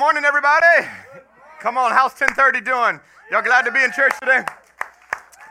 morning, 0.00 0.24
everybody. 0.24 0.88
Come 1.60 1.76
on, 1.76 1.90
how's 1.92 2.12
1030 2.12 2.62
doing? 2.62 3.00
Y'all 3.30 3.42
glad 3.42 3.66
to 3.66 3.70
be 3.70 3.84
in 3.84 3.92
church 3.92 4.14
today? 4.18 4.42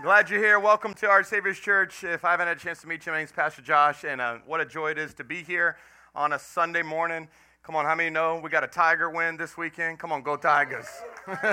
Glad 0.02 0.28
you're 0.28 0.40
here. 0.40 0.60
Welcome 0.60 0.96
to 0.96 1.08
our 1.08 1.24
Savior's 1.24 1.60
Church. 1.60 2.04
If 2.04 2.26
I 2.26 2.32
haven't 2.32 2.48
had 2.48 2.58
a 2.58 2.60
chance 2.60 2.82
to 2.82 2.88
meet 2.88 3.06
you, 3.06 3.12
my 3.12 3.20
name's 3.20 3.32
Pastor 3.32 3.62
Josh, 3.62 4.04
and 4.06 4.20
uh, 4.20 4.38
what 4.48 4.60
a 4.60 4.66
joy 4.66 4.90
it 4.90 4.98
is 4.98 5.14
to 5.14 5.24
be 5.24 5.44
here 5.44 5.78
on 6.16 6.34
a 6.34 6.40
Sunday 6.40 6.82
morning. 6.82 7.28
Come 7.62 7.76
on, 7.76 7.86
how 7.86 7.94
many 7.94 8.10
know 8.10 8.42
we 8.44 8.50
got 8.50 8.64
a 8.64 8.68
Tiger 8.68 9.12
win 9.12 9.38
this 9.38 9.56
weekend? 9.56 10.00
Come 10.00 10.12
on, 10.12 10.24
go 10.24 10.36
Tigers. 10.36 10.88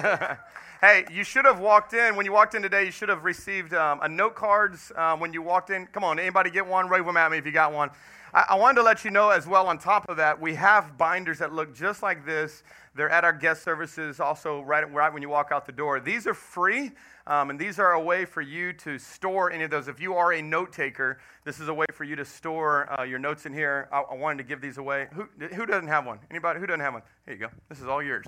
hey, 0.80 1.04
you 1.12 1.22
should 1.22 1.44
have 1.44 1.60
walked 1.60 1.92
in. 1.92 2.16
When 2.16 2.24
you 2.24 2.32
walked 2.32 2.54
in 2.54 2.62
today, 2.62 2.86
you 2.86 2.90
should 2.90 3.10
have 3.10 3.24
received 3.24 3.74
um, 3.74 4.00
a 4.02 4.08
note 4.08 4.36
cards 4.36 4.90
um, 4.96 5.20
when 5.20 5.34
you 5.34 5.42
walked 5.42 5.68
in. 5.68 5.86
Come 5.88 6.02
on, 6.02 6.18
anybody 6.18 6.48
get 6.48 6.66
one? 6.66 6.88
Wave 6.88 7.04
them 7.04 7.18
at 7.18 7.30
me 7.30 7.36
if 7.36 7.44
you 7.44 7.52
got 7.52 7.74
one. 7.74 7.90
I, 8.32 8.46
I 8.50 8.54
wanted 8.54 8.76
to 8.76 8.82
let 8.82 9.04
you 9.04 9.10
know 9.10 9.30
as 9.30 9.46
well, 9.46 9.66
on 9.66 9.78
top 9.78 10.08
of 10.08 10.16
that, 10.16 10.40
we 10.40 10.54
have 10.54 10.96
binders 10.98 11.38
that 11.38 11.52
look 11.52 11.74
just 11.74 12.02
like 12.02 12.24
this. 12.24 12.62
They're 12.96 13.10
at 13.10 13.24
our 13.24 13.32
guest 13.32 13.62
services 13.62 14.20
also 14.20 14.62
right, 14.62 14.90
right 14.92 15.12
when 15.12 15.22
you 15.22 15.28
walk 15.28 15.50
out 15.52 15.66
the 15.66 15.72
door. 15.72 16.00
These 16.00 16.26
are 16.26 16.34
free. 16.34 16.92
Um, 17.28 17.50
and 17.50 17.58
these 17.58 17.80
are 17.80 17.92
a 17.92 18.00
way 18.00 18.24
for 18.24 18.40
you 18.40 18.72
to 18.74 18.98
store 18.98 19.50
any 19.50 19.64
of 19.64 19.70
those. 19.70 19.88
If 19.88 20.00
you 20.00 20.14
are 20.14 20.32
a 20.32 20.40
note 20.40 20.72
taker, 20.72 21.18
this 21.44 21.58
is 21.58 21.68
a 21.68 21.74
way 21.74 21.86
for 21.92 22.04
you 22.04 22.14
to 22.14 22.24
store 22.24 23.00
uh, 23.00 23.02
your 23.02 23.18
notes 23.18 23.46
in 23.46 23.52
here. 23.52 23.88
I, 23.92 24.02
I, 24.02 24.14
wanted 24.14 24.38
to 24.38 24.44
give 24.44 24.60
these 24.60 24.78
away. 24.78 25.08
Who, 25.12 25.24
who 25.54 25.66
doesn't 25.66 25.88
have 25.88 26.06
one? 26.06 26.20
Anybody? 26.30 26.60
Who 26.60 26.66
doesn't 26.66 26.80
have 26.80 26.92
one? 26.92 27.02
Here 27.24 27.34
you 27.34 27.40
go. 27.40 27.48
This 27.68 27.80
is 27.80 27.86
all 27.86 28.00
yours. 28.00 28.26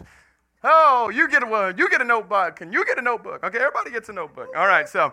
Oh, 0.64 1.10
you 1.14 1.28
get 1.28 1.48
one. 1.48 1.78
You 1.78 1.88
get 1.88 2.00
a 2.00 2.04
notebook, 2.04 2.60
and 2.60 2.72
you 2.72 2.84
get 2.84 2.98
a 2.98 3.02
notebook. 3.02 3.44
Okay, 3.44 3.58
everybody 3.58 3.92
gets 3.92 4.08
a 4.08 4.12
notebook. 4.12 4.48
All 4.56 4.66
right. 4.66 4.88
So 4.88 5.12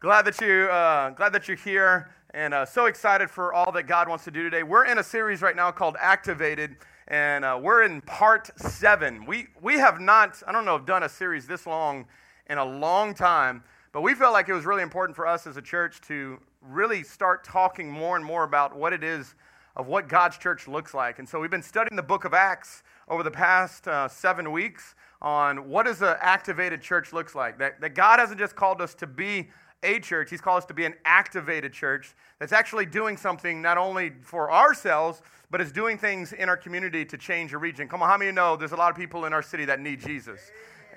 glad 0.00 0.24
that 0.24 0.40
you 0.40 0.64
uh, 0.70 1.10
glad 1.10 1.34
that 1.34 1.46
you're 1.46 1.58
here, 1.58 2.08
and 2.32 2.54
uh, 2.54 2.64
so 2.64 2.86
excited 2.86 3.28
for 3.28 3.52
all 3.52 3.70
that 3.72 3.82
God 3.82 4.08
wants 4.08 4.24
to 4.24 4.30
do 4.30 4.42
today. 4.42 4.62
We're 4.62 4.86
in 4.86 4.96
a 4.96 5.04
series 5.04 5.42
right 5.42 5.54
now 5.54 5.70
called 5.70 5.96
Activated 6.00 6.76
and 7.08 7.42
uh, 7.44 7.58
we're 7.60 7.82
in 7.82 8.02
part 8.02 8.50
seven. 8.60 9.24
We, 9.24 9.46
we 9.62 9.78
have 9.78 9.98
not, 9.98 10.42
I 10.46 10.52
don't 10.52 10.66
know, 10.66 10.78
done 10.78 11.02
a 11.02 11.08
series 11.08 11.46
this 11.46 11.66
long 11.66 12.06
in 12.48 12.58
a 12.58 12.64
long 12.64 13.14
time, 13.14 13.64
but 13.92 14.02
we 14.02 14.14
felt 14.14 14.34
like 14.34 14.48
it 14.48 14.52
was 14.52 14.66
really 14.66 14.82
important 14.82 15.16
for 15.16 15.26
us 15.26 15.46
as 15.46 15.56
a 15.56 15.62
church 15.62 16.02
to 16.02 16.38
really 16.60 17.02
start 17.02 17.44
talking 17.44 17.90
more 17.90 18.16
and 18.16 18.24
more 18.24 18.44
about 18.44 18.76
what 18.76 18.92
it 18.92 19.02
is 19.02 19.34
of 19.74 19.86
what 19.86 20.08
God's 20.08 20.36
church 20.36 20.68
looks 20.68 20.92
like. 20.92 21.18
And 21.18 21.26
so 21.26 21.40
we've 21.40 21.50
been 21.50 21.62
studying 21.62 21.96
the 21.96 22.02
book 22.02 22.24
of 22.24 22.34
Acts 22.34 22.82
over 23.08 23.22
the 23.22 23.30
past 23.30 23.88
uh, 23.88 24.08
seven 24.08 24.52
weeks 24.52 24.94
on 25.22 25.68
what 25.68 25.86
does 25.86 26.02
an 26.02 26.16
activated 26.20 26.82
church 26.82 27.12
looks 27.14 27.34
like. 27.34 27.58
That, 27.58 27.80
that 27.80 27.94
God 27.94 28.18
hasn't 28.18 28.38
just 28.38 28.54
called 28.54 28.82
us 28.82 28.94
to 28.96 29.06
be 29.06 29.48
a 29.82 30.00
church, 30.00 30.30
He's 30.30 30.40
called 30.40 30.58
us 30.58 30.64
to 30.66 30.74
be 30.74 30.84
an 30.84 30.94
activated 31.04 31.72
church 31.72 32.14
that's 32.38 32.52
actually 32.52 32.86
doing 32.86 33.16
something 33.16 33.62
not 33.62 33.78
only 33.78 34.12
for 34.22 34.50
ourselves, 34.50 35.22
but 35.50 35.60
is 35.60 35.72
doing 35.72 35.96
things 35.96 36.32
in 36.32 36.48
our 36.48 36.56
community 36.56 37.04
to 37.04 37.16
change 37.16 37.52
a 37.54 37.58
region. 37.58 37.88
Come 37.88 38.02
on, 38.02 38.08
how 38.08 38.18
many 38.18 38.32
know 38.32 38.56
there's 38.56 38.72
a 38.72 38.76
lot 38.76 38.90
of 38.90 38.96
people 38.96 39.24
in 39.24 39.32
our 39.32 39.42
city 39.42 39.64
that 39.64 39.80
need 39.80 40.00
Jesus? 40.00 40.40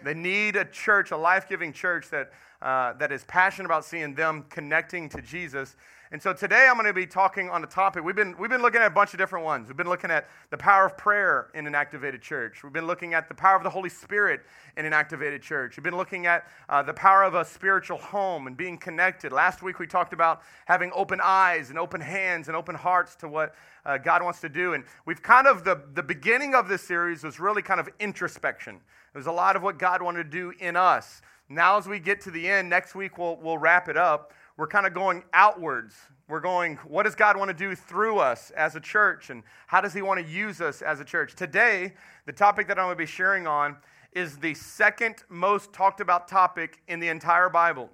They 0.03 0.13
need 0.13 0.55
a 0.55 0.65
church, 0.65 1.11
a 1.11 1.17
life 1.17 1.47
giving 1.47 1.71
church 1.71 2.09
that, 2.09 2.31
uh, 2.61 2.93
that 2.93 3.11
is 3.11 3.23
passionate 3.25 3.67
about 3.67 3.85
seeing 3.85 4.15
them 4.15 4.45
connecting 4.49 5.09
to 5.09 5.21
Jesus. 5.21 5.75
And 6.13 6.21
so 6.21 6.33
today 6.33 6.67
I'm 6.69 6.73
going 6.73 6.87
to 6.87 6.93
be 6.93 7.07
talking 7.07 7.49
on 7.49 7.63
a 7.63 7.67
topic. 7.67 8.03
We've 8.03 8.17
been, 8.17 8.35
we've 8.37 8.49
been 8.49 8.61
looking 8.61 8.81
at 8.81 8.87
a 8.87 8.93
bunch 8.93 9.13
of 9.13 9.17
different 9.17 9.45
ones. 9.45 9.69
We've 9.69 9.77
been 9.77 9.87
looking 9.87 10.11
at 10.11 10.27
the 10.49 10.57
power 10.57 10.85
of 10.85 10.97
prayer 10.97 11.47
in 11.53 11.67
an 11.67 11.73
activated 11.73 12.21
church. 12.21 12.65
We've 12.65 12.73
been 12.73 12.85
looking 12.85 13.13
at 13.13 13.29
the 13.29 13.33
power 13.33 13.55
of 13.55 13.63
the 13.63 13.69
Holy 13.69 13.87
Spirit 13.87 14.41
in 14.75 14.85
an 14.85 14.91
activated 14.91 15.41
church. 15.41 15.77
We've 15.77 15.85
been 15.85 15.95
looking 15.95 16.25
at 16.25 16.47
uh, 16.67 16.83
the 16.83 16.93
power 16.93 17.23
of 17.23 17.35
a 17.35 17.45
spiritual 17.45 17.97
home 17.97 18.47
and 18.47 18.57
being 18.57 18.77
connected. 18.77 19.31
Last 19.31 19.63
week 19.63 19.79
we 19.79 19.87
talked 19.87 20.11
about 20.11 20.41
having 20.65 20.91
open 20.93 21.21
eyes 21.23 21.69
and 21.69 21.79
open 21.79 22.01
hands 22.01 22.49
and 22.49 22.57
open 22.57 22.75
hearts 22.75 23.15
to 23.15 23.29
what 23.29 23.55
uh, 23.85 23.97
God 23.97 24.21
wants 24.21 24.41
to 24.41 24.49
do. 24.49 24.73
And 24.73 24.83
we've 25.05 25.23
kind 25.23 25.47
of, 25.47 25.63
the, 25.63 25.81
the 25.93 26.03
beginning 26.03 26.55
of 26.55 26.67
this 26.67 26.81
series 26.81 27.23
was 27.23 27.39
really 27.39 27.61
kind 27.61 27.79
of 27.79 27.87
introspection. 28.01 28.75
It 28.75 29.17
was 29.17 29.27
a 29.27 29.31
lot 29.31 29.55
of 29.55 29.63
what 29.63 29.79
God 29.79 30.01
wanted 30.01 30.25
to 30.25 30.29
do 30.29 30.53
in 30.59 30.75
us. 30.75 31.21
Now, 31.47 31.77
as 31.77 31.87
we 31.87 31.99
get 31.99 32.19
to 32.21 32.31
the 32.31 32.49
end, 32.49 32.69
next 32.69 32.95
week 32.95 33.17
we'll, 33.17 33.37
we'll 33.37 33.57
wrap 33.57 33.87
it 33.87 33.95
up. 33.97 34.33
We're 34.61 34.67
kind 34.67 34.85
of 34.85 34.93
going 34.93 35.23
outwards. 35.33 35.95
We're 36.27 36.39
going, 36.39 36.75
what 36.85 37.01
does 37.01 37.15
God 37.15 37.35
want 37.35 37.49
to 37.49 37.57
do 37.57 37.73
through 37.73 38.19
us 38.19 38.51
as 38.51 38.75
a 38.75 38.79
church? 38.79 39.31
And 39.31 39.41
how 39.65 39.81
does 39.81 39.91
He 39.91 40.03
want 40.03 40.23
to 40.23 40.31
use 40.31 40.61
us 40.61 40.83
as 40.83 40.99
a 40.99 41.03
church? 41.03 41.33
Today, 41.33 41.93
the 42.27 42.31
topic 42.31 42.67
that 42.67 42.77
I'm 42.77 42.85
going 42.85 42.95
to 42.95 42.99
be 42.99 43.07
sharing 43.07 43.47
on 43.47 43.75
is 44.11 44.37
the 44.37 44.53
second 44.53 45.23
most 45.29 45.73
talked 45.73 45.99
about 45.99 46.27
topic 46.27 46.79
in 46.87 46.99
the 46.99 47.07
entire 47.07 47.49
Bible. 47.49 47.89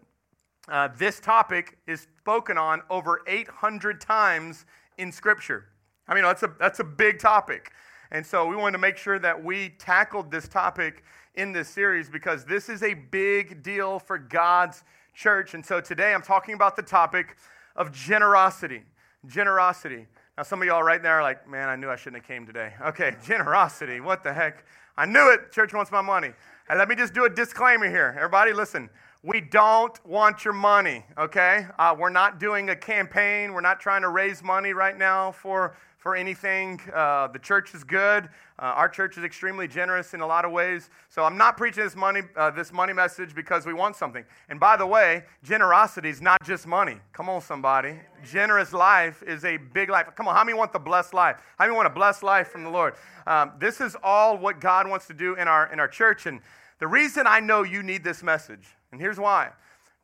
Uh, 0.68 0.90
this 0.98 1.22
topic 1.22 1.78
is 1.88 2.06
spoken 2.20 2.58
on 2.58 2.82
over 2.90 3.22
800 3.28 4.02
times 4.02 4.66
in 4.98 5.10
Scripture. 5.10 5.70
I 6.06 6.16
mean, 6.16 6.26
that's 6.26 6.44
a, 6.44 6.54
that's 6.60 6.82
a 6.82 6.84
big 6.84 7.18
topic. 7.18 7.72
And 8.12 8.26
so 8.26 8.46
we 8.46 8.58
wanted 8.58 8.74
to 8.74 8.80
make 8.80 8.98
sure 8.98 9.20
that 9.20 9.42
we 9.42 9.70
tackled 9.80 10.32
this 10.32 10.50
topic 10.50 11.06
in 11.38 11.52
this 11.52 11.70
series 11.70 12.10
because 12.10 12.44
this 12.44 12.68
is 12.68 12.82
a 12.82 12.96
big 12.96 13.62
deal 13.62 14.00
for 14.00 14.18
God's 14.18 14.84
church. 15.14 15.54
And 15.54 15.64
so 15.64 15.80
today 15.80 16.14
I'm 16.14 16.24
talking 16.24 16.56
about 16.56 16.76
the 16.76 16.82
topic 16.82 17.38
of 17.76 17.94
generosity. 17.94 18.82
Generosity. 19.28 20.08
Now, 20.36 20.44
some 20.44 20.62
of 20.62 20.68
y'all 20.68 20.84
right 20.84 21.02
there 21.02 21.20
are 21.20 21.22
like, 21.22 21.48
man, 21.48 21.70
I 21.70 21.76
knew 21.76 21.90
I 21.90 21.96
shouldn't 21.96 22.24
have 22.24 22.28
came 22.28 22.46
today. 22.46 22.74
Okay, 22.88 23.16
generosity. 23.24 24.00
What 24.00 24.24
the 24.24 24.34
heck? 24.34 24.66
I 24.98 25.06
knew 25.06 25.32
it. 25.32 25.52
Church 25.52 25.74
wants 25.74 25.92
my 25.92 26.02
money. 26.02 26.32
And 26.70 26.80
let 26.80 26.90
me 26.90 26.96
just 26.96 27.14
do 27.14 27.26
a 27.26 27.30
disclaimer 27.30 27.88
here. 27.88 28.16
Everybody, 28.18 28.52
listen. 28.52 28.90
We 29.24 29.42
don't 29.42 30.04
want 30.06 30.44
your 30.44 30.54
money, 30.54 31.04
okay? 31.18 31.66
Uh, 31.78 31.96
we're 31.98 32.10
not 32.10 32.40
doing 32.40 32.70
a 32.70 32.76
campaign. 32.76 33.54
We're 33.54 33.62
not 33.62 33.80
trying 33.80 34.02
to 34.04 34.10
raise 34.10 34.44
money 34.44 34.74
right 34.74 34.98
now 34.98 35.32
for 35.32 35.76
for 36.08 36.16
anything. 36.16 36.80
Uh, 36.96 37.28
the 37.28 37.38
church 37.38 37.76
is 37.76 37.84
good. 37.84 38.30
Uh, 38.58 38.62
our 38.62 38.88
church 38.88 39.18
is 39.18 39.26
extremely 39.26 39.68
generous 39.68 40.14
in 40.14 40.22
a 40.22 40.26
lot 40.26 40.46
of 40.46 40.54
ways. 40.54 40.90
So 41.10 41.22
I'm 41.22 41.38
not 41.38 41.58
preaching 41.58 41.84
this 41.84 41.98
money, 41.98 42.22
uh, 42.38 42.50
this 42.50 42.72
money 42.72 42.94
message 42.94 43.36
because 43.36 43.66
we 43.66 43.74
want 43.74 43.98
something. 43.98 44.24
And 44.48 44.58
by 44.58 44.78
the 44.78 44.86
way, 44.86 45.26
generosity 45.44 46.08
is 46.08 46.22
not 46.22 46.42
just 46.46 46.66
money. 46.66 46.96
Come 47.12 47.28
on, 47.28 47.42
somebody. 47.42 48.00
Generous 48.24 48.72
life 48.72 49.22
is 49.28 49.44
a 49.44 49.58
big 49.58 49.90
life. 49.90 50.08
Come 50.16 50.30
on, 50.30 50.36
how 50.38 50.46
many 50.46 50.58
want 50.58 50.72
the 50.72 50.80
blessed 50.80 51.14
life? 51.14 51.42
How 51.60 51.66
many 51.66 51.76
want 51.76 51.88
a 51.88 51.94
blessed 51.94 52.24
life 52.24 52.48
from 52.48 52.64
the 52.64 52.70
Lord? 52.70 52.94
Um, 53.26 53.52
this 53.60 53.82
is 53.82 53.98
all 54.02 54.38
what 54.38 54.62
God 54.62 54.88
wants 54.88 55.08
to 55.08 55.14
do 55.14 55.36
in 55.36 55.50
our 55.50 55.70
in 55.74 55.80
our 55.82 55.90
church. 55.90 56.26
And 56.26 56.40
the 56.80 56.88
reason 56.88 57.28
I 57.28 57.42
know 57.42 57.64
you 57.64 57.84
need 57.84 58.06
this 58.06 58.24
message, 58.24 58.66
and 58.94 59.02
here's 59.02 59.20
why. 59.20 59.50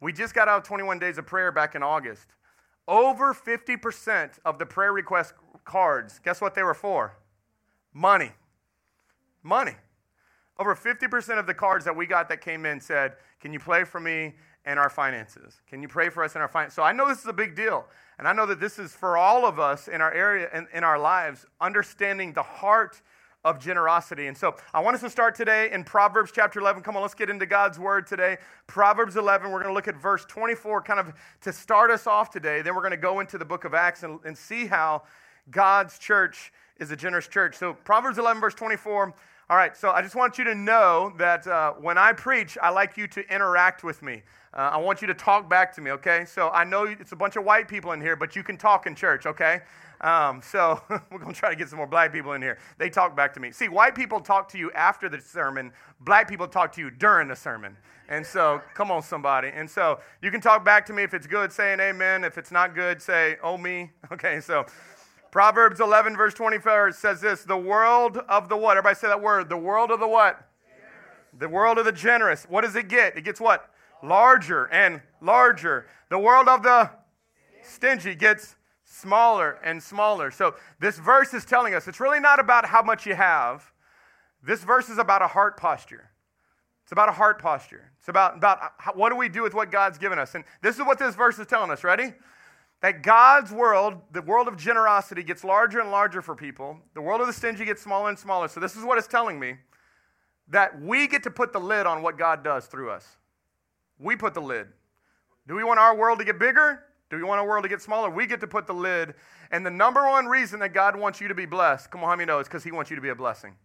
We 0.02 0.12
just 0.12 0.34
got 0.34 0.50
out 0.50 0.58
of 0.58 0.64
21 0.66 1.00
days 1.00 1.18
of 1.18 1.26
prayer 1.26 1.54
back 1.54 1.76
in 1.76 1.82
August. 1.82 2.28
Over 2.88 3.34
50% 3.34 4.32
of 4.44 4.60
the 4.60 4.66
prayer 4.66 4.92
requests 4.92 5.34
cards, 5.64 6.20
guess 6.24 6.42
what 6.42 6.56
they 6.56 6.64
were 6.64 6.74
for? 6.74 7.18
Money. 7.94 8.32
Money. 9.42 9.76
Over 10.60 10.76
50% 10.76 11.40
of 11.40 11.48
the 11.48 11.54
cards 11.54 11.86
that 11.86 11.96
we 11.96 12.06
got 12.06 12.30
that 12.30 12.42
came 12.42 12.66
in 12.66 12.80
said, 12.80 13.14
Can 13.40 13.54
you 13.54 13.60
pray 13.60 13.84
for 13.84 14.00
me 14.00 14.34
and 14.66 14.80
our 14.80 14.90
finances? 14.90 15.62
Can 15.68 15.82
you 15.82 15.88
pray 15.88 16.10
for 16.10 16.24
us 16.24 16.36
in 16.36 16.42
our 16.42 16.48
finances? 16.48 16.76
So 16.76 16.84
I 16.84 16.92
know 16.92 17.08
this 17.08 17.20
is 17.20 17.28
a 17.28 17.34
big 17.34 17.56
deal. 17.56 17.86
And 18.20 18.28
I 18.28 18.34
know 18.34 18.46
that 18.46 18.60
this 18.60 18.78
is 18.78 18.94
for 18.94 19.18
all 19.18 19.46
of 19.46 19.60
us 19.60 19.88
in 19.88 20.00
our 20.00 20.14
area, 20.14 20.50
in, 20.54 20.68
in 20.74 20.84
our 20.84 21.00
lives, 21.00 21.46
understanding 21.60 22.34
the 22.34 22.44
heart 22.44 23.02
of 23.44 23.60
generosity. 23.60 24.28
And 24.28 24.38
so 24.38 24.56
I 24.74 24.80
want 24.80 24.96
us 24.96 25.02
to 25.02 25.10
start 25.10 25.36
today 25.36 25.70
in 25.72 25.84
Proverbs 25.84 26.32
chapter 26.34 26.60
11. 26.60 26.82
Come 26.84 26.96
on, 26.96 27.02
let's 27.02 27.14
get 27.14 27.30
into 27.30 27.46
God's 27.46 27.78
word 27.78 28.08
today. 28.08 28.38
Proverbs 28.68 29.18
11, 29.18 29.52
we're 29.52 29.60
going 29.60 29.70
to 29.70 29.74
look 29.74 29.90
at 29.90 29.98
verse 29.98 30.24
24 30.26 30.82
kind 30.84 31.00
of 31.00 31.14
to 31.42 31.52
start 31.52 31.92
us 31.92 32.08
off 32.08 32.30
today. 32.30 32.62
Then 32.62 32.76
we're 32.76 32.82
going 32.82 32.92
to 32.92 32.98
go 32.98 33.20
into 33.20 33.38
the 33.38 33.46
book 33.46 33.66
of 33.66 33.74
Acts 33.74 34.04
and, 34.04 34.20
and 34.24 34.38
see 34.38 34.66
how 34.66 35.04
God's 35.50 36.00
church 36.00 36.52
is 36.78 36.92
a 36.92 36.96
generous 36.96 37.28
church. 37.28 37.56
So, 37.56 37.74
Proverbs 37.74 38.18
11, 38.18 38.42
verse 38.42 38.54
24. 38.54 39.14
All 39.50 39.58
right, 39.58 39.76
so 39.76 39.92
I 39.92 40.02
just 40.02 40.16
want 40.16 40.38
you 40.38 40.46
to 40.46 40.56
know 40.56 41.14
that 41.18 41.46
uh, 41.46 41.74
when 41.74 41.98
I 41.98 42.14
preach, 42.14 42.58
I 42.62 42.70
like 42.70 42.96
you 42.96 43.08
to 43.08 43.34
interact 43.34 43.84
with 43.84 44.02
me. 44.02 44.24
Uh, 44.54 44.72
I 44.74 44.78
want 44.78 45.02
you 45.02 45.08
to 45.08 45.14
talk 45.14 45.50
back 45.50 45.74
to 45.76 45.82
me, 45.82 45.92
okay? 45.92 46.26
So 46.26 46.50
I 46.50 46.64
know 46.64 46.86
it's 46.86 47.12
a 47.12 47.16
bunch 47.16 47.36
of 47.36 47.44
white 47.44 47.68
people 47.68 47.92
in 47.92 48.00
here, 48.00 48.16
but 48.16 48.36
you 48.36 48.44
can 48.44 48.56
talk 48.56 48.88
in 48.88 48.96
church, 48.96 49.26
okay? 49.26 49.62
Um, 50.00 50.42
so 50.42 50.82
we're 51.12 51.20
going 51.20 51.34
to 51.34 51.40
try 51.40 51.50
to 51.50 51.56
get 51.56 51.70
some 51.70 51.78
more 51.78 51.88
black 51.88 52.14
people 52.14 52.34
in 52.34 52.42
here. 52.42 52.58
They 52.78 52.90
talk 52.90 53.16
back 53.16 53.34
to 53.34 53.40
me. 53.40 53.52
See, 53.52 53.68
white 53.68 53.96
people 53.96 54.20
talk 54.20 54.48
to 54.50 54.58
you 54.58 54.72
after 54.72 55.10
the 55.10 55.20
sermon, 55.20 55.72
black 56.00 56.30
people 56.30 56.48
talk 56.48 56.72
to 56.74 56.82
you 56.82 56.90
during 56.90 57.28
the 57.28 57.36
sermon. 57.36 57.76
And 58.10 58.26
so, 58.26 58.62
come 58.76 58.92
on, 58.92 59.02
somebody. 59.02 59.50
And 59.54 59.70
so 59.70 60.00
you 60.22 60.30
can 60.30 60.42
talk 60.42 60.64
back 60.64 60.86
to 60.88 60.94
me. 60.94 61.04
If 61.04 61.14
it's 61.14 61.28
good, 61.28 61.52
say 61.52 61.74
an 61.74 61.80
amen. 61.80 62.24
If 62.24 62.38
it's 62.38 62.52
not 62.52 62.76
good, 62.76 63.02
say, 63.02 63.38
oh, 63.44 63.58
me. 63.58 63.92
Okay, 64.12 64.40
so. 64.40 64.66
Proverbs 65.34 65.80
11, 65.80 66.16
verse 66.16 66.36
24 66.36 66.92
says 66.92 67.20
this 67.20 67.44
The 67.44 67.58
world 67.58 68.20
of 68.30 68.50
the 68.50 68.56
what? 68.56 68.78
Everybody 68.78 68.96
say 69.00 69.08
that 69.08 69.20
word. 69.20 69.50
The 69.50 69.58
world 69.58 69.90
of 69.90 70.00
the 70.00 70.08
what? 70.08 70.48
Generous. 70.64 71.40
The 71.40 71.50
world 71.50 71.80
of 71.80 71.86
the 71.86 71.92
generous. 71.92 72.44
What 72.48 72.62
does 72.62 72.76
it 72.76 72.88
get? 72.88 73.18
It 73.18 73.24
gets 73.24 73.42
what? 73.42 73.68
Larger 74.04 74.66
and 74.66 75.02
larger. 75.22 75.88
The 76.10 76.20
world 76.20 76.48
of 76.48 76.62
the 76.62 76.92
stingy 77.64 78.14
gets 78.14 78.58
smaller 78.86 79.58
and 79.64 79.82
smaller. 79.82 80.30
So 80.30 80.54
this 80.80 81.00
verse 81.00 81.34
is 81.34 81.46
telling 81.46 81.74
us 81.74 81.88
it's 81.88 82.00
really 82.00 82.20
not 82.20 82.40
about 82.40 82.66
how 82.66 82.84
much 82.84 83.08
you 83.08 83.16
have. 83.16 83.72
This 84.44 84.64
verse 84.64 84.88
is 84.88 85.00
about 85.00 85.24
a 85.24 85.28
heart 85.28 85.58
posture. 85.58 86.12
It's 86.84 86.92
about 86.92 87.10
a 87.10 87.14
heart 87.14 87.42
posture. 87.42 87.92
It's 87.98 88.08
about, 88.08 88.38
about 88.38 88.62
uh, 88.62 88.70
how, 88.78 88.94
what 88.94 89.10
do 89.10 89.16
we 89.16 89.30
do 89.30 89.42
with 89.42 89.56
what 89.56 89.72
God's 89.72 89.98
given 89.98 90.20
us. 90.20 90.36
And 90.36 90.44
this 90.62 90.76
is 90.76 90.82
what 90.86 91.00
this 91.00 91.16
verse 91.16 91.40
is 91.40 91.48
telling 91.48 91.72
us. 91.72 91.84
Ready? 91.84 92.14
That 92.84 93.02
God's 93.02 93.50
world, 93.50 93.94
the 94.12 94.22
world 94.22 94.50
of 94.50 94.58
generosity, 94.58 95.24
gets 95.24 95.46
larger 95.46 95.80
and 95.80 95.90
larger 95.90 96.22
for 96.22 96.36
people. 96.36 96.78
The 96.96 97.02
world 97.02 97.22
of 97.22 97.28
the 97.28 97.34
stingy 97.34 97.64
gets 97.64 97.82
smaller 97.82 98.10
and 98.10 98.20
smaller. 98.20 98.50
So, 98.50 98.60
this 98.60 98.76
is 98.76 98.84
what 98.84 98.98
it's 98.98 99.08
telling 99.08 99.40
me 99.40 99.56
that 100.50 100.80
we 100.82 101.08
get 101.08 101.24
to 101.24 101.32
put 101.32 101.54
the 101.54 101.60
lid 101.60 101.88
on 101.88 102.02
what 102.02 102.18
God 102.18 102.44
does 102.44 102.66
through 102.66 102.92
us. 102.92 103.16
We 104.00 104.18
put 104.18 104.34
the 104.34 104.42
lid. 104.42 104.68
Do 105.48 105.56
we 105.56 105.64
want 105.64 105.80
our 105.80 105.96
world 105.96 106.20
to 106.20 106.26
get 106.26 106.38
bigger? 106.38 106.84
Do 107.10 107.16
we 107.16 107.24
want 107.24 107.40
our 107.40 107.48
world 107.48 107.64
to 107.64 107.70
get 107.70 107.82
smaller? 107.82 108.10
We 108.10 108.28
get 108.28 108.42
to 108.42 108.48
put 108.48 108.68
the 108.68 108.74
lid. 108.74 109.14
And 109.52 109.66
the 109.66 109.72
number 109.72 110.06
one 110.10 110.26
reason 110.26 110.60
that 110.60 110.74
God 110.74 110.98
wants 110.98 111.22
you 111.22 111.30
to 111.30 111.36
be 111.36 111.46
blessed, 111.46 111.90
come 111.90 112.04
on, 112.04 112.10
how 112.10 112.16
many 112.18 112.26
know, 112.26 112.40
is 112.40 112.48
because 112.48 112.66
He 112.66 112.74
wants 112.74 112.90
you 112.90 112.98
to 112.98 113.02
be 113.02 113.10
a 113.10 113.16
blessing. 113.16 113.56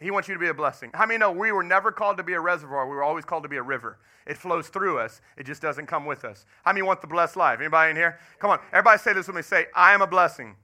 He 0.00 0.10
wants 0.10 0.28
you 0.28 0.34
to 0.34 0.40
be 0.40 0.48
a 0.48 0.54
blessing. 0.54 0.90
How 0.92 1.06
many 1.06 1.18
know 1.18 1.32
we 1.32 1.52
were 1.52 1.62
never 1.62 1.90
called 1.90 2.16
to 2.18 2.22
be 2.22 2.34
a 2.34 2.40
reservoir? 2.40 2.88
We 2.88 2.94
were 2.94 3.02
always 3.02 3.24
called 3.24 3.42
to 3.44 3.48
be 3.48 3.56
a 3.56 3.62
river. 3.62 3.98
It 4.26 4.36
flows 4.36 4.68
through 4.68 4.98
us. 4.98 5.20
It 5.36 5.44
just 5.46 5.62
doesn't 5.62 5.86
come 5.86 6.04
with 6.04 6.24
us. 6.24 6.44
How 6.64 6.72
many 6.72 6.82
want 6.82 7.00
the 7.00 7.06
blessed 7.06 7.36
life? 7.36 7.60
Anybody 7.60 7.90
in 7.90 7.96
here? 7.96 8.18
Come 8.38 8.50
on, 8.50 8.58
everybody 8.72 8.98
say 8.98 9.12
this 9.12 9.26
with 9.26 9.36
me. 9.36 9.42
Say, 9.42 9.66
I 9.74 9.94
am 9.94 10.02
a 10.02 10.06
blessing. 10.06 10.56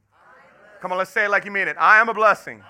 Come 0.80 0.92
on, 0.92 0.98
let's 0.98 1.10
say 1.10 1.26
it 1.26 1.30
like 1.30 1.44
you 1.44 1.50
mean 1.50 1.68
it. 1.68 1.76
I 1.78 2.00
am 2.00 2.08
a 2.08 2.14
blessing. 2.14 2.62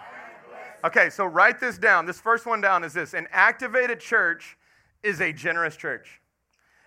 Okay, 0.84 1.10
so 1.10 1.24
write 1.24 1.60
this 1.60 1.78
down. 1.78 2.06
This 2.06 2.20
first 2.20 2.44
one 2.44 2.60
down 2.60 2.84
is 2.84 2.92
this 2.92 3.14
An 3.14 3.26
activated 3.30 4.00
church 4.00 4.56
is 5.02 5.20
a 5.20 5.32
generous 5.32 5.76
church. 5.76 6.20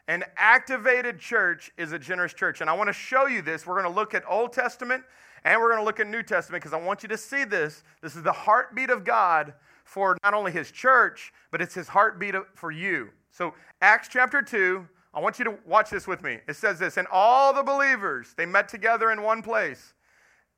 An 0.07 0.23
activated 0.37 1.19
church 1.19 1.71
is 1.77 1.91
a 1.91 1.99
generous 1.99 2.33
church. 2.33 2.61
And 2.61 2.69
I 2.69 2.73
want 2.73 2.89
to 2.89 2.93
show 2.93 3.25
you 3.25 3.41
this. 3.41 3.65
We're 3.65 3.81
going 3.81 3.91
to 3.91 3.99
look 3.99 4.13
at 4.13 4.23
Old 4.29 4.53
Testament 4.53 5.03
and 5.45 5.61
we're 5.61 5.69
going 5.69 5.79
to 5.79 5.85
look 5.85 5.99
at 5.99 6.07
New 6.07 6.23
Testament 6.23 6.63
because 6.63 6.73
I 6.73 6.83
want 6.83 7.03
you 7.03 7.09
to 7.09 7.17
see 7.17 7.43
this. 7.43 7.83
This 8.01 8.15
is 8.15 8.23
the 8.23 8.31
heartbeat 8.31 8.89
of 8.89 9.05
God 9.05 9.53
for 9.85 10.17
not 10.23 10.33
only 10.33 10.51
his 10.51 10.71
church, 10.71 11.31
but 11.51 11.61
it's 11.61 11.75
his 11.75 11.87
heartbeat 11.87 12.33
for 12.55 12.71
you. 12.71 13.09
So, 13.29 13.53
Acts 13.79 14.07
chapter 14.07 14.41
2, 14.41 14.87
I 15.13 15.19
want 15.19 15.37
you 15.37 15.45
to 15.45 15.55
watch 15.65 15.91
this 15.91 16.07
with 16.07 16.23
me. 16.23 16.39
It 16.47 16.55
says 16.55 16.79
this, 16.79 16.97
and 16.97 17.07
all 17.11 17.53
the 17.53 17.61
believers, 17.61 18.33
they 18.35 18.47
met 18.47 18.67
together 18.67 19.11
in 19.11 19.21
one 19.21 19.43
place. 19.43 19.93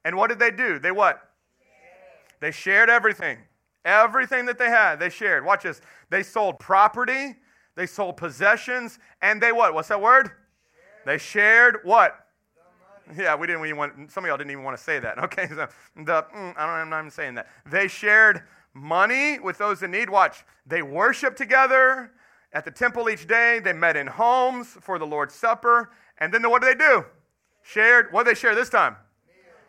And 0.06 0.16
what 0.16 0.30
did 0.30 0.39
they 0.39 0.51
do? 0.51 0.80
They 0.80 0.92
what? 0.92 1.22
They 2.39 2.51
shared 2.51 2.89
everything. 2.89 3.39
Everything 3.84 4.45
that 4.45 4.57
they 4.57 4.69
had, 4.69 5.00
they 5.00 5.10
shared. 5.10 5.44
Watch 5.44 5.63
this. 5.63 5.81
They 6.10 6.24
sold 6.24 6.60
property, 6.60 7.36
they 7.75 7.88
sold 7.88 8.16
possessions, 8.16 9.00
and 9.22 9.42
they 9.42 9.51
what? 9.51 9.74
What's 9.74 9.89
that 9.89 10.01
word? 10.01 10.31
They 11.06 11.18
shared 11.18 11.80
what? 11.84 12.26
Yeah, 13.18 13.36
we 13.36 13.48
didn't 13.48 13.65
even 13.65 13.77
want, 13.77 14.12
some 14.12 14.24
of 14.24 14.27
y'all 14.27 14.38
didn't 14.38 14.51
even 14.51 14.63
want 14.63 14.77
to 14.77 14.83
say 14.83 15.00
that. 15.00 15.18
Okay, 15.24 15.48
so 15.48 15.68
the, 15.95 16.04
mm, 16.04 16.54
I 16.57 16.65
don't, 16.65 16.75
I'm 16.75 16.89
not 16.89 17.00
even 17.00 17.12
saying 17.12 17.36
that. 17.36 17.48
They 17.65 17.88
shared 17.88 18.44
money 18.74 19.39
with 19.39 19.57
those 19.57 19.83
in 19.83 19.92
need. 19.92 20.09
Watch, 20.09 20.44
they 20.65 20.81
worshiped 20.81 21.38
together 21.38 22.12
at 22.54 22.65
the 22.65 22.71
temple 22.71 23.09
each 23.09 23.27
day. 23.27 23.59
They 23.59 23.74
met 23.74 23.98
in 23.98 24.07
homes 24.07 24.77
for 24.81 25.00
the 25.00 25.06
Lord's 25.06 25.33
Supper. 25.33 25.92
And 26.19 26.33
then 26.33 26.50
what 26.50 26.62
did 26.62 26.77
they 26.77 26.86
do? 26.86 27.06
Shared. 27.63 28.12
What 28.12 28.25
did 28.25 28.36
they 28.36 28.39
share 28.39 28.56
this 28.56 28.69
time? 28.69 28.95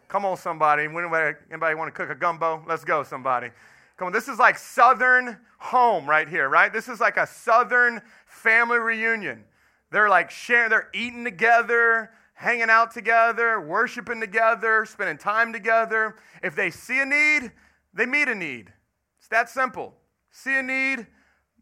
Come 0.09 0.25
on, 0.25 0.37
somebody. 0.37 0.85
Anybody, 0.85 1.37
anybody 1.51 1.75
want 1.75 1.93
to 1.95 1.97
cook 1.97 2.11
a 2.11 2.15
gumbo? 2.15 2.65
Let's 2.67 2.85
go, 2.85 3.03
somebody. 3.03 3.51
Come 3.99 4.07
on, 4.07 4.13
this 4.13 4.29
is 4.29 4.39
like 4.39 4.57
Southern 4.57 5.37
home 5.59 6.09
right 6.09 6.29
here, 6.29 6.49
right? 6.49 6.73
This 6.73 6.89
is 6.89 7.01
like 7.01 7.17
a 7.17 7.27
Southern 7.27 8.01
family 8.27 8.79
reunion. 8.79 9.45
They're 9.91 10.09
like 10.09 10.31
sharing, 10.31 10.71
they're 10.71 10.89
eating 10.95 11.25
together, 11.25 12.11
hanging 12.39 12.71
out 12.71 12.93
together, 12.93 13.61
worshiping 13.61 14.21
together, 14.21 14.85
spending 14.85 15.19
time 15.19 15.53
together. 15.53 16.15
If 16.41 16.55
they 16.55 16.71
see 16.71 17.01
a 17.01 17.05
need, 17.05 17.51
they 17.93 18.07
meet 18.07 18.29
a 18.29 18.35
need. 18.35 18.73
It's 19.19 19.27
that 19.29 19.51
simple. 19.51 19.93
See 20.31 20.57
a 20.57 20.63
need, 20.63 21.09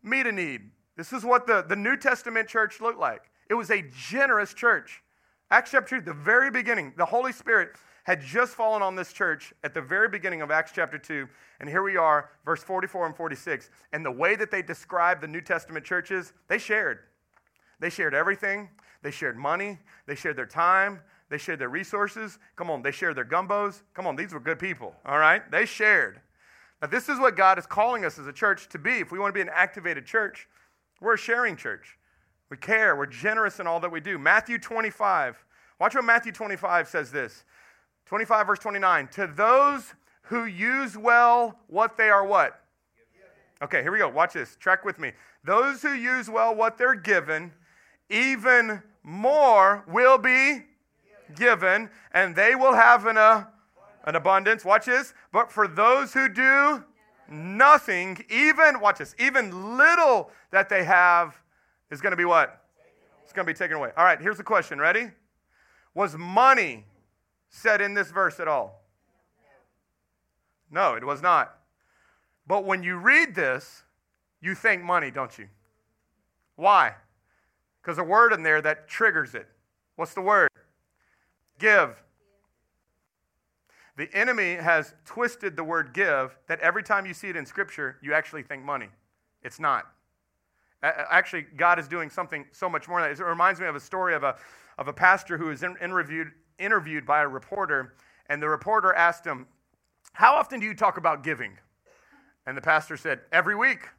meet 0.02 0.26
a 0.26 0.32
need. 0.32 0.70
This 0.94 1.14
is 1.14 1.24
what 1.24 1.46
the, 1.46 1.64
the 1.66 1.76
New 1.76 1.96
Testament 1.96 2.46
church 2.46 2.82
looked 2.82 2.98
like. 2.98 3.22
It 3.48 3.54
was 3.54 3.70
a 3.70 3.84
generous 3.96 4.52
church. 4.52 5.02
Acts 5.50 5.70
chapter 5.70 5.98
2, 6.00 6.04
the 6.04 6.12
very 6.12 6.50
beginning, 6.50 6.92
the 6.98 7.06
Holy 7.06 7.32
Spirit 7.32 7.70
had 8.04 8.20
just 8.20 8.52
fallen 8.52 8.82
on 8.82 8.94
this 8.94 9.14
church 9.14 9.54
at 9.64 9.72
the 9.72 9.80
very 9.80 10.10
beginning 10.10 10.42
of 10.42 10.50
Acts 10.50 10.72
chapter 10.74 10.98
2. 10.98 11.26
And 11.60 11.70
here 11.70 11.82
we 11.82 11.96
are, 11.96 12.28
verse 12.44 12.62
44 12.62 13.06
and 13.06 13.16
46. 13.16 13.70
And 13.94 14.04
the 14.04 14.12
way 14.12 14.36
that 14.36 14.50
they 14.50 14.60
describe 14.60 15.22
the 15.22 15.26
New 15.26 15.40
Testament 15.40 15.86
churches, 15.86 16.34
they 16.48 16.58
shared. 16.58 16.98
They 17.80 17.88
shared 17.88 18.12
everything. 18.12 18.68
They 19.06 19.12
shared 19.12 19.36
money. 19.36 19.78
They 20.06 20.16
shared 20.16 20.34
their 20.34 20.46
time. 20.46 20.98
They 21.28 21.38
shared 21.38 21.60
their 21.60 21.68
resources. 21.68 22.40
Come 22.56 22.72
on, 22.72 22.82
they 22.82 22.90
shared 22.90 23.14
their 23.14 23.24
gumbos. 23.24 23.82
Come 23.94 24.04
on, 24.04 24.16
these 24.16 24.32
were 24.32 24.40
good 24.40 24.58
people, 24.58 24.96
all 25.04 25.20
right? 25.20 25.48
They 25.48 25.64
shared. 25.64 26.20
Now, 26.82 26.88
this 26.88 27.08
is 27.08 27.20
what 27.20 27.36
God 27.36 27.56
is 27.56 27.66
calling 27.66 28.04
us 28.04 28.18
as 28.18 28.26
a 28.26 28.32
church 28.32 28.68
to 28.70 28.80
be. 28.80 28.94
If 28.94 29.12
we 29.12 29.20
want 29.20 29.32
to 29.32 29.32
be 29.32 29.42
an 29.42 29.50
activated 29.54 30.06
church, 30.06 30.48
we're 31.00 31.14
a 31.14 31.18
sharing 31.18 31.54
church. 31.54 31.96
We 32.50 32.56
care. 32.56 32.96
We're 32.96 33.06
generous 33.06 33.60
in 33.60 33.68
all 33.68 33.78
that 33.78 33.92
we 33.92 34.00
do. 34.00 34.18
Matthew 34.18 34.58
25. 34.58 35.36
Watch 35.78 35.94
what 35.94 36.04
Matthew 36.04 36.32
25 36.32 36.88
says 36.88 37.12
this. 37.12 37.44
25, 38.06 38.44
verse 38.44 38.58
29. 38.58 39.06
To 39.12 39.28
those 39.28 39.94
who 40.22 40.46
use 40.46 40.98
well 40.98 41.60
what 41.68 41.96
they 41.96 42.10
are 42.10 42.26
what? 42.26 42.60
Okay, 43.62 43.82
here 43.82 43.92
we 43.92 43.98
go. 43.98 44.08
Watch 44.08 44.32
this. 44.32 44.56
Track 44.56 44.84
with 44.84 44.98
me. 44.98 45.12
Those 45.44 45.80
who 45.80 45.92
use 45.92 46.28
well 46.28 46.56
what 46.56 46.76
they're 46.76 46.96
given, 46.96 47.52
even 48.10 48.82
more 49.06 49.84
will 49.86 50.18
be 50.18 50.64
given, 51.36 51.88
and 52.12 52.34
they 52.34 52.56
will 52.56 52.74
have 52.74 53.06
an, 53.06 53.16
uh, 53.16 53.44
an 54.04 54.16
abundance. 54.16 54.64
Watch 54.64 54.86
this. 54.86 55.14
But 55.32 55.50
for 55.50 55.68
those 55.68 56.12
who 56.12 56.28
do 56.28 56.84
nothing, 57.30 58.18
even, 58.28 58.80
watch 58.80 58.98
this, 58.98 59.14
even 59.18 59.78
little 59.78 60.30
that 60.50 60.68
they 60.68 60.82
have 60.82 61.40
is 61.90 62.00
going 62.00 62.10
to 62.10 62.16
be 62.16 62.24
what? 62.24 62.64
It's 63.22 63.32
going 63.32 63.46
to 63.46 63.52
be 63.52 63.56
taken 63.56 63.76
away. 63.76 63.90
All 63.96 64.04
right, 64.04 64.20
here's 64.20 64.38
the 64.38 64.44
question. 64.44 64.80
Ready? 64.80 65.10
Was 65.94 66.16
money 66.16 66.84
said 67.48 67.80
in 67.80 67.94
this 67.94 68.10
verse 68.10 68.40
at 68.40 68.48
all? 68.48 68.82
No, 70.68 70.94
it 70.94 71.04
was 71.04 71.22
not. 71.22 71.56
But 72.44 72.64
when 72.64 72.82
you 72.82 72.96
read 72.96 73.36
this, 73.36 73.84
you 74.40 74.56
think 74.56 74.82
money, 74.82 75.12
don't 75.12 75.38
you? 75.38 75.46
Why? 76.56 76.94
Because 77.86 77.98
a 77.98 78.04
word 78.04 78.32
in 78.32 78.42
there 78.42 78.60
that 78.62 78.88
triggers 78.88 79.36
it. 79.36 79.46
What's 79.94 80.12
the 80.12 80.20
word? 80.20 80.48
Give. 81.60 81.94
The 83.96 84.12
enemy 84.12 84.54
has 84.54 84.92
twisted 85.04 85.54
the 85.54 85.62
word 85.62 85.94
give 85.94 86.36
that 86.48 86.58
every 86.58 86.82
time 86.82 87.06
you 87.06 87.14
see 87.14 87.28
it 87.28 87.36
in 87.36 87.46
Scripture, 87.46 87.98
you 88.02 88.12
actually 88.12 88.42
think 88.42 88.64
money. 88.64 88.88
It's 89.44 89.60
not. 89.60 89.86
Actually, 90.82 91.42
God 91.56 91.78
is 91.78 91.86
doing 91.86 92.10
something 92.10 92.44
so 92.50 92.68
much 92.68 92.88
more 92.88 93.00
than 93.00 93.08
that. 93.08 93.20
It 93.20 93.24
reminds 93.24 93.60
me 93.60 93.68
of 93.68 93.76
a 93.76 93.80
story 93.80 94.16
of 94.16 94.24
a, 94.24 94.34
of 94.78 94.88
a 94.88 94.92
pastor 94.92 95.38
who 95.38 95.46
was 95.46 95.62
in, 95.62 95.76
interviewed 95.80 96.32
interviewed 96.58 97.06
by 97.06 97.20
a 97.20 97.28
reporter, 97.28 97.94
and 98.28 98.42
the 98.42 98.48
reporter 98.48 98.92
asked 98.94 99.24
him, 99.24 99.46
How 100.12 100.34
often 100.34 100.58
do 100.58 100.66
you 100.66 100.74
talk 100.74 100.96
about 100.96 101.22
giving? 101.22 101.56
And 102.46 102.56
the 102.56 102.62
pastor 102.62 102.96
said, 102.96 103.20
Every 103.30 103.54
week. 103.54 103.90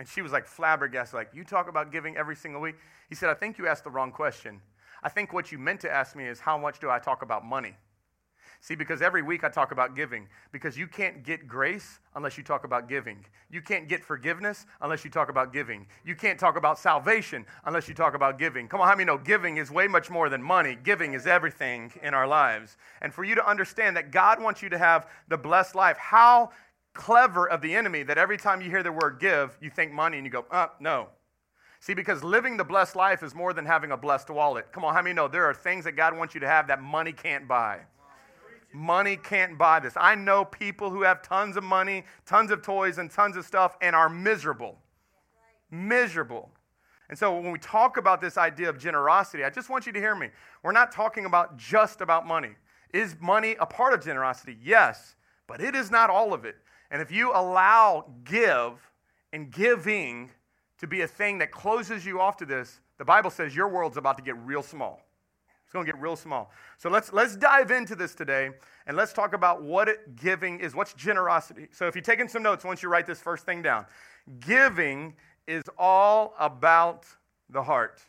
And 0.00 0.08
she 0.08 0.22
was 0.22 0.32
like 0.32 0.46
flabbergasted, 0.46 1.14
like, 1.14 1.28
You 1.34 1.44
talk 1.44 1.68
about 1.68 1.92
giving 1.92 2.16
every 2.16 2.34
single 2.34 2.62
week? 2.62 2.76
He 3.10 3.14
said, 3.14 3.28
I 3.28 3.34
think 3.34 3.58
you 3.58 3.66
asked 3.66 3.84
the 3.84 3.90
wrong 3.90 4.12
question. 4.12 4.62
I 5.02 5.10
think 5.10 5.34
what 5.34 5.52
you 5.52 5.58
meant 5.58 5.80
to 5.80 5.92
ask 5.92 6.16
me 6.16 6.26
is, 6.26 6.40
How 6.40 6.56
much 6.56 6.80
do 6.80 6.88
I 6.88 6.98
talk 6.98 7.20
about 7.20 7.44
money? 7.44 7.76
See, 8.62 8.74
because 8.74 9.02
every 9.02 9.20
week 9.20 9.44
I 9.44 9.50
talk 9.50 9.72
about 9.72 9.94
giving, 9.94 10.26
because 10.52 10.78
you 10.78 10.86
can't 10.86 11.22
get 11.22 11.46
grace 11.46 11.98
unless 12.14 12.38
you 12.38 12.44
talk 12.44 12.64
about 12.64 12.88
giving. 12.88 13.26
You 13.50 13.60
can't 13.60 13.88
get 13.88 14.02
forgiveness 14.02 14.64
unless 14.80 15.04
you 15.04 15.10
talk 15.10 15.28
about 15.28 15.52
giving. 15.52 15.86
You 16.02 16.14
can't 16.14 16.40
talk 16.40 16.56
about 16.56 16.78
salvation 16.78 17.44
unless 17.66 17.86
you 17.86 17.94
talk 17.94 18.14
about 18.14 18.38
giving. 18.38 18.68
Come 18.68 18.80
on, 18.80 18.88
how 18.88 18.94
many 18.94 19.04
know 19.04 19.18
giving 19.18 19.58
is 19.58 19.70
way 19.70 19.86
much 19.86 20.08
more 20.08 20.30
than 20.30 20.42
money? 20.42 20.78
Giving 20.82 21.12
is 21.12 21.26
everything 21.26 21.92
in 22.02 22.14
our 22.14 22.26
lives. 22.26 22.78
And 23.02 23.12
for 23.12 23.22
you 23.22 23.34
to 23.34 23.46
understand 23.46 23.96
that 23.98 24.12
God 24.12 24.42
wants 24.42 24.62
you 24.62 24.70
to 24.70 24.78
have 24.78 25.08
the 25.28 25.36
blessed 25.36 25.74
life, 25.74 25.98
how 25.98 26.52
clever 26.92 27.48
of 27.48 27.62
the 27.62 27.74
enemy 27.74 28.02
that 28.02 28.18
every 28.18 28.36
time 28.36 28.60
you 28.60 28.70
hear 28.70 28.82
the 28.82 28.92
word 28.92 29.18
give, 29.20 29.56
you 29.60 29.70
think 29.70 29.92
money 29.92 30.16
and 30.18 30.26
you 30.26 30.30
go, 30.30 30.44
uh, 30.50 30.68
no. 30.80 31.08
See, 31.80 31.94
because 31.94 32.22
living 32.22 32.56
the 32.56 32.64
blessed 32.64 32.94
life 32.94 33.22
is 33.22 33.34
more 33.34 33.54
than 33.54 33.64
having 33.64 33.92
a 33.92 33.96
blessed 33.96 34.28
wallet. 34.28 34.70
Come 34.72 34.84
on, 34.84 34.92
how 34.92 35.00
many 35.00 35.14
know 35.14 35.28
there 35.28 35.46
are 35.46 35.54
things 35.54 35.84
that 35.84 35.92
God 35.92 36.16
wants 36.16 36.34
you 36.34 36.40
to 36.40 36.48
have 36.48 36.66
that 36.68 36.82
money 36.82 37.12
can't 37.12 37.48
buy? 37.48 37.80
Money 38.72 39.16
can't 39.16 39.58
buy 39.58 39.80
this. 39.80 39.94
I 39.96 40.14
know 40.14 40.44
people 40.44 40.90
who 40.90 41.02
have 41.02 41.22
tons 41.22 41.56
of 41.56 41.64
money, 41.64 42.04
tons 42.26 42.50
of 42.50 42.62
toys, 42.62 42.98
and 42.98 43.10
tons 43.10 43.36
of 43.36 43.44
stuff 43.44 43.76
and 43.80 43.96
are 43.96 44.08
miserable. 44.08 44.78
Miserable. 45.70 46.50
And 47.08 47.18
so 47.18 47.34
when 47.34 47.50
we 47.50 47.58
talk 47.58 47.96
about 47.96 48.20
this 48.20 48.38
idea 48.38 48.68
of 48.68 48.78
generosity, 48.78 49.42
I 49.42 49.50
just 49.50 49.68
want 49.68 49.86
you 49.86 49.92
to 49.92 49.98
hear 49.98 50.14
me. 50.14 50.28
We're 50.62 50.70
not 50.72 50.92
talking 50.92 51.24
about 51.24 51.56
just 51.56 52.00
about 52.00 52.26
money. 52.26 52.50
Is 52.92 53.16
money 53.20 53.56
a 53.58 53.66
part 53.66 53.94
of 53.94 54.04
generosity? 54.04 54.56
Yes, 54.62 55.16
but 55.48 55.60
it 55.60 55.74
is 55.74 55.90
not 55.90 56.10
all 56.10 56.32
of 56.32 56.44
it. 56.44 56.56
And 56.90 57.00
if 57.00 57.10
you 57.10 57.32
allow 57.32 58.06
give 58.24 58.72
and 59.32 59.50
giving 59.50 60.30
to 60.78 60.86
be 60.86 61.02
a 61.02 61.06
thing 61.06 61.38
that 61.38 61.50
closes 61.50 62.04
you 62.04 62.20
off 62.20 62.36
to 62.38 62.46
this, 62.46 62.80
the 62.98 63.04
Bible 63.04 63.30
says 63.30 63.54
your 63.54 63.68
world's 63.68 63.96
about 63.96 64.16
to 64.18 64.22
get 64.22 64.36
real 64.38 64.62
small. 64.62 65.00
It's 65.64 65.72
going 65.72 65.86
to 65.86 65.92
get 65.92 66.00
real 66.00 66.16
small. 66.16 66.50
So 66.78 66.90
let's, 66.90 67.12
let's 67.12 67.36
dive 67.36 67.70
into 67.70 67.94
this 67.94 68.14
today 68.14 68.50
and 68.88 68.96
let's 68.96 69.12
talk 69.12 69.34
about 69.34 69.62
what 69.62 70.16
giving 70.16 70.58
is. 70.58 70.74
What's 70.74 70.94
generosity? 70.94 71.68
So 71.70 71.86
if 71.86 71.94
you're 71.94 72.02
taking 72.02 72.26
some 72.26 72.42
notes, 72.42 72.64
once 72.64 72.82
you 72.82 72.88
write 72.88 73.06
this 73.06 73.20
first 73.20 73.46
thing 73.46 73.62
down, 73.62 73.86
giving 74.40 75.14
is 75.46 75.62
all 75.78 76.34
about 76.40 77.06
the 77.50 77.62
heart. 77.62 78.00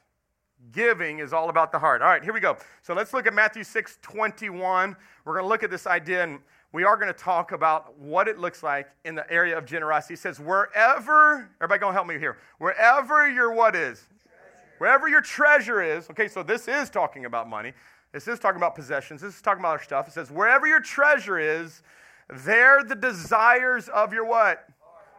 Giving 0.71 1.19
is 1.19 1.33
all 1.33 1.49
about 1.49 1.71
the 1.71 1.77
heart. 1.77 2.01
All 2.01 2.07
right, 2.07 2.23
here 2.23 2.33
we 2.33 2.39
go. 2.39 2.57
So 2.81 2.95
let's 2.95 3.13
look 3.13 3.27
at 3.27 3.33
Matthew 3.33 3.63
6 3.63 3.99
21. 4.01 4.95
We're 5.25 5.33
going 5.33 5.43
to 5.43 5.47
look 5.47 5.61
at 5.61 5.69
this 5.69 5.85
idea, 5.85 6.23
and 6.23 6.39
we 6.73 6.83
are 6.83 6.95
going 6.95 7.07
to 7.11 7.19
talk 7.19 7.51
about 7.51 7.97
what 7.97 8.27
it 8.27 8.39
looks 8.39 8.63
like 8.63 8.87
in 9.03 9.15
the 9.15 9.29
area 9.31 9.57
of 9.57 9.65
generosity. 9.65 10.13
He 10.13 10.17
says, 10.17 10.39
wherever, 10.39 11.49
everybody 11.59 11.79
gonna 11.79 11.93
help 11.93 12.07
me 12.07 12.17
here, 12.17 12.37
wherever 12.59 13.29
your 13.29 13.53
what 13.53 13.75
is, 13.75 14.07
treasure. 14.07 14.75
wherever 14.77 15.09
your 15.09 15.21
treasure 15.21 15.81
is, 15.81 16.09
okay, 16.09 16.27
so 16.27 16.43
this 16.43 16.67
is 16.67 16.89
talking 16.89 17.25
about 17.25 17.49
money. 17.49 17.73
This 18.13 18.27
is 18.27 18.39
talking 18.39 18.57
about 18.57 18.75
possessions. 18.75 19.21
This 19.21 19.35
is 19.35 19.41
talking 19.41 19.61
about 19.61 19.71
our 19.71 19.83
stuff. 19.83 20.07
It 20.07 20.13
says, 20.13 20.31
wherever 20.31 20.67
your 20.67 20.81
treasure 20.81 21.39
is, 21.39 21.81
there 22.29 22.83
the 22.83 22.95
desires 22.95 23.89
of 23.89 24.13
your 24.13 24.25
what? 24.25 24.65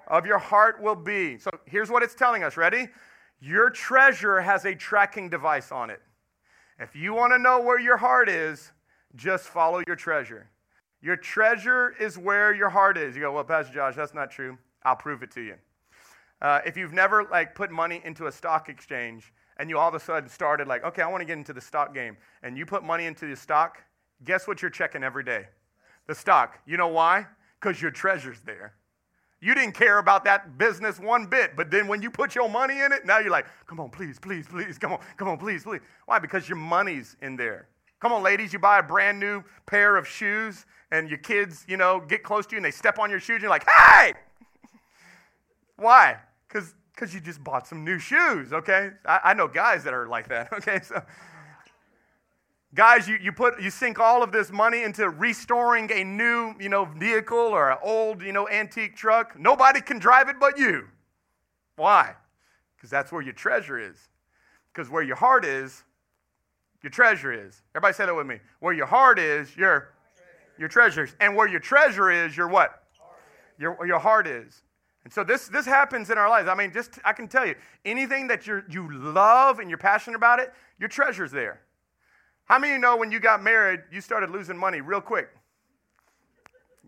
Of 0.09 0.27
your 0.27 0.39
heart 0.39 0.83
will 0.83 0.95
be. 0.95 1.39
So 1.39 1.51
here's 1.67 1.91
what 1.91 2.03
it's 2.03 2.15
telling 2.15 2.43
us. 2.43 2.57
Ready? 2.57 2.89
Your 3.41 3.71
treasure 3.71 4.41
has 4.41 4.65
a 4.65 4.75
tracking 4.75 5.29
device 5.29 5.73
on 5.73 5.91
it. 5.91 6.01
If 6.79 6.97
you 6.97 7.13
want 7.15 7.33
to 7.33 7.39
know 7.39 7.61
where 7.61 7.79
your 7.79 7.97
heart 7.97 8.29
is, 8.29 8.73
just 9.15 9.47
follow 9.47 9.83
your 9.87 9.97
treasure. 9.97 10.49
Your 11.03 11.17
treasure 11.17 11.95
is 11.99 12.17
where 12.17 12.55
your 12.55 12.69
heart 12.69 12.97
is. 12.97 13.17
You 13.17 13.23
go, 13.23 13.33
well, 13.33 13.45
Pastor 13.45 13.75
Josh, 13.75 13.97
that's 13.97 14.15
not 14.15 14.31
true. 14.31 14.57
I'll 14.85 14.97
prove 14.97 15.23
it 15.23 15.33
to 15.33 15.41
you. 15.41 15.57
Uh, 16.41 16.61
if 16.65 16.77
you've 16.77 16.93
never 16.93 17.25
like 17.25 17.55
put 17.55 17.71
money 17.71 18.01
into 18.05 18.27
a 18.27 18.33
stock 18.33 18.69
exchange 18.69 19.33
and 19.59 19.69
you 19.69 19.79
all 19.79 19.89
of 19.89 19.95
a 19.95 20.01
sudden 20.01 20.29
started 20.29 20.67
like, 20.67 20.85
okay, 20.85 21.03
I 21.03 21.09
want 21.09 21.21
to 21.21 21.25
get 21.25 21.39
into 21.39 21.53
the 21.53 21.61
stock 21.61 21.93
game, 21.93 22.17
and 22.43 22.57
you 22.57 22.65
put 22.65 22.83
money 22.83 23.07
into 23.07 23.27
the 23.27 23.37
stock, 23.37 23.79
guess 24.25 24.49
what 24.49 24.63
you're 24.63 24.71
checking 24.71 25.05
every 25.05 25.23
day? 25.23 25.47
The 26.07 26.15
stock. 26.15 26.59
You 26.67 26.77
know 26.77 26.89
why? 26.89 27.27
Because 27.61 27.81
your 27.81 27.91
treasure's 27.91 28.41
there. 28.41 28.75
You 29.41 29.55
didn't 29.55 29.75
care 29.75 29.99
about 29.99 30.25
that 30.25 30.57
business 30.57 30.99
one 30.99 31.27
bit, 31.27 31.55
but 31.57 31.71
then 31.71 31.87
when 31.87 32.01
you 32.01 32.11
put 32.11 32.35
your 32.35 32.49
money 32.49 32.81
in 32.81 32.93
it, 32.93 33.05
now 33.05 33.19
you're 33.19 33.31
like, 33.31 33.47
come 33.67 33.79
on, 33.81 33.91
please, 33.91 34.19
please, 34.19 34.47
please, 34.49 34.79
come 34.79 34.93
on, 34.93 35.01
come 35.17 35.29
on, 35.29 35.37
please, 35.37 35.65
please. 35.65 35.81
Why? 36.07 36.19
Because 36.19 36.49
your 36.49 36.57
money's 36.57 37.17
in 37.21 37.37
there. 37.37 37.69
Come 38.03 38.13
on, 38.13 38.25
ladies, 38.25 38.53
you 38.53 38.59
buy 38.59 38.81
a 38.81 38.83
brand 38.83 39.21
new 39.21 39.45
pair 39.65 39.97
of 39.97 40.09
shoes 40.09 40.67
and 40.91 41.09
your 41.09 41.19
kids, 41.19 41.65
you 41.69 41.77
know, 41.77 42.01
get 42.01 42.25
close 42.25 42.47
to 42.47 42.57
you 42.57 42.57
and 42.57 42.65
they 42.65 42.73
step 42.73 42.99
on 42.99 43.09
your 43.11 43.21
shoes 43.21 43.35
and 43.35 43.43
you're 43.43 43.51
like, 43.51 43.65
hey! 43.71 44.15
Why? 45.77 46.17
Because 46.49 46.75
because 46.93 47.15
you 47.15 47.21
just 47.21 47.45
bought 47.45 47.69
some 47.69 47.85
new 47.85 48.01
shoes, 48.01 48.53
okay? 48.53 48.91
I, 49.07 49.21
I, 49.27 49.35
know 49.35 49.47
guys 49.47 49.85
that 49.85 49.95
are 49.95 50.09
like 50.09 50.29
that, 50.31 50.53
okay? 50.53 50.81
So, 50.83 51.01
guys, 52.75 53.07
you, 53.07 53.19
you 53.23 53.31
put 53.31 53.63
you 53.63 53.71
sink 53.71 54.01
all 54.01 54.25
of 54.25 54.33
this 54.33 54.51
money 54.51 54.83
into 54.83 55.09
restoring 55.09 55.89
a 55.93 56.03
new, 56.03 56.57
you 56.59 56.69
know, 56.69 56.87
vehicle 56.87 57.39
or 57.39 57.71
an 57.71 57.79
old, 57.85 58.21
you 58.21 58.33
know, 58.33 58.49
antique 58.49 58.97
truck. 58.97 59.39
Nobody 59.39 59.81
can 59.81 60.01
drive 60.01 60.29
it 60.29 60.41
but 60.41 60.59
you. 60.59 60.89
Why? 61.77 62.17
Because 62.77 62.91
that's 62.91 63.13
where 63.13 63.23
your 63.23 63.33
treasure 63.33 63.79
is. 63.79 64.09
Because 64.73 64.91
where 64.91 65.05
your 65.05 65.17
heart 65.17 65.45
is, 65.45 65.85
your 66.83 66.91
treasure 66.91 67.33
is. 67.33 67.63
Everybody 67.75 67.95
say 67.95 68.07
that 68.07 68.15
with 68.15 68.27
me. 68.27 68.39
Where 68.61 68.73
your 68.73 68.87
heart 68.87 69.19
is, 69.19 69.57
your 69.57 69.91
your 70.59 70.69
treasures. 70.69 71.15
And 71.21 71.35
where 71.35 71.49
your 71.49 71.61
treasure 71.61 72.11
is, 72.11 72.37
your 72.37 72.49
what? 72.49 72.83
Your, 73.59 73.87
your 73.87 73.99
heart 73.99 74.27
is. 74.27 74.63
And 75.05 75.13
so 75.13 75.25
this, 75.25 75.49
this 75.49 75.67
happens 75.67 76.11
in 76.11 76.19
our 76.19 76.29
lives. 76.29 76.49
I 76.49 76.55
mean, 76.55 76.73
just 76.73 76.99
I 77.05 77.13
can 77.13 77.27
tell 77.27 77.47
you, 77.47 77.55
anything 77.85 78.29
that 78.29 78.47
you 78.47 78.63
you 78.69 78.93
love 78.93 79.59
and 79.59 79.69
you're 79.69 79.79
passionate 79.79 80.17
about 80.17 80.41
it, 80.41 80.53
your 80.79 80.89
treasure's 80.89 81.33
there. 81.33 81.63
How 82.45 82.59
many 82.59 82.73
of 82.73 82.77
you 82.77 82.81
know 82.81 82.97
when 82.97 83.11
you 83.11 83.21
got 83.21 83.43
married, 83.43 83.81
you 83.91 84.01
started 84.01 84.31
losing 84.31 84.57
money 84.57 84.81
real 84.81 85.01
quick? 85.01 85.29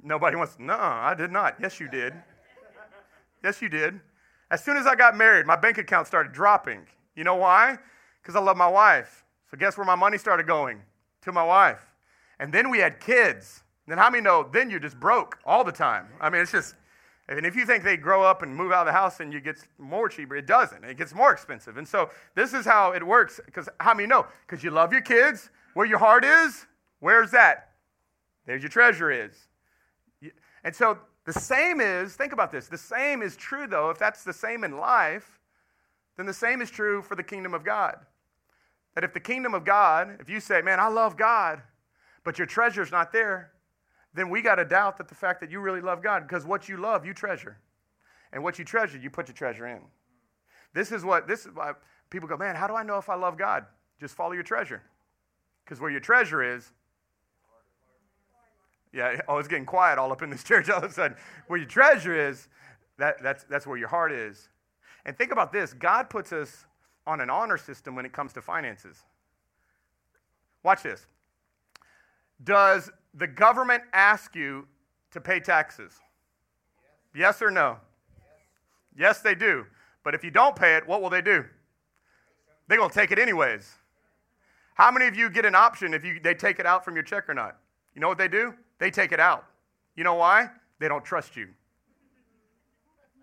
Nobody 0.03 0.37
wants, 0.37 0.57
no, 0.59 0.77
I 0.77 1.15
did 1.15 1.31
not. 1.31 1.57
Yes, 1.61 1.81
you 1.81 1.89
did. 1.89 2.13
Yes, 3.43 3.63
you 3.63 3.69
did. 3.69 3.99
As 4.51 4.63
soon 4.63 4.77
as 4.77 4.87
I 4.87 4.95
got 4.95 5.17
married, 5.17 5.47
my 5.47 5.57
bank 5.57 5.79
account 5.79 6.07
started 6.07 6.33
dropping. 6.33 6.87
You 7.17 7.25
know 7.25 7.37
why? 7.37 7.79
Because 8.23 8.37
I 8.37 8.41
love 8.41 8.57
my 8.57 8.69
wife. 8.69 9.24
So 9.55 9.59
guess 9.59 9.79
where 9.79 9.87
my 9.87 9.95
money 9.95 10.19
started 10.19 10.49
going? 10.49 10.83
To 11.23 11.31
my 11.31 11.45
wife. 11.45 11.87
And 12.41 12.53
then 12.53 12.71
we 12.71 12.81
had 12.81 12.99
kids. 12.99 13.63
Then 13.87 13.99
how 13.99 14.11
many 14.11 14.21
know 14.21 14.49
then 14.53 14.69
you're 14.69 14.81
just 14.81 14.99
broke 14.99 15.39
all 15.47 15.63
the 15.63 15.71
time? 15.71 16.09
I 16.21 16.29
mean, 16.29 16.43
it's 16.43 16.51
just, 16.51 16.75
and 17.29 17.47
if 17.47 17.55
you 17.55 17.65
think 17.65 17.85
they 17.85 17.97
grow 17.97 18.25
up 18.25 18.43
and 18.43 18.53
move 18.53 18.73
out 18.73 18.81
of 18.81 18.87
the 18.87 18.99
house 18.99 19.21
and 19.21 19.33
you 19.33 19.39
get 19.39 19.59
more 19.79 20.09
cheaper, 20.09 20.35
it 20.35 20.49
doesn't. 20.49 20.83
It 20.83 20.97
gets 20.97 21.15
more 21.15 21.33
expensive. 21.33 21.77
And 21.77 21.87
so 21.87 22.11
this 22.35 22.53
is 22.53 22.67
how 22.67 22.95
it 22.95 23.07
works. 23.07 23.39
Because 23.47 23.69
how 23.79 23.95
many 23.95 24.09
know? 24.09 24.27
Because 24.45 24.65
you 24.65 24.73
love 24.73 24.93
your 24.93 25.03
kids. 25.03 25.51
Where 25.75 25.87
your 25.87 25.99
heart 25.99 26.25
is, 26.25 26.67
where's 26.99 27.31
that? 27.31 27.75
There's 28.47 28.61
your 28.61 28.71
treasure 28.71 29.13
is. 29.13 29.37
And 30.65 30.75
so 30.75 30.99
the 31.27 31.33
same 31.33 31.81
is, 31.81 32.17
think 32.17 32.33
about 32.33 32.51
this, 32.51 32.67
the 32.67 32.77
same 32.77 33.23
is 33.23 33.37
true 33.37 33.69
though, 33.69 33.91
if 33.91 34.01
that's 34.01 34.25
the 34.25 34.33
same 34.33 34.65
in 34.65 34.79
life, 34.79 35.39
then 36.17 36.27
the 36.27 36.35
same 36.35 36.61
is 36.61 36.73
true 36.73 37.03
for 37.03 37.15
the 37.15 37.23
kingdom 37.23 37.55
of 37.55 37.65
God. 37.65 37.99
That 38.95 39.05
if 39.05 39.13
the 39.13 39.21
kingdom 39.21 39.55
of 39.55 39.65
God, 39.65 40.17
if 40.21 40.29
you 40.29 40.41
say, 40.41 40.63
man, 40.63 40.79
I 40.81 40.89
love 40.89 41.17
God, 41.17 41.63
but 42.23 42.39
your 42.39 42.47
treasure's 42.47 42.93
not 42.93 43.13
there, 43.13 43.53
then 44.15 44.31
we 44.31 44.41
got 44.41 44.57
to 44.57 44.65
doubt 44.65 44.97
that 44.99 45.09
the 45.09 45.15
fact 45.15 45.41
that 45.41 45.51
you 45.51 45.61
really 45.61 45.81
love 45.81 46.03
God 46.03 46.27
because 46.27 46.47
what 46.47 46.69
you 46.69 46.77
love, 46.77 47.05
you 47.05 47.13
treasure. 47.13 47.59
And 48.33 48.43
what 48.43 48.59
you 48.59 48.65
treasure, 48.65 48.99
you 48.99 49.11
put 49.11 49.29
your 49.29 49.35
treasure 49.35 49.67
in. 49.67 49.81
This 50.73 50.93
is 50.93 51.05
what 51.05 51.29
this 51.29 51.47
is 51.47 51.55
why 51.55 51.73
people 52.11 52.29
go, 52.29 52.37
man, 52.37 52.57
how 52.57 52.67
do 52.67 52.75
I 52.75 52.83
know 52.83 52.99
if 52.99 53.09
I 53.09 53.15
love 53.15 53.37
God? 53.37 53.65
Just 54.01 54.15
follow 54.15 54.33
your 54.33 54.43
treasure. 54.43 54.83
Because 55.65 55.81
where 55.81 55.91
your 55.91 56.01
treasure 56.01 56.43
is, 56.43 56.73
yeah, 58.93 59.21
oh, 59.29 59.39
it's 59.39 59.49
getting 59.49 59.67
quiet 59.67 59.99
all 59.99 60.13
up 60.13 60.23
in 60.23 60.31
this 60.31 60.45
church 60.45 60.71
all 60.71 60.79
of 60.79 60.91
a 60.91 60.93
sudden. 60.93 61.17
Where 61.49 61.59
your 61.59 61.69
treasure 61.69 62.29
is, 62.29 62.49
that, 62.99 63.23
that's, 63.23 63.45
that's 63.45 63.67
where 63.67 63.77
your 63.77 63.89
heart 63.89 64.13
is. 64.13 64.49
And 65.05 65.17
think 65.19 65.33
about 65.33 65.53
this 65.53 65.73
God 65.73 66.09
puts 66.09 66.33
us 66.33 66.67
on 67.07 67.21
an 67.21 67.31
honor 67.31 67.59
system 67.59 67.95
when 67.95 68.07
it 68.07 68.13
comes 68.13 68.33
to 68.33 68.43
finances. 68.43 69.03
Watch 70.63 70.83
this. 70.83 71.07
Does 72.43 72.91
the 73.15 73.27
government 73.27 73.83
ask 73.93 74.35
you 74.35 74.67
to 75.13 75.21
pay 75.21 75.39
taxes? 75.41 75.93
Yes, 77.15 77.21
yes 77.21 77.43
or 77.43 77.51
no? 77.51 77.77
Yes. 78.97 79.17
yes, 79.17 79.21
they 79.21 79.35
do. 79.35 79.67
But 80.03 80.15
if 80.15 80.25
you 80.25 80.31
don't 80.31 80.57
pay 80.57 80.77
it, 80.77 80.87
what 80.87 81.03
will 81.03 81.11
they 81.11 81.23
do? 81.23 81.45
They're 82.67 82.79
going 82.79 82.91
to 82.91 82.95
take 82.95 83.11
it 83.11 83.19
anyways. 83.19 83.75
How 84.75 84.91
many 84.91 85.07
of 85.07 85.15
you 85.17 85.31
get 85.31 85.45
an 85.45 85.55
option 85.55 85.95
if 85.95 86.05
you, 86.05 86.19
they 86.23 86.35
take 86.35 86.59
it 86.59 86.67
out 86.67 86.85
from 86.85 86.95
your 86.95 87.05
check 87.05 87.29
or 87.29 87.35
not? 87.35 87.59
You 87.95 88.01
know 88.01 88.09
what 88.09 88.19
they 88.19 88.29
do? 88.29 88.55
They 88.79 88.91
take 88.91 89.13
it 89.13 89.21
out. 89.21 89.45
You 89.97 90.05
know 90.05 90.15
why? 90.15 90.51
They 90.81 90.89
don't 90.89 91.05
trust 91.05 91.37
you. 91.37 91.49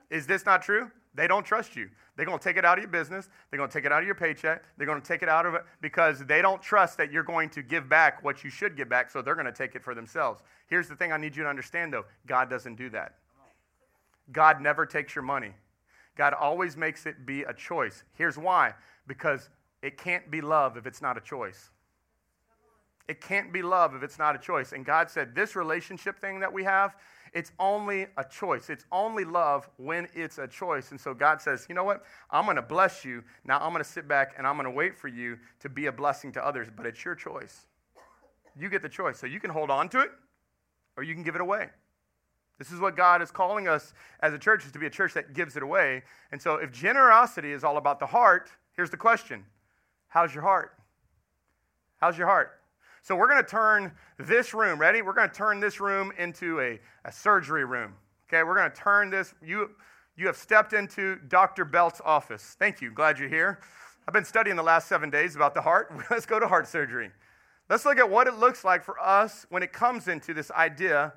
Is 0.10 0.26
this 0.26 0.46
not 0.46 0.62
true? 0.62 0.90
They 1.14 1.28
don't 1.28 1.46
trust 1.46 1.76
you. 1.76 1.90
They're 2.16 2.26
going 2.26 2.40
to 2.40 2.44
take 2.44 2.58
it 2.58 2.64
out 2.64 2.78
of 2.78 2.84
your 2.84 2.92
business. 2.92 3.30
They're 3.50 3.58
going 3.58 3.70
to 3.70 3.74
take 3.74 3.86
it 3.86 3.92
out 3.92 4.02
of 4.02 4.06
your 4.06 4.16
paycheck. 4.16 4.64
They're 4.78 4.88
going 4.88 5.02
to 5.02 5.08
take 5.08 5.24
it 5.24 5.30
out 5.30 5.46
of 5.46 5.56
it 5.56 5.64
because 5.82 6.26
they 6.26 6.42
don't 6.42 6.62
trust 6.62 6.98
that 6.98 7.12
you're 7.12 7.24
going 7.24 7.50
to 7.50 7.62
give 7.62 7.90
back 7.90 8.24
what 8.24 8.44
you 8.44 8.50
should 8.50 8.78
give 8.78 8.88
back, 8.88 9.10
so 9.10 9.22
they're 9.22 9.36
going 9.36 9.46
to 9.46 9.52
take 9.52 9.76
it 9.76 9.84
for 9.84 9.94
themselves. 9.94 10.42
Here's 10.68 10.88
the 10.88 10.96
thing 10.96 11.12
I 11.12 11.18
need 11.18 11.36
you 11.36 11.44
to 11.44 11.50
understand, 11.50 11.94
though 11.94 12.06
God 12.28 12.50
doesn't 12.50 12.76
do 12.76 12.90
that. 12.92 13.16
God 14.32 14.62
never 14.62 14.86
takes 14.86 15.16
your 15.16 15.24
money. 15.24 15.54
God 16.16 16.34
always 16.34 16.78
makes 16.78 17.06
it 17.06 17.26
be 17.26 17.42
a 17.44 17.54
choice. 17.54 18.04
Here's 18.14 18.38
why 18.38 18.74
because 19.08 19.50
it 19.82 19.98
can't 19.98 20.30
be 20.30 20.42
love 20.42 20.78
if 20.78 20.86
it's 20.86 21.02
not 21.02 21.18
a 21.18 21.22
choice. 21.22 21.70
It 23.08 23.20
can't 23.20 23.52
be 23.52 23.62
love 23.62 23.96
if 23.96 24.04
it's 24.04 24.20
not 24.20 24.36
a 24.36 24.40
choice. 24.40 24.72
And 24.72 24.86
God 24.86 25.10
said, 25.10 25.36
This 25.36 25.56
relationship 25.56 26.20
thing 26.20 26.40
that 26.40 26.54
we 26.54 26.64
have, 26.64 26.96
it's 27.34 27.52
only 27.60 28.08
a 28.18 28.26
choice. 28.30 28.70
It's 28.70 28.86
only 28.92 29.24
love 29.24 29.70
when 29.78 30.08
it's 30.14 30.38
a 30.38 30.48
choice. 30.48 30.92
And 30.92 31.00
so 31.00 31.14
God 31.14 31.42
says, 31.42 31.66
you 31.70 31.76
know 31.76 31.84
what? 31.84 32.04
I'm 32.30 32.46
going 32.46 32.58
to 32.58 32.62
bless 32.62 33.06
you. 33.06 33.24
Now 33.46 33.60
I'm 33.60 33.72
going 33.72 33.84
to 33.84 33.90
sit 33.90 34.08
back 34.08 34.34
and 34.38 34.46
I'm 34.46 34.56
going 34.56 34.66
to 34.66 34.72
wait 34.72 34.98
for 34.98 35.08
you 35.08 35.38
to 35.62 35.70
be 35.70 35.86
a 35.86 35.92
blessing 35.92 36.32
to 36.34 36.46
others, 36.46 36.68
but 36.76 36.86
it's 36.86 37.04
your 37.06 37.16
choice. 37.16 37.68
You 38.60 38.70
get 38.70 38.82
the 38.82 38.90
choice. 38.90 39.18
So 39.18 39.28
you 39.28 39.40
can 39.40 39.50
hold 39.50 39.70
on 39.70 39.88
to 39.90 40.02
it 40.02 40.12
or 40.98 41.04
you 41.04 41.14
can 41.14 41.24
give 41.24 41.36
it 41.36 41.42
away. 41.42 41.70
This 42.60 42.72
is 42.72 42.80
what 42.80 42.96
God 42.96 43.22
is 43.22 43.32
calling 43.32 43.68
us 43.68 43.94
as 44.20 44.34
a 44.34 44.38
church 44.38 44.66
is 44.66 44.72
to 44.74 44.80
be 44.80 44.86
a 44.86 44.90
church 44.92 45.14
that 45.14 45.34
gives 45.34 45.56
it 45.56 45.64
away. 45.64 46.04
And 46.32 46.42
so 46.42 46.56
if 46.56 46.72
generosity 46.72 47.54
is 47.54 47.64
all 47.64 47.78
about 47.78 48.00
the 48.00 48.06
heart, 48.06 48.52
here's 48.74 48.92
the 48.92 48.98
question. 48.98 49.46
How's 50.10 50.34
your 50.34 50.44
heart? 50.44 50.78
How's 52.00 52.18
your 52.18 52.28
heart? 52.28 52.61
So 53.04 53.16
we're 53.16 53.28
going 53.28 53.44
to 53.44 53.50
turn 53.50 53.92
this 54.20 54.54
room, 54.54 54.80
ready? 54.80 55.02
We're 55.02 55.14
going 55.14 55.30
to 55.30 55.36
turn 55.36 55.60
this 55.60 55.80
room 55.80 56.12
into 56.20 56.60
a, 56.62 56.80
a 57.04 57.12
surgery 57.12 57.66
room. 57.66 57.96
Okay, 58.30 58.44
we're 58.44 58.56
going 58.56 58.70
to 58.70 58.78
turn 58.78 59.10
this. 59.10 59.34
You, 59.44 59.72
you 60.16 60.28
have 60.28 60.38
stepped 60.38 60.74
into 60.74 61.16
Dr. 61.28 61.66
Belt's 61.66 62.00
office. 62.06 62.56
Thank 62.60 62.80
you. 62.80 62.92
Glad 62.92 63.18
you're 63.18 63.28
here. 63.28 63.60
I've 64.08 64.14
been 64.14 64.24
studying 64.26 64.56
the 64.56 64.64
last 64.64 64.88
seven 64.88 65.10
days 65.10 65.36
about 65.36 65.56
the 65.56 65.62
heart. 65.62 65.92
Let's 66.12 66.28
go 66.28 66.40
to 66.40 66.48
heart 66.48 66.68
surgery. 66.68 67.10
Let's 67.72 67.86
look 67.86 67.98
at 67.98 68.08
what 68.08 68.28
it 68.28 68.36
looks 68.36 68.64
like 68.64 68.84
for 68.84 69.00
us 69.00 69.48
when 69.50 69.64
it 69.64 69.74
comes 69.74 70.08
into 70.08 70.34
this 70.36 70.52
idea 70.52 71.14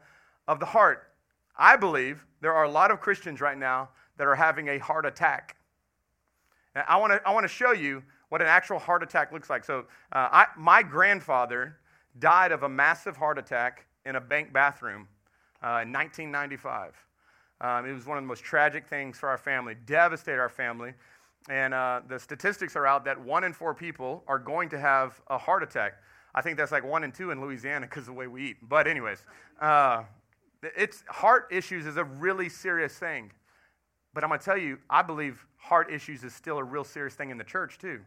of 0.48 0.60
the 0.60 0.66
heart. 0.66 1.10
I 1.58 1.76
believe 1.76 2.24
there 2.40 2.54
are 2.54 2.64
a 2.64 2.70
lot 2.70 2.92
of 2.92 3.00
Christians 3.00 3.42
right 3.42 3.58
now 3.58 3.90
that 4.16 4.26
are 4.26 4.34
having 4.34 4.68
a 4.68 4.78
heart 4.78 5.04
attack. 5.04 5.56
And 6.74 6.84
I 6.88 6.96
want 6.96 7.12
to 7.12 7.28
I 7.28 7.32
want 7.32 7.44
to 7.44 7.48
show 7.48 7.72
you 7.72 8.02
what 8.34 8.42
an 8.42 8.48
actual 8.48 8.80
heart 8.80 9.00
attack 9.04 9.30
looks 9.30 9.48
like. 9.48 9.62
So, 9.62 9.84
uh, 10.10 10.28
I, 10.32 10.46
my 10.56 10.82
grandfather 10.82 11.76
died 12.18 12.50
of 12.50 12.64
a 12.64 12.68
massive 12.68 13.16
heart 13.16 13.38
attack 13.38 13.86
in 14.06 14.16
a 14.16 14.20
bank 14.20 14.52
bathroom 14.52 15.06
uh, 15.62 15.86
in 15.86 15.92
1995. 15.92 16.96
Um, 17.60 17.86
it 17.86 17.92
was 17.92 18.06
one 18.06 18.18
of 18.18 18.24
the 18.24 18.26
most 18.26 18.42
tragic 18.42 18.88
things 18.88 19.18
for 19.18 19.28
our 19.28 19.38
family, 19.38 19.76
devastated 19.86 20.40
our 20.40 20.48
family. 20.48 20.94
And 21.48 21.72
uh, 21.74 22.00
the 22.08 22.18
statistics 22.18 22.74
are 22.74 22.88
out 22.88 23.04
that 23.04 23.24
one 23.24 23.44
in 23.44 23.52
four 23.52 23.72
people 23.72 24.24
are 24.26 24.40
going 24.40 24.68
to 24.70 24.80
have 24.80 25.22
a 25.28 25.38
heart 25.38 25.62
attack. 25.62 25.94
I 26.34 26.42
think 26.42 26.58
that's 26.58 26.72
like 26.72 26.82
one 26.82 27.04
in 27.04 27.12
two 27.12 27.30
in 27.30 27.40
Louisiana 27.40 27.86
because 27.86 28.00
of 28.00 28.06
the 28.06 28.12
way 28.14 28.26
we 28.26 28.50
eat. 28.50 28.56
But, 28.68 28.88
anyways, 28.88 29.24
uh, 29.60 30.02
it's 30.76 31.04
heart 31.06 31.46
issues 31.52 31.86
is 31.86 31.98
a 31.98 32.04
really 32.04 32.48
serious 32.48 32.98
thing. 32.98 33.30
But 34.12 34.24
I'm 34.24 34.30
going 34.30 34.40
to 34.40 34.44
tell 34.44 34.58
you, 34.58 34.78
I 34.90 35.02
believe 35.02 35.46
heart 35.56 35.92
issues 35.92 36.24
is 36.24 36.34
still 36.34 36.58
a 36.58 36.64
real 36.64 36.82
serious 36.82 37.14
thing 37.14 37.30
in 37.30 37.38
the 37.38 37.44
church, 37.44 37.78
too. 37.78 38.00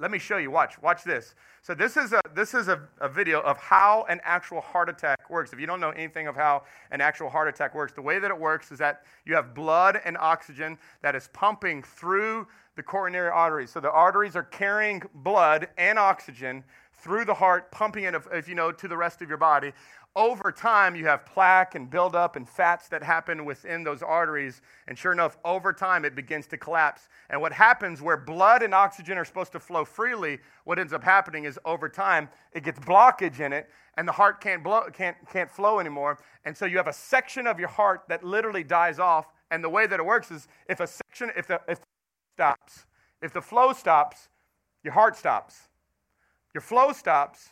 Let 0.00 0.12
me 0.12 0.18
show 0.18 0.36
you. 0.36 0.52
Watch. 0.52 0.80
Watch 0.80 1.02
this. 1.02 1.34
So 1.62 1.74
this 1.74 1.96
is 1.96 2.12
a 2.12 2.20
this 2.32 2.54
is 2.54 2.68
a, 2.68 2.80
a, 3.00 3.08
video 3.08 3.40
of 3.40 3.58
how 3.58 4.06
an 4.08 4.20
actual 4.22 4.60
heart 4.60 4.88
attack 4.88 5.28
works. 5.28 5.52
If 5.52 5.58
you 5.58 5.66
don't 5.66 5.80
know 5.80 5.90
anything 5.90 6.28
of 6.28 6.36
how 6.36 6.62
an 6.92 7.00
actual 7.00 7.28
heart 7.28 7.48
attack 7.48 7.74
works, 7.74 7.92
the 7.92 8.02
way 8.02 8.20
that 8.20 8.30
it 8.30 8.38
works 8.38 8.70
is 8.70 8.78
that 8.78 9.02
you 9.26 9.34
have 9.34 9.54
blood 9.54 10.00
and 10.04 10.16
oxygen 10.16 10.78
that 11.02 11.16
is 11.16 11.28
pumping 11.32 11.82
through 11.82 12.46
the 12.76 12.82
coronary 12.82 13.30
arteries. 13.30 13.72
So 13.72 13.80
the 13.80 13.90
arteries 13.90 14.36
are 14.36 14.44
carrying 14.44 15.02
blood 15.14 15.68
and 15.76 15.98
oxygen 15.98 16.62
through 16.98 17.24
the 17.24 17.34
heart, 17.34 17.70
pumping 17.70 18.04
it, 18.04 18.14
if 18.32 18.48
you 18.48 18.54
know, 18.54 18.72
to 18.72 18.88
the 18.88 18.96
rest 18.96 19.22
of 19.22 19.28
your 19.28 19.38
body 19.38 19.72
over 20.18 20.50
time, 20.50 20.96
you 20.96 21.06
have 21.06 21.24
plaque 21.24 21.76
and 21.76 21.88
buildup 21.88 22.34
and 22.34 22.48
fats 22.48 22.88
that 22.88 23.04
happen 23.04 23.44
within 23.44 23.84
those 23.84 24.02
arteries. 24.02 24.62
And 24.88 24.98
sure 24.98 25.12
enough, 25.12 25.38
over 25.44 25.72
time, 25.72 26.04
it 26.04 26.16
begins 26.16 26.48
to 26.48 26.56
collapse. 26.56 27.08
And 27.30 27.40
what 27.40 27.52
happens 27.52 28.02
where 28.02 28.16
blood 28.16 28.64
and 28.64 28.74
oxygen 28.74 29.16
are 29.16 29.24
supposed 29.24 29.52
to 29.52 29.60
flow 29.60 29.84
freely, 29.84 30.40
what 30.64 30.78
ends 30.78 30.92
up 30.92 31.04
happening 31.04 31.44
is 31.44 31.58
over 31.64 31.88
time, 31.88 32.28
it 32.52 32.64
gets 32.64 32.80
blockage 32.80 33.38
in 33.38 33.52
it, 33.52 33.68
and 33.96 34.08
the 34.08 34.12
heart 34.12 34.40
can't, 34.40 34.64
blow, 34.64 34.86
can't, 34.92 35.16
can't 35.30 35.50
flow 35.50 35.78
anymore. 35.78 36.18
And 36.44 36.56
so 36.56 36.66
you 36.66 36.78
have 36.78 36.88
a 36.88 36.92
section 36.92 37.46
of 37.46 37.60
your 37.60 37.68
heart 37.68 38.02
that 38.08 38.24
literally 38.24 38.64
dies 38.64 38.98
off. 38.98 39.26
And 39.52 39.62
the 39.62 39.68
way 39.68 39.86
that 39.86 40.00
it 40.00 40.04
works 40.04 40.32
is 40.32 40.48
if 40.68 40.80
a 40.80 40.86
section, 40.86 41.30
if 41.36 41.46
the, 41.46 41.60
if 41.68 41.78
the 41.78 41.86
stops, 42.34 42.86
if 43.22 43.32
the 43.32 43.42
flow 43.42 43.72
stops, 43.72 44.28
your 44.82 44.94
heart 44.94 45.16
stops. 45.16 45.67
Your 46.54 46.62
flow 46.62 46.92
stops, 46.92 47.50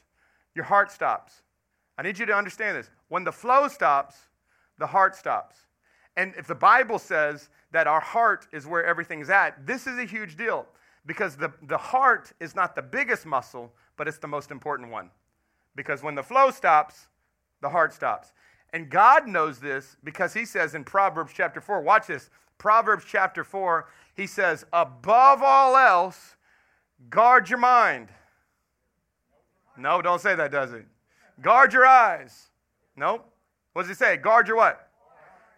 your 0.54 0.64
heart 0.64 0.90
stops. 0.90 1.42
I 1.98 2.02
need 2.02 2.18
you 2.18 2.26
to 2.26 2.34
understand 2.34 2.76
this. 2.76 2.90
When 3.08 3.24
the 3.24 3.32
flow 3.32 3.68
stops, 3.68 4.16
the 4.78 4.86
heart 4.86 5.16
stops. 5.16 5.56
And 6.16 6.34
if 6.36 6.46
the 6.46 6.54
Bible 6.54 6.98
says 6.98 7.48
that 7.72 7.86
our 7.86 8.00
heart 8.00 8.46
is 8.52 8.66
where 8.66 8.84
everything's 8.84 9.30
at, 9.30 9.66
this 9.66 9.86
is 9.86 9.98
a 9.98 10.04
huge 10.04 10.36
deal 10.36 10.66
because 11.04 11.36
the, 11.36 11.52
the 11.62 11.78
heart 11.78 12.32
is 12.40 12.54
not 12.54 12.74
the 12.74 12.82
biggest 12.82 13.26
muscle, 13.26 13.72
but 13.96 14.08
it's 14.08 14.18
the 14.18 14.26
most 14.26 14.50
important 14.50 14.90
one. 14.90 15.10
Because 15.74 16.02
when 16.02 16.14
the 16.14 16.22
flow 16.22 16.50
stops, 16.50 17.06
the 17.60 17.68
heart 17.68 17.92
stops. 17.92 18.32
And 18.72 18.90
God 18.90 19.28
knows 19.28 19.58
this 19.58 19.96
because 20.02 20.34
He 20.34 20.44
says 20.44 20.74
in 20.74 20.84
Proverbs 20.84 21.32
chapter 21.34 21.60
4, 21.60 21.80
watch 21.82 22.06
this. 22.06 22.30
Proverbs 22.58 23.04
chapter 23.06 23.44
4, 23.44 23.86
He 24.14 24.26
says, 24.26 24.64
above 24.72 25.42
all 25.42 25.76
else, 25.76 26.36
guard 27.10 27.48
your 27.48 27.58
mind. 27.58 28.08
No, 29.76 30.00
don't 30.02 30.20
say 30.20 30.34
that, 30.34 30.50
does 30.50 30.72
it? 30.72 30.86
Guard 31.40 31.72
your 31.72 31.86
eyes. 31.86 32.46
Nope. 32.96 33.30
What 33.72 33.82
does 33.82 33.90
he 33.90 33.94
say? 33.94 34.16
Guard 34.16 34.48
your 34.48 34.56
what? 34.56 34.88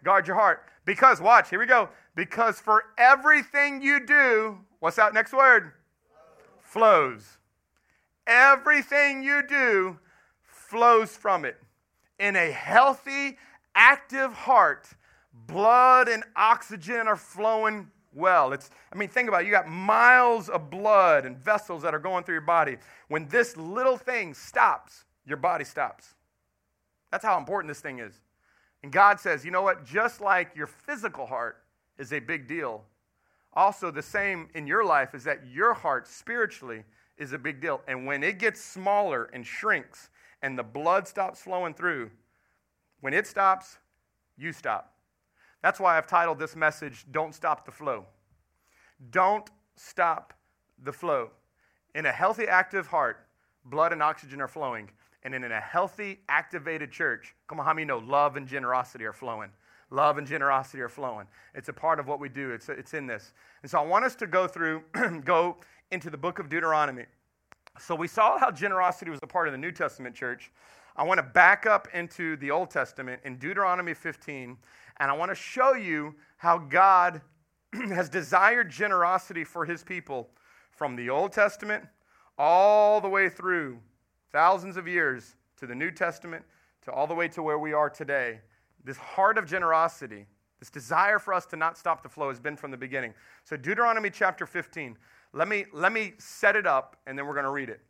Guard 0.03 0.27
your 0.27 0.37
heart. 0.37 0.65
Because, 0.85 1.21
watch, 1.21 1.51
here 1.51 1.59
we 1.59 1.67
go. 1.67 1.89
Because 2.15 2.59
for 2.59 2.85
everything 2.97 3.81
you 3.81 4.05
do, 4.05 4.59
what's 4.81 4.97
that 4.97 5.15
next 5.15 5.33
word? 5.33 5.73
Flows. 6.63 7.39
Everything 8.27 9.23
you 9.23 9.43
do 9.47 9.99
flows 10.43 11.17
from 11.17 11.45
it. 11.45 11.57
In 12.19 12.35
a 12.35 12.51
healthy, 12.51 13.39
active 13.75 14.33
heart, 14.33 14.89
blood 15.47 16.09
and 16.09 16.25
oxygen 16.35 17.07
are 17.07 17.17
flowing 17.17 17.91
well. 18.19 18.53
It's, 18.53 18.69
I 18.93 18.97
mean, 18.97 19.09
think 19.09 19.29
about 19.29 19.43
it. 19.43 19.47
You 19.47 19.53
got 19.53 19.69
miles 19.69 20.49
of 20.49 20.69
blood 20.69 21.25
and 21.25 21.39
vessels 21.39 21.83
that 21.83 21.95
are 21.95 21.99
going 21.99 22.25
through 22.25 22.35
your 22.35 22.43
body. 22.43 22.77
When 23.09 23.29
this 23.29 23.57
little 23.57 23.97
thing 23.97 24.35
stops, 24.35 25.05
your 25.25 25.39
body 25.39 25.65
stops. 25.65 26.15
That's 27.11 27.25
how 27.25 27.39
important 27.39 27.71
this 27.71 27.81
thing 27.81 28.01
is. 28.01 28.21
And 28.83 28.93
God 28.93 29.19
says, 29.19 29.45
you 29.45 29.51
know 29.51 29.63
what? 29.63 29.85
Just 29.87 30.21
like 30.21 30.55
your 30.55 30.67
physical 30.67 31.27
heart 31.27 31.63
is 31.99 32.13
a 32.13 32.21
big 32.21 32.47
deal, 32.47 32.85
also 33.55 33.91
the 33.91 34.03
same 34.03 34.49
in 34.55 34.67
your 34.67 34.85
life 34.85 35.15
is 35.15 35.25
that 35.25 35.47
your 35.47 35.75
heart 35.75 36.07
spiritually 36.07 36.85
is 37.17 37.33
a 37.33 37.39
big 37.39 37.61
deal. 37.61 37.81
And 37.89 38.07
when 38.07 38.23
it 38.23 38.39
gets 38.39 38.61
smaller 38.61 39.25
and 39.33 39.45
shrinks 39.45 40.11
and 40.43 40.57
the 40.57 40.63
blood 40.63 41.09
stops 41.09 41.41
flowing 41.41 41.75
through, 41.75 42.11
when 43.01 43.15
it 43.15 43.27
stops, 43.27 43.79
you 44.37 44.53
stop. 44.53 44.95
That's 45.63 45.81
why 45.81 45.99
I've 45.99 46.07
titled 46.07 46.39
this 46.39 46.55
message, 46.55 47.07
Don't 47.11 47.35
Stop 47.35 47.65
the 47.65 47.73
Flow. 47.73 48.07
Don't 49.11 49.49
stop 49.77 50.35
the 50.83 50.93
flow. 50.93 51.31
In 51.95 52.07
a 52.07 52.13
healthy, 52.13 52.47
active 52.47 52.87
heart, 52.87 53.27
blood 53.65 53.93
and 53.93 54.03
oxygen 54.03 54.41
are 54.41 54.49
flowing. 54.49 54.91
And 55.25 55.35
in 55.35 55.45
a 55.45 55.61
healthy, 55.61 56.21
activated 56.29 56.93
church, 56.93 57.35
come 57.49 57.59
on, 57.59 57.67
how 57.67 57.75
many 57.75 57.85
know 57.85 57.99
love 57.99 58.37
and 58.37 58.47
generosity 58.47 59.05
are 59.05 59.13
flowing? 59.13 59.51
Love 59.91 60.19
and 60.19 60.27
generosity 60.27 60.81
are 60.81 60.89
flowing. 60.89 61.27
It's 61.55 61.69
a 61.69 61.73
part 61.73 61.99
of 61.99 62.07
what 62.07 62.21
we 62.21 62.29
do, 62.29 62.51
it's, 62.51 62.69
it's 62.69 62.95
in 62.95 63.07
this. 63.07 63.33
And 63.63 63.71
so 63.71 63.79
I 63.79 63.85
want 63.85 64.05
us 64.05 64.15
to 64.17 64.27
go 64.27 64.47
through, 64.47 64.83
go 65.25 65.57
into 65.91 66.11
the 66.11 66.17
book 66.17 66.39
of 66.39 66.49
Deuteronomy. 66.49 67.07
So 67.81 67.95
we 67.95 68.09
saw 68.09 68.39
how 68.39 68.51
generosity 68.51 69.11
was 69.11 69.21
a 69.23 69.27
part 69.27 69.49
of 69.49 69.53
the 69.53 69.59
New 69.59 69.73
Testament 69.73 70.15
church. 70.15 70.51
I 70.97 71.05
want 71.05 71.19
to 71.19 71.23
back 71.23 71.65
up 71.65 71.89
into 71.95 72.37
the 72.37 72.51
Old 72.51 72.71
Testament 72.71 73.21
in 73.25 73.37
Deuteronomy 73.37 73.95
15, 73.95 74.57
and 75.01 75.11
I 75.11 75.15
want 75.15 75.31
to 75.31 75.35
show 75.35 75.75
you 75.75 76.15
how 76.37 76.59
God 76.59 77.21
has 77.73 78.09
desired 78.09 78.71
generosity 78.71 79.45
for 79.45 79.65
his 79.65 79.83
people 79.83 80.31
from 80.71 80.97
the 80.97 81.11
Old 81.11 81.33
Testament 81.33 81.85
all 82.39 83.01
the 83.01 83.09
way 83.09 83.29
through 83.29 83.79
thousands 84.33 84.77
of 84.77 84.87
years 84.87 85.37
to 85.57 85.67
the 85.67 85.75
New 85.75 85.91
Testament, 85.91 86.45
to 86.83 86.93
all 86.93 87.07
the 87.07 87.15
way 87.15 87.29
to 87.29 87.43
where 87.43 87.59
we 87.59 87.73
are 87.73 87.91
today, 87.91 88.41
this 88.85 88.97
heart 88.97 89.37
of 89.37 89.47
generosity, 89.47 90.27
this 90.61 90.71
desire 90.71 91.19
for 91.19 91.35
us 91.35 91.47
to 91.47 91.57
not 91.57 91.77
stop 91.77 92.03
the 92.03 92.09
flow 92.09 92.29
has 92.29 92.41
been 92.41 92.57
from 92.57 92.71
the 92.71 92.77
beginning. 92.77 93.13
So, 93.45 93.57
Deuteronomy 93.57 94.11
chapter 94.11 94.47
15, 94.47 94.97
let 95.33 95.49
me, 95.49 95.67
let 95.73 95.93
me 95.93 96.15
set 96.19 96.57
it 96.57 96.67
up 96.67 96.97
and 97.07 97.19
then 97.19 97.27
we're 97.27 97.35
going 97.35 97.45
to 97.45 97.51
read 97.51 97.69
it. 97.69 97.81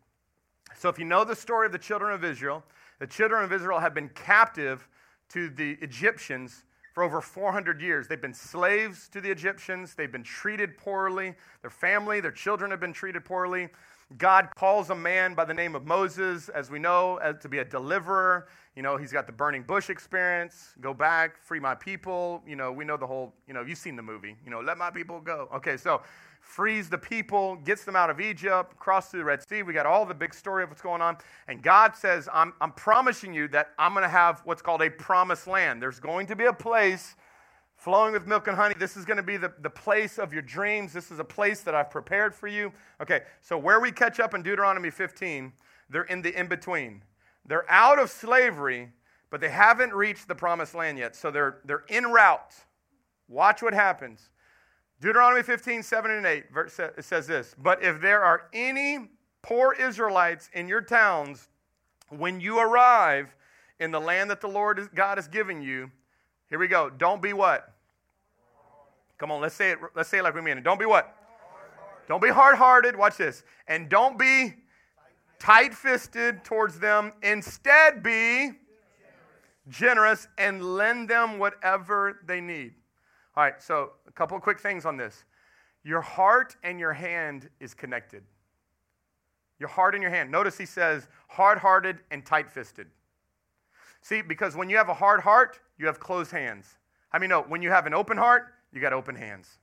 So, 0.77 0.89
if 0.89 0.99
you 0.99 1.05
know 1.05 1.25
the 1.25 1.37
story 1.37 1.67
of 1.67 1.73
the 1.73 1.79
children 1.79 2.13
of 2.13 2.25
Israel, 2.25 2.65
the 2.99 3.07
children 3.07 3.45
of 3.45 3.53
Israel 3.53 3.79
have 3.79 3.95
been 3.95 4.09
captive 4.11 4.89
to 5.31 5.51
the 5.51 5.79
Egyptians 5.81 6.65
for 6.99 7.05
over 7.05 7.21
400 7.21 7.81
years. 7.81 8.09
They've 8.09 8.21
been 8.21 8.35
slaves 8.35 9.09
to 9.11 9.21
the 9.21 9.31
Egyptians, 9.31 9.95
they've 9.95 10.11
been 10.11 10.25
treated 10.25 10.77
poorly, 10.77 11.37
their 11.61 11.71
family, 11.71 12.21
their 12.21 12.33
children 12.33 12.73
have 12.73 12.81
been 12.81 12.93
treated 12.93 13.25
poorly. 13.25 13.69
God 14.17 14.49
calls 14.57 14.91
a 14.91 14.97
man 14.97 15.35
by 15.35 15.45
the 15.45 15.55
name 15.55 15.77
of 15.77 15.87
Moses, 15.87 16.49
as 16.49 16.73
we 16.73 16.81
know, 16.81 17.19
as, 17.19 17.37
to 17.43 17.49
be 17.49 17.59
a 17.59 17.65
deliverer. 17.65 18.49
You 18.75 18.83
know, 18.83 18.97
he's 18.97 19.13
got 19.13 19.29
the 19.29 19.33
burning 19.33 19.63
bush 19.63 19.91
experience. 19.91 20.75
Go 20.81 20.93
back, 20.93 21.41
free 21.41 21.61
my 21.61 21.77
people. 21.77 22.43
You 22.45 22.57
know, 22.57 22.73
we 22.73 22.85
know 22.85 22.97
the 22.97 23.07
whole, 23.07 23.33
you 23.47 23.55
know, 23.55 23.63
you've 23.63 23.79
seen 23.79 23.95
the 23.95 24.03
movie. 24.03 24.35
You 24.45 24.51
know, 24.51 24.61
let 24.61 24.77
my 24.77 24.91
people 24.91 25.21
go. 25.21 25.49
Okay, 25.55 25.77
so 25.77 26.03
frees 26.49 26.89
the 26.89 26.97
people, 26.97 27.57
gets 27.57 27.85
them 27.85 27.95
out 27.95 28.09
of 28.09 28.23
Egypt, 28.23 28.75
cross 28.79 29.11
through 29.11 29.21
the 29.21 29.25
Red 29.25 29.47
Sea. 29.47 29.63
We 29.63 29.75
got 29.75 29.85
all 29.85 30.07
the 30.07 30.15
big 30.15 30.33
story 30.33 30.63
of 30.63 30.71
what's 30.71 30.81
going 30.81 31.03
on. 31.03 31.19
And 31.47 31.63
God 31.63 31.95
says, 31.95 32.27
I'm, 32.33 32.55
I'm 32.63 32.73
promising 32.73 33.35
you 33.35 33.49
that 33.49 33.73
I'm 33.79 33.93
going 33.93 34.03
to 34.03 34.09
have 34.09 34.41
what's 34.47 34.63
called 34.63 34.81
a 34.81 34.89
promised 34.89 35.47
land. 35.47 35.83
There's 35.83 36.01
going 36.01 36.27
to 36.29 36.35
be 36.35 36.47
a 36.47 36.53
place 36.53 37.17
flowing 37.77 38.15
with 38.15 38.27
milk 38.27 38.49
and 38.49 38.57
honey. 38.57 38.75
This 38.79 38.97
is 38.97 39.05
going 39.05 39.19
to 39.19 39.23
be 39.23 39.37
the, 39.37 39.53
the 39.61 39.69
place 39.69 40.19
of 40.19 40.33
your 40.33 40.41
dreams. 40.41 40.95
This 40.95 41.11
is 41.11 41.19
a 41.19 41.25
place 41.25 41.61
that 41.61 41.75
I've 41.75 41.91
prepared 41.91 42.35
for 42.35 42.49
you. 42.49 42.73
Okay, 42.99 43.21
so 43.43 43.59
where 43.59 43.79
we 43.79 43.93
catch 43.93 44.19
up 44.19 44.33
in 44.33 44.43
Deuteronomy 44.43 44.89
15, 44.89 45.53
they're 45.91 46.05
in 46.05 46.23
the 46.23 46.35
in 46.35 46.47
between. 46.47 47.03
They're 47.45 47.71
out 47.71 47.99
of 47.99 48.11
slavery, 48.11 48.89
but 49.29 49.43
they 49.43 49.51
haven't 49.51 49.93
reached 49.93 50.27
the 50.27 50.35
promised 50.35 50.75
land 50.75 50.97
yet. 50.97 51.15
So 51.15 51.31
they're, 51.31 51.59
they're 51.67 51.85
en 51.91 52.11
route. 52.11 52.55
Watch 53.29 53.61
what 53.61 53.75
happens. 53.75 54.31
Deuteronomy 55.01 55.43
15, 55.43 55.83
7 55.83 56.11
and 56.11 56.27
8, 56.27 56.53
verse, 56.53 56.79
it 56.79 57.05
says 57.05 57.27
this 57.27 57.55
But 57.59 57.83
if 57.83 58.01
there 58.01 58.23
are 58.25 58.49
any 58.53 59.09
poor 59.43 59.73
Israelites 59.73 60.51
in 60.53 60.69
your 60.69 60.81
towns 60.81 61.49
when 62.11 62.41
you 62.41 62.59
arrive 62.59 63.35
in 63.79 63.91
the 63.91 64.01
land 64.01 64.31
that 64.31 64.41
the 64.41 64.49
Lord 64.49 64.89
God 64.95 65.19
has 65.19 65.29
given 65.29 65.63
you, 65.63 65.91
here 66.51 66.59
we 66.59 66.67
go. 66.67 66.91
Don't 66.91 67.23
be 67.23 67.33
what? 67.33 67.75
Come 69.19 69.31
on, 69.31 69.41
let's 69.41 69.55
say 69.55 69.73
it. 69.73 69.79
Let's 69.95 70.09
say 70.09 70.19
it 70.19 70.23
like 70.23 70.35
we 70.35 70.41
mean 70.41 70.59
it. 70.59 70.65
Don't 70.65 70.79
be 70.79 70.87
what? 70.87 71.15
Don't 72.09 72.23
be 72.23 72.31
hard-hearted. 72.31 72.97
Watch 72.97 73.19
this. 73.19 73.45
And 73.67 73.89
don't 73.89 74.19
be 74.19 74.55
tight-fisted 75.39 76.43
towards 76.43 76.79
them. 76.79 77.13
Instead, 77.23 78.03
be 78.03 78.53
generous 79.69 80.27
and 80.39 80.77
lend 80.77 81.09
them 81.09 81.39
whatever 81.39 82.21
they 82.27 82.41
need. 82.41 82.75
All 83.39 83.45
right. 83.45 83.63
So 83.63 83.93
a 84.09 84.11
couple 84.11 84.37
of 84.37 84.43
quick 84.43 84.59
things 84.59 84.85
on 84.85 84.97
this. 84.97 85.23
Your 85.85 86.01
heart 86.01 86.57
and 86.65 86.81
your 86.81 86.93
hand 86.93 87.49
is 87.61 87.73
connected. 87.73 88.25
Your 89.61 89.69
heart 89.69 89.95
and 89.95 90.03
your 90.03 90.11
hand. 90.11 90.29
Notice 90.29 90.59
he 90.59 90.67
says 90.67 91.07
hard-hearted 91.29 91.99
and 92.11 92.27
tight-fisted. 92.27 92.89
See, 94.03 94.23
because 94.23 94.57
when 94.57 94.69
you 94.69 94.77
have 94.77 94.89
a 94.89 94.95
hard 94.95 95.21
heart, 95.21 95.61
you 95.79 95.87
have 95.87 96.01
closed 96.01 96.33
hands. 96.33 96.79
I 97.13 97.21
mean, 97.21 97.31
no, 97.31 97.43
when 97.43 97.63
you 97.63 97.71
have 97.71 97.87
an 97.87 97.95
open 97.95 98.19
heart, 98.19 98.55
you 98.73 98.81
got 98.81 98.93
open 98.93 99.15
hands. 99.15 99.59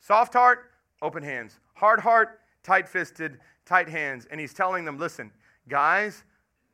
Soft 0.00 0.32
heart, 0.32 0.70
open 1.02 1.22
hands. 1.22 1.60
Hard 1.74 2.00
heart, 2.00 2.40
tight 2.62 2.88
fisted, 2.88 3.40
tight 3.66 3.90
hands. 3.90 4.26
And 4.30 4.40
he's 4.40 4.54
telling 4.54 4.86
them, 4.86 4.98
listen, 4.98 5.30
guys, 5.68 6.24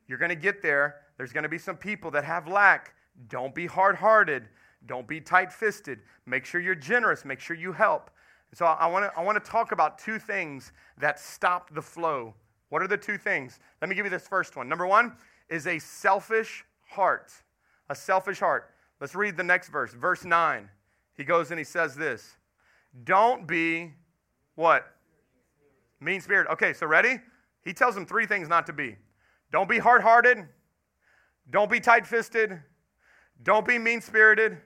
you're 0.07 0.17
going 0.17 0.29
to 0.29 0.35
get 0.35 0.61
there. 0.61 1.01
There's 1.17 1.33
going 1.33 1.43
to 1.43 1.49
be 1.49 1.57
some 1.57 1.75
people 1.75 2.11
that 2.11 2.23
have 2.23 2.47
lack. 2.47 2.93
Don't 3.27 3.53
be 3.53 3.65
hard 3.65 3.97
hearted. 3.97 4.47
Don't 4.87 5.07
be 5.07 5.19
tight 5.19 5.51
fisted. 5.51 5.99
Make 6.25 6.45
sure 6.45 6.61
you're 6.61 6.75
generous. 6.75 7.25
Make 7.25 7.39
sure 7.39 7.55
you 7.55 7.71
help. 7.71 8.11
So 8.53 8.65
I 8.65 8.87
want 8.87 9.05
to 9.05 9.19
I 9.19 9.23
want 9.23 9.43
to 9.43 9.51
talk 9.51 9.71
about 9.71 9.97
two 9.97 10.17
things 10.17 10.71
that 10.97 11.19
stop 11.19 11.73
the 11.73 11.81
flow. 11.81 12.33
What 12.69 12.81
are 12.81 12.87
the 12.87 12.97
two 12.97 13.17
things? 13.17 13.59
Let 13.81 13.89
me 13.89 13.95
give 13.95 14.05
you 14.05 14.09
this 14.09 14.27
first 14.27 14.55
one. 14.55 14.69
Number 14.69 14.87
one 14.87 15.17
is 15.49 15.67
a 15.67 15.79
selfish 15.79 16.63
heart. 16.87 17.31
A 17.89 17.95
selfish 17.95 18.39
heart. 18.39 18.71
Let's 18.99 19.13
read 19.13 19.37
the 19.37 19.43
next 19.43 19.69
verse. 19.69 19.93
Verse 19.93 20.23
9. 20.23 20.69
He 21.15 21.23
goes 21.23 21.51
and 21.51 21.59
he 21.59 21.63
says 21.63 21.95
this 21.95 22.37
Don't 23.03 23.45
be 23.47 23.93
what? 24.55 24.87
Mean 25.99 26.21
spirit. 26.21 26.47
Okay, 26.51 26.73
so 26.73 26.85
ready? 26.85 27.19
He 27.63 27.73
tells 27.73 27.95
them 27.95 28.05
three 28.05 28.25
things 28.25 28.47
not 28.47 28.65
to 28.67 28.73
be. 28.73 28.95
Don't 29.51 29.69
be 29.69 29.79
hard 29.79 30.01
hearted. 30.01 30.47
Don't 31.49 31.69
be 31.69 31.79
tight 31.79 32.05
fisted. 32.05 32.59
Don't 33.43 33.67
be 33.67 33.77
mean 33.77 34.01
spirited. 34.01 34.57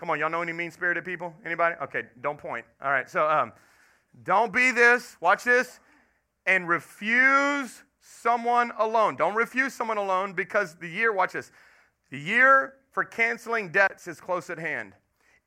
Come 0.00 0.08
on, 0.08 0.18
y'all 0.18 0.30
know 0.30 0.40
any 0.40 0.54
mean 0.54 0.70
spirited 0.70 1.04
people? 1.04 1.34
Anybody? 1.44 1.76
Okay, 1.82 2.04
don't 2.22 2.38
point. 2.38 2.64
All 2.82 2.90
right, 2.90 3.08
so 3.10 3.28
um, 3.28 3.52
don't 4.24 4.50
be 4.50 4.70
this. 4.70 5.18
Watch 5.20 5.44
this. 5.44 5.78
And 6.46 6.66
refuse 6.66 7.82
someone 8.00 8.72
a 8.78 8.86
loan. 8.86 9.16
Don't 9.16 9.34
refuse 9.34 9.74
someone 9.74 9.98
a 9.98 10.02
loan 10.02 10.32
because 10.32 10.74
the 10.76 10.88
year, 10.88 11.12
watch 11.12 11.34
this, 11.34 11.52
the 12.08 12.18
year 12.18 12.76
for 12.92 13.04
canceling 13.04 13.70
debts 13.70 14.08
is 14.08 14.22
close 14.22 14.48
at 14.48 14.58
hand. 14.58 14.94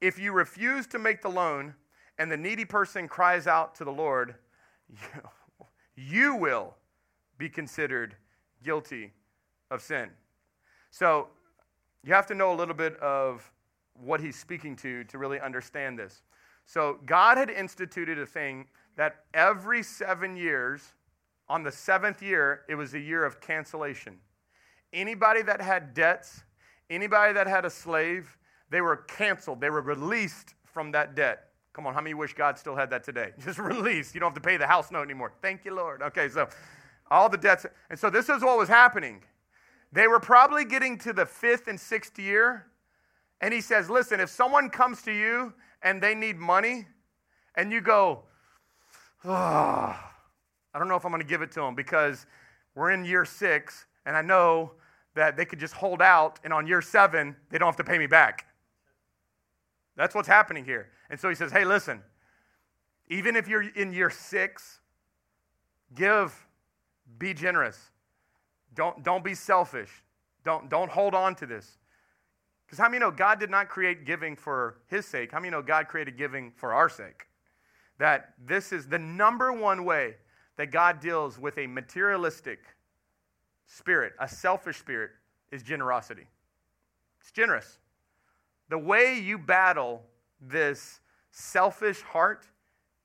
If 0.01 0.19
you 0.19 0.31
refuse 0.31 0.85
to 0.87 0.99
make 0.99 1.23
the 1.23 1.29
loan 1.29 1.73
and 2.19 2.31
the 2.31 2.37
needy 2.37 2.63
person 2.63 3.07
cries 3.07 3.47
out 3.47 3.73
to 3.77 3.83
the 3.83 3.91
Lord, 3.91 4.35
you, 4.87 5.65
you 5.95 6.35
will 6.35 6.75
be 7.39 7.49
considered 7.49 8.15
guilty 8.63 9.13
of 9.71 9.81
sin. 9.81 10.11
So 10.91 11.29
you 12.03 12.13
have 12.13 12.27
to 12.27 12.35
know 12.35 12.53
a 12.53 12.55
little 12.55 12.75
bit 12.75 12.97
of 12.97 13.49
what 14.01 14.19
he's 14.19 14.37
speaking 14.37 14.75
to 14.77 15.03
to 15.05 15.17
really 15.17 15.39
understand 15.39 15.97
this. 15.97 16.21
So 16.65 16.99
God 17.05 17.37
had 17.37 17.49
instituted 17.49 18.19
a 18.19 18.25
thing 18.25 18.65
that 18.95 19.25
every 19.33 19.83
seven 19.83 20.35
years, 20.35 20.93
on 21.49 21.63
the 21.63 21.71
seventh 21.71 22.21
year, 22.21 22.61
it 22.69 22.75
was 22.75 22.93
a 22.93 22.99
year 22.99 23.25
of 23.25 23.41
cancellation. 23.41 24.17
Anybody 24.93 25.41
that 25.41 25.61
had 25.61 25.93
debts, 25.93 26.43
anybody 26.89 27.33
that 27.33 27.47
had 27.47 27.65
a 27.65 27.69
slave, 27.69 28.37
they 28.69 28.81
were 28.81 28.97
canceled. 28.97 29.59
They 29.59 29.69
were 29.69 29.81
released 29.81 30.55
from 30.63 30.91
that 30.91 31.15
debt. 31.15 31.49
Come 31.73 31.87
on, 31.87 31.93
how 31.93 32.01
many 32.01 32.13
wish 32.13 32.33
God 32.33 32.57
still 32.57 32.75
had 32.75 32.89
that 32.91 33.03
today? 33.03 33.31
Just 33.43 33.59
release. 33.59 34.13
You 34.13 34.19
don't 34.19 34.29
have 34.29 34.41
to 34.41 34.47
pay 34.47 34.57
the 34.57 34.67
house 34.67 34.91
note 34.91 35.03
anymore. 35.03 35.33
Thank 35.41 35.65
you, 35.65 35.75
Lord. 35.75 36.01
Okay, 36.01 36.29
so 36.29 36.47
all 37.09 37.29
the 37.29 37.37
debts. 37.37 37.65
And 37.89 37.99
so 37.99 38.09
this 38.09 38.29
is 38.29 38.43
what 38.43 38.57
was 38.57 38.69
happening. 38.69 39.23
They 39.91 40.07
were 40.07 40.19
probably 40.19 40.65
getting 40.65 40.97
to 40.99 41.13
the 41.13 41.25
fifth 41.25 41.67
and 41.67 41.79
sixth 41.79 42.17
year. 42.17 42.67
And 43.43 43.53
he 43.53 43.59
says, 43.59 43.89
Listen, 43.89 44.21
if 44.21 44.29
someone 44.29 44.69
comes 44.69 45.01
to 45.01 45.11
you 45.11 45.53
and 45.81 46.01
they 46.01 46.15
need 46.15 46.37
money, 46.37 46.87
and 47.55 47.73
you 47.73 47.81
go, 47.81 48.23
oh, 49.25 49.29
I 49.29 50.79
don't 50.79 50.87
know 50.87 50.95
if 50.95 51.03
I'm 51.05 51.11
going 51.11 51.21
to 51.21 51.27
give 51.27 51.41
it 51.41 51.51
to 51.51 51.59
them 51.59 51.75
because 51.75 52.25
we're 52.73 52.91
in 52.91 53.03
year 53.03 53.25
six, 53.25 53.85
and 54.05 54.15
I 54.15 54.21
know 54.21 54.71
that 55.15 55.35
they 55.35 55.43
could 55.43 55.59
just 55.59 55.73
hold 55.73 56.01
out, 56.01 56.39
and 56.45 56.53
on 56.53 56.65
year 56.67 56.81
seven, 56.81 57.35
they 57.49 57.57
don't 57.57 57.67
have 57.67 57.75
to 57.75 57.83
pay 57.83 57.97
me 57.97 58.07
back. 58.07 58.47
That's 59.97 60.15
what's 60.15 60.29
happening 60.29 60.63
here. 60.63 60.91
And 61.09 61.19
so 61.19 61.27
he 61.27 61.35
says, 61.35 61.51
Hey, 61.51 61.65
listen, 61.65 62.01
even 63.09 63.35
if 63.35 63.49
you're 63.49 63.63
in 63.63 63.91
year 63.91 64.09
six, 64.09 64.79
give, 65.93 66.47
be 67.19 67.33
generous. 67.33 67.91
Don't, 68.73 69.03
don't 69.03 69.23
be 69.23 69.35
selfish. 69.35 69.91
Don't, 70.45 70.69
don't 70.69 70.89
hold 70.89 71.13
on 71.13 71.35
to 71.35 71.45
this. 71.45 71.77
Because 72.73 72.85
how 72.85 72.89
many 72.89 73.01
know 73.01 73.11
God 73.11 73.39
did 73.39 73.51
not 73.51 73.69
create 73.69 74.03
giving 74.03 74.35
for 74.35 74.79
his 74.87 75.05
sake? 75.05 75.31
How 75.31 75.39
many 75.39 75.51
know 75.51 75.61
God 75.61 75.87
created 75.87 76.17
giving 76.17 76.51
for 76.55 76.73
our 76.73 76.89
sake? 76.89 77.27
That 77.99 78.33
this 78.43 78.73
is 78.73 78.87
the 78.87 78.97
number 78.97 79.53
one 79.53 79.85
way 79.85 80.15
that 80.57 80.71
God 80.71 80.99
deals 80.99 81.37
with 81.37 81.55
a 81.59 81.67
materialistic 81.67 82.61
spirit, 83.67 84.13
a 84.19 84.27
selfish 84.27 84.77
spirit, 84.77 85.11
is 85.51 85.61
generosity. 85.61 86.25
It's 87.21 87.29
generous. 87.29 87.77
The 88.69 88.79
way 88.79 89.19
you 89.19 89.37
battle 89.37 90.01
this 90.41 90.99
selfish 91.29 92.01
heart 92.01 92.47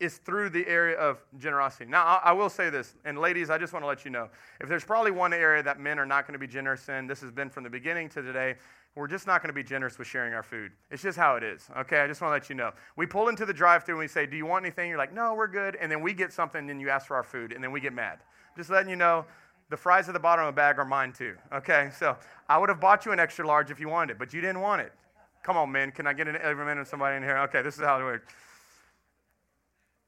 is 0.01 0.17
through 0.19 0.49
the 0.49 0.67
area 0.67 0.97
of 0.97 1.19
generosity. 1.39 1.85
Now, 1.85 2.21
I 2.25 2.33
will 2.33 2.49
say 2.49 2.71
this, 2.71 2.95
and 3.05 3.19
ladies, 3.19 3.51
I 3.51 3.59
just 3.59 3.73
want 3.73 3.83
to 3.83 3.87
let 3.89 4.05
you 4.05 4.11
know 4.11 4.29
if 4.61 4.69
there's 4.69 4.85
probably 4.85 5.11
one 5.11 5.33
area 5.33 5.63
that 5.63 5.79
men 5.79 5.99
are 5.99 6.07
not 6.07 6.27
going 6.27 6.33
to 6.33 6.39
be 6.39 6.47
generous 6.47 6.89
in, 6.89 7.07
this 7.07 7.21
has 7.21 7.33
been 7.33 7.51
from 7.51 7.65
the 7.65 7.71
beginning 7.71 8.09
to 8.11 8.23
today, 8.23 8.55
we're 8.99 9.07
just 9.07 9.29
not 9.29 9.41
going 9.41 9.49
to 9.49 9.55
be 9.55 9.63
generous 9.63 9.97
with 9.97 10.09
sharing 10.09 10.35
our 10.35 10.43
food. 10.43 10.73
It's 10.91 11.03
just 11.03 11.17
how 11.17 11.37
it 11.37 11.45
is, 11.45 11.69
okay? 11.79 12.01
I 12.01 12.09
just 12.09 12.21
want 12.21 12.31
to 12.31 12.35
let 12.35 12.49
you 12.49 12.57
know. 12.57 12.73
We 12.97 13.07
pull 13.07 13.29
into 13.29 13.47
the 13.47 13.53
drive 13.53 13.85
through 13.85 13.95
and 13.95 14.01
we 14.01 14.09
say, 14.09 14.27
Do 14.27 14.37
you 14.37 14.45
want 14.45 14.65
anything? 14.65 14.89
You're 14.89 14.99
like, 14.99 15.15
No, 15.15 15.35
we're 15.35 15.47
good. 15.47 15.77
And 15.77 15.91
then 15.91 16.03
we 16.03 16.13
get 16.13 16.33
something, 16.33 16.69
and 16.69 16.81
you 16.81 16.91
ask 16.91 17.07
for 17.07 17.15
our 17.15 17.23
food, 17.23 17.53
and 17.53 17.63
then 17.63 17.71
we 17.71 17.81
get 17.81 17.93
mad. 17.93 18.19
Just 18.57 18.71
letting 18.71 18.91
you 18.91 18.97
know, 18.97 19.25
the 19.71 19.77
fries 19.77 20.09
at 20.09 20.15
the 20.15 20.21
bottom 20.21 20.45
of 20.45 20.53
the 20.53 20.57
bag 20.57 20.79
are 20.81 20.85
mine 20.85 21.13
too, 21.13 21.37
okay? 21.53 21.91
So 21.97 22.17
I 22.49 22.59
would 22.59 22.69
have 22.71 22.81
bought 22.81 23.07
you 23.07 23.13
an 23.13 23.21
extra 23.21 23.47
large 23.47 23.71
if 23.71 23.79
you 23.79 23.89
wanted 23.89 24.15
it, 24.15 24.19
but 24.19 24.33
you 24.35 24.41
didn't 24.41 24.61
want 24.61 24.83
it. 24.83 24.93
Come 25.45 25.57
on, 25.57 25.71
man. 25.71 25.93
Can 25.93 26.09
I 26.09 26.13
get 26.13 26.27
an 26.27 26.37
every 26.43 26.81
of 26.81 26.89
somebody 26.89 27.17
in 27.17 27.23
here? 27.23 27.39
Okay, 27.39 27.63
this 27.63 27.77
is 27.77 27.85
how 27.85 28.01
it 28.01 28.03
works. 28.03 28.33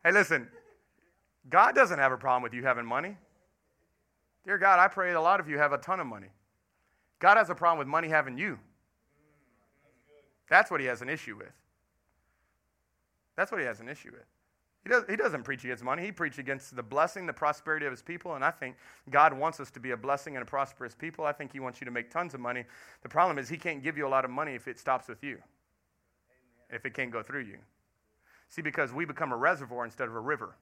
Hey, 0.03 0.11
listen, 0.11 0.49
God 1.49 1.77
doesn't 1.77 1.99
have 1.99 2.11
a 2.11 2.17
problem 2.17 2.43
with 2.43 2.55
you 2.55 2.65
having 2.65 2.87
money. 2.87 3.17
Dear 4.45 4.59
God, 4.59 4.81
I 4.81 4.89
pray 4.89 5.13
a 5.13 5.21
lot 5.21 5.39
of 5.39 5.49
you 5.49 5.59
have 5.59 5.73
a 5.73 5.79
ton 5.79 6.01
of 6.01 6.09
money. 6.09 6.29
God 7.21 7.37
has 7.37 7.51
a 7.51 7.55
problem 7.55 7.79
with 7.79 7.87
money 7.87 8.09
having 8.09 8.37
you. 8.37 8.59
That's 10.51 10.71
what 10.71 10.81
he 10.81 10.87
has 10.87 11.01
an 11.01 11.09
issue 11.09 11.37
with. 11.37 11.53
That's 13.37 13.51
what 13.51 13.61
he 13.61 13.67
has 13.67 13.81
an 13.81 13.89
issue 13.89 14.11
with. 14.13 14.27
He, 14.83 14.89
does, 14.89 15.05
he 15.09 15.17
doesn't 15.17 15.45
preach 15.45 15.65
against 15.65 15.85
money. 15.85 16.03
He 16.03 16.13
preaches 16.13 16.39
against 16.39 16.75
the 16.75 16.83
blessing, 16.83 17.27
the 17.27 17.33
prosperity 17.33 17.87
of 17.87 17.93
his 17.93 18.03
people. 18.03 18.35
And 18.35 18.45
I 18.45 18.51
think 18.51 18.77
God 19.11 19.33
wants 19.33 19.61
us 19.61 19.71
to 19.73 19.81
be 19.81 19.93
a 19.93 19.97
blessing 19.97 20.37
and 20.37 20.43
a 20.43 20.47
prosperous 20.47 20.95
people. 20.95 21.25
I 21.25 21.33
think 21.33 21.53
he 21.53 21.61
wants 21.61 21.81
you 21.81 21.85
to 21.85 21.91
make 21.91 22.11
tons 22.11 22.35
of 22.35 22.41
money. 22.41 22.65
The 23.03 23.09
problem 23.09 23.39
is 23.39 23.49
he 23.49 23.59
can't 23.59 23.83
give 23.83 23.97
you 23.97 24.07
a 24.07 24.09
lot 24.09 24.25
of 24.25 24.31
money 24.31 24.55
if 24.55 24.67
it 24.69 24.79
stops 24.79 25.07
with 25.07 25.23
you, 25.23 25.35
Amen. 25.35 25.43
if 26.71 26.87
it 26.87 26.95
can't 26.95 27.11
go 27.11 27.23
through 27.23 27.43
you. 27.43 27.59
See, 28.49 28.63
because 28.63 28.93
we 28.93 29.05
become 29.05 29.33
a 29.33 29.37
reservoir 29.37 29.85
instead 29.85 30.09
of 30.09 30.15
a 30.15 30.21
river. 30.21 30.57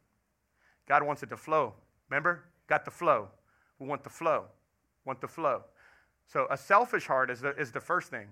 God 0.88 1.02
wants 1.04 1.22
it 1.22 1.30
to 1.30 1.36
flow. 1.36 1.74
Remember? 2.10 2.44
Got 2.66 2.84
the 2.84 2.90
flow. 2.90 3.28
We 3.78 3.86
want 3.86 4.02
the 4.02 4.10
flow. 4.10 4.46
Want 5.04 5.20
the 5.20 5.28
flow. 5.28 5.62
So 6.26 6.46
a 6.50 6.56
selfish 6.56 7.06
heart 7.06 7.30
is 7.30 7.40
the, 7.40 7.56
is 7.56 7.72
the 7.72 7.80
first 7.80 8.10
thing. 8.10 8.28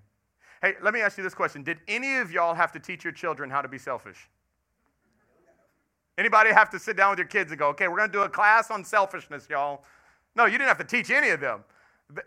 Hey, 0.62 0.74
let 0.82 0.94
me 0.94 1.00
ask 1.00 1.18
you 1.18 1.24
this 1.24 1.34
question. 1.34 1.62
Did 1.62 1.78
any 1.86 2.16
of 2.16 2.32
y'all 2.32 2.54
have 2.54 2.72
to 2.72 2.80
teach 2.80 3.04
your 3.04 3.12
children 3.12 3.50
how 3.50 3.62
to 3.62 3.68
be 3.68 3.78
selfish? 3.78 4.28
Anybody 6.18 6.50
have 6.50 6.70
to 6.70 6.78
sit 6.78 6.96
down 6.96 7.10
with 7.10 7.18
your 7.18 7.28
kids 7.28 7.50
and 7.52 7.58
go, 7.58 7.68
okay, 7.68 7.88
we're 7.88 7.98
going 7.98 8.08
to 8.08 8.12
do 8.12 8.22
a 8.22 8.28
class 8.28 8.70
on 8.70 8.84
selfishness, 8.84 9.46
y'all? 9.50 9.84
No, 10.34 10.46
you 10.46 10.52
didn't 10.52 10.68
have 10.68 10.78
to 10.78 10.84
teach 10.84 11.10
any 11.10 11.28
of 11.28 11.40
them. 11.40 11.62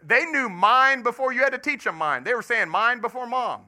They 0.04 0.26
knew 0.26 0.50
mine 0.50 1.02
before 1.02 1.34
you 1.34 1.42
had 1.42 1.54
to 1.54 1.58
teach 1.58 1.86
them 1.86 1.96
mine. 1.96 2.24
They 2.24 2.34
were 2.34 2.42
saying 2.42 2.70
mine 2.70 3.02
before 3.02 3.26
mom. 3.26 3.62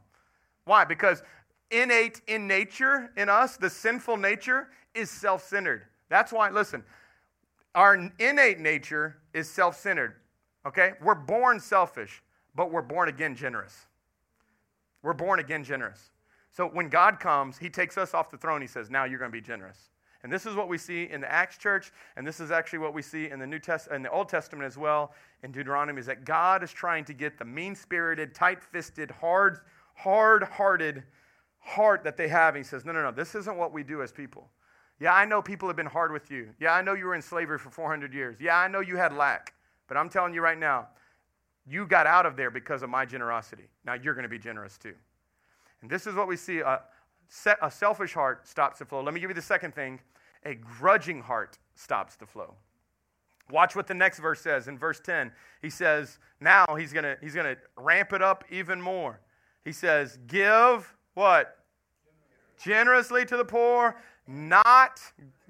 Why? 0.65 0.83
Because 0.83 1.23
innate 1.71 2.21
in 2.27 2.47
nature, 2.47 3.11
in 3.17 3.29
us, 3.29 3.57
the 3.57 3.69
sinful 3.69 4.17
nature 4.17 4.67
is 4.93 5.09
self 5.09 5.47
centered. 5.47 5.83
That's 6.09 6.31
why, 6.31 6.49
listen, 6.49 6.83
our 7.73 8.11
innate 8.19 8.59
nature 8.59 9.17
is 9.33 9.49
self 9.49 9.79
centered. 9.79 10.15
Okay? 10.67 10.93
We're 11.01 11.15
born 11.15 11.59
selfish, 11.59 12.21
but 12.53 12.71
we're 12.71 12.81
born 12.81 13.09
again 13.09 13.35
generous. 13.35 13.87
We're 15.03 15.13
born 15.13 15.39
again 15.39 15.63
generous. 15.63 16.11
So 16.51 16.67
when 16.67 16.89
God 16.89 17.19
comes, 17.19 17.57
He 17.57 17.69
takes 17.69 17.97
us 17.97 18.13
off 18.13 18.29
the 18.29 18.37
throne. 18.37 18.61
He 18.61 18.67
says, 18.67 18.89
Now 18.89 19.05
you're 19.05 19.19
going 19.19 19.31
to 19.31 19.37
be 19.37 19.41
generous. 19.41 19.89
And 20.23 20.31
this 20.31 20.45
is 20.45 20.55
what 20.55 20.67
we 20.67 20.77
see 20.77 21.09
in 21.09 21.21
the 21.21 21.31
Acts 21.31 21.57
church, 21.57 21.91
and 22.15 22.27
this 22.27 22.39
is 22.39 22.51
actually 22.51 22.79
what 22.79 22.93
we 22.93 23.01
see 23.01 23.29
in 23.29 23.39
the 23.39 23.47
New 23.47 23.57
Test 23.57 23.87
in 23.87 24.03
the 24.03 24.11
Old 24.11 24.29
Testament 24.29 24.67
as 24.67 24.77
well 24.77 25.13
in 25.41 25.51
Deuteronomy 25.51 25.99
is 25.99 26.05
that 26.05 26.25
God 26.25 26.63
is 26.63 26.71
trying 26.71 27.05
to 27.05 27.13
get 27.13 27.39
the 27.39 27.45
mean-spirited, 27.45 28.35
tight-fisted, 28.35 29.09
hard 29.09 29.61
hard-hearted 29.95 31.03
heart 31.59 32.03
that 32.03 32.17
they 32.17 32.27
have. 32.27 32.55
And 32.55 32.63
he 32.63 32.67
says, 32.67 32.85
"No, 32.85 32.91
no, 32.91 33.01
no. 33.01 33.11
This 33.11 33.35
isn't 33.35 33.57
what 33.57 33.73
we 33.73 33.83
do 33.83 34.01
as 34.01 34.11
people. 34.11 34.49
Yeah, 34.99 35.13
I 35.15 35.25
know 35.25 35.41
people 35.41 35.67
have 35.67 35.75
been 35.75 35.87
hard 35.87 36.11
with 36.11 36.29
you. 36.29 36.53
Yeah, 36.59 36.73
I 36.73 36.83
know 36.83 36.93
you 36.93 37.05
were 37.05 37.15
in 37.15 37.21
slavery 37.23 37.57
for 37.57 37.71
400 37.71 38.13
years. 38.13 38.39
Yeah, 38.39 38.57
I 38.57 38.67
know 38.67 38.81
you 38.81 38.97
had 38.97 39.13
lack. 39.13 39.53
But 39.87 39.97
I'm 39.97 40.09
telling 40.09 40.33
you 40.33 40.41
right 40.41 40.57
now, 40.57 40.89
you 41.67 41.85
got 41.85 42.07
out 42.07 42.25
of 42.25 42.35
there 42.35 42.51
because 42.51 42.81
of 42.81 42.89
my 42.89 43.05
generosity. 43.05 43.67
Now 43.85 43.93
you're 43.93 44.13
going 44.13 44.23
to 44.23 44.29
be 44.29 44.39
generous 44.39 44.77
too. 44.77 44.93
And 45.81 45.89
this 45.89 46.07
is 46.07 46.15
what 46.15 46.27
we 46.27 46.35
see. 46.35 46.61
Uh, 46.61 46.77
a 47.61 47.71
selfish 47.71 48.13
heart 48.13 48.47
stops 48.47 48.79
the 48.79 48.85
flow. 48.85 49.01
Let 49.01 49.13
me 49.13 49.19
give 49.19 49.29
you 49.29 49.35
the 49.35 49.41
second 49.41 49.73
thing 49.73 49.99
a 50.43 50.55
grudging 50.55 51.21
heart 51.21 51.59
stops 51.75 52.15
the 52.15 52.25
flow. 52.25 52.55
Watch 53.51 53.75
what 53.75 53.87
the 53.87 53.93
next 53.93 54.19
verse 54.19 54.41
says. 54.41 54.67
In 54.67 54.77
verse 54.77 54.99
10, 54.99 55.31
he 55.61 55.69
says, 55.69 56.17
now 56.39 56.65
he's 56.77 56.93
going 56.93 57.03
to 57.03 57.17
he's 57.21 57.35
going 57.35 57.55
to 57.55 57.61
ramp 57.77 58.13
it 58.13 58.21
up 58.21 58.43
even 58.49 58.81
more. 58.81 59.19
He 59.63 59.71
says, 59.71 60.17
give 60.27 60.93
what? 61.13 61.57
Generously 62.63 63.25
to 63.25 63.37
the 63.37 63.45
poor, 63.45 63.97
not 64.27 64.99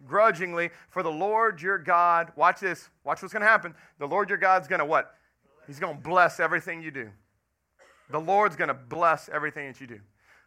grudgingly, 0.06 0.72
for 0.90 1.04
the 1.04 1.12
Lord 1.12 1.62
your 1.62 1.78
God, 1.78 2.32
watch 2.36 2.60
this, 2.60 2.90
watch 3.04 3.22
what's 3.22 3.34
going 3.34 3.42
to 3.42 3.48
happen. 3.48 3.74
The 4.00 4.08
Lord 4.08 4.30
your 4.30 4.38
God's 4.38 4.68
going 4.68 4.80
to 4.80 4.86
what? 4.86 5.16
He's 5.72 5.80
going 5.80 5.96
to 5.96 6.04
bless 6.04 6.42
everything 6.42 6.82
you 6.82 6.92
do. 6.92 7.10
The 8.10 8.20
Lord's 8.20 8.58
going 8.58 8.68
to 8.68 8.74
bless 8.74 9.30
everything 9.30 9.68
that 9.68 9.80
you 9.80 9.88
do. 9.88 10.02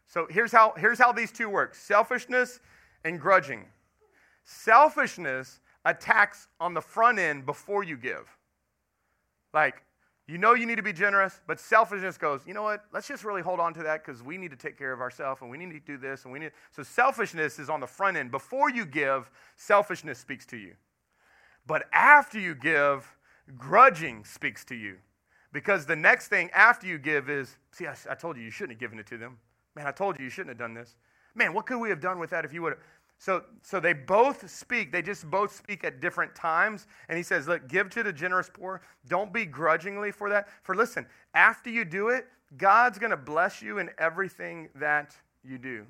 So 0.07 0.27
here's 0.29 0.53
how, 0.53 0.75
here's 0.77 0.99
how 0.99 1.13
these 1.13 1.33
two 1.33 1.49
work 1.49 1.75
selfishness 1.75 2.61
and 3.05 3.19
grudging. 3.19 3.65
Selfishness 4.45 5.61
attacks 5.87 6.49
on 6.61 6.75
the 6.75 6.83
front 6.83 7.19
end 7.19 7.47
before 7.47 7.83
you 7.85 7.97
give. 7.97 8.29
Like, 9.55 9.83
you 10.27 10.37
know 10.37 10.53
you 10.53 10.67
need 10.67 10.77
to 10.77 10.83
be 10.83 10.93
generous, 10.93 11.41
but 11.47 11.59
selfishness 11.59 12.19
goes, 12.19 12.43
you 12.47 12.53
know 12.53 12.65
what? 12.65 12.85
Let's 12.93 13.09
just 13.09 13.25
really 13.25 13.41
hold 13.41 13.61
on 13.61 13.73
to 13.73 13.83
that 13.83 14.05
because 14.05 14.23
we 14.23 14.37
need 14.37 14.51
to 14.51 14.59
take 14.59 14.77
care 14.77 14.93
of 14.93 15.01
ourselves 15.01 15.41
and 15.41 15.51
we 15.51 15.57
need 15.57 15.71
to 15.71 15.81
do 15.81 15.97
this 15.97 16.25
and 16.25 16.35
we 16.35 16.39
need. 16.39 16.53
So 16.71 16.83
selfishness 16.83 17.59
is 17.59 17.71
on 17.71 17.81
the 17.81 17.87
front 17.87 18.19
end. 18.19 18.31
Before 18.31 18.69
you 18.69 18.85
give, 18.85 19.31
selfishness 19.57 20.19
speaks 20.19 20.45
to 20.49 20.59
you. 20.59 20.75
But 21.67 21.85
after 21.95 22.39
you 22.39 22.55
give, 22.55 23.11
grudging 23.57 24.25
speaks 24.25 24.67
to 24.67 24.75
you. 24.75 24.97
Because 25.55 25.87
the 25.87 25.95
next 25.95 26.27
thing 26.27 26.51
after 26.53 26.89
you 26.89 26.99
give 26.99 27.31
is, 27.31 27.57
see, 27.71 27.87
I, 27.87 27.95
I 28.11 28.17
told 28.17 28.37
you 28.37 28.43
you 28.43 28.51
shouldn't 28.51 28.73
have 28.73 28.81
given 28.81 28.99
it 28.99 29.07
to 29.07 29.17
them. 29.17 29.39
Man, 29.77 29.87
I 29.87 29.93
told 29.93 30.19
you 30.19 30.25
you 30.25 30.31
shouldn't 30.31 30.49
have 30.49 30.59
done 30.59 30.75
this. 30.75 30.97
Man, 31.37 31.55
what 31.55 31.65
could 31.65 31.79
we 31.79 31.89
have 31.91 32.01
done 32.01 32.19
with 32.19 32.31
that 32.31 32.45
if 32.45 32.53
you 32.53 32.61
would 32.63 32.73
have? 32.73 32.83
So, 33.19 33.45
so 33.63 33.79
they 33.79 33.93
both 33.93 34.51
speak. 34.51 34.91
They 34.91 35.01
just 35.01 35.31
both 35.31 35.55
speak 35.55 35.85
at 35.85 36.01
different 36.01 36.35
times. 36.35 36.89
And 37.09 37.17
he 37.17 37.23
says, 37.23 37.47
Look, 37.47 37.69
give 37.69 37.89
to 37.91 38.03
the 38.03 38.13
generous 38.13 38.51
poor. 38.53 38.83
Don't 39.09 39.33
be 39.33 39.47
grudgingly 39.47 40.11
for 40.11 40.29
that. 40.29 40.49
For 40.65 40.75
listen, 40.75 41.07
after 41.35 41.71
you 41.71 41.85
do 41.85 42.09
it, 42.09 42.27
God's 42.57 42.99
going 42.99 43.13
to 43.13 43.17
bless 43.17 43.63
you 43.63 43.79
in 43.79 43.91
everything 43.97 44.69
that 44.75 45.17
you 45.45 45.59
do. 45.59 45.87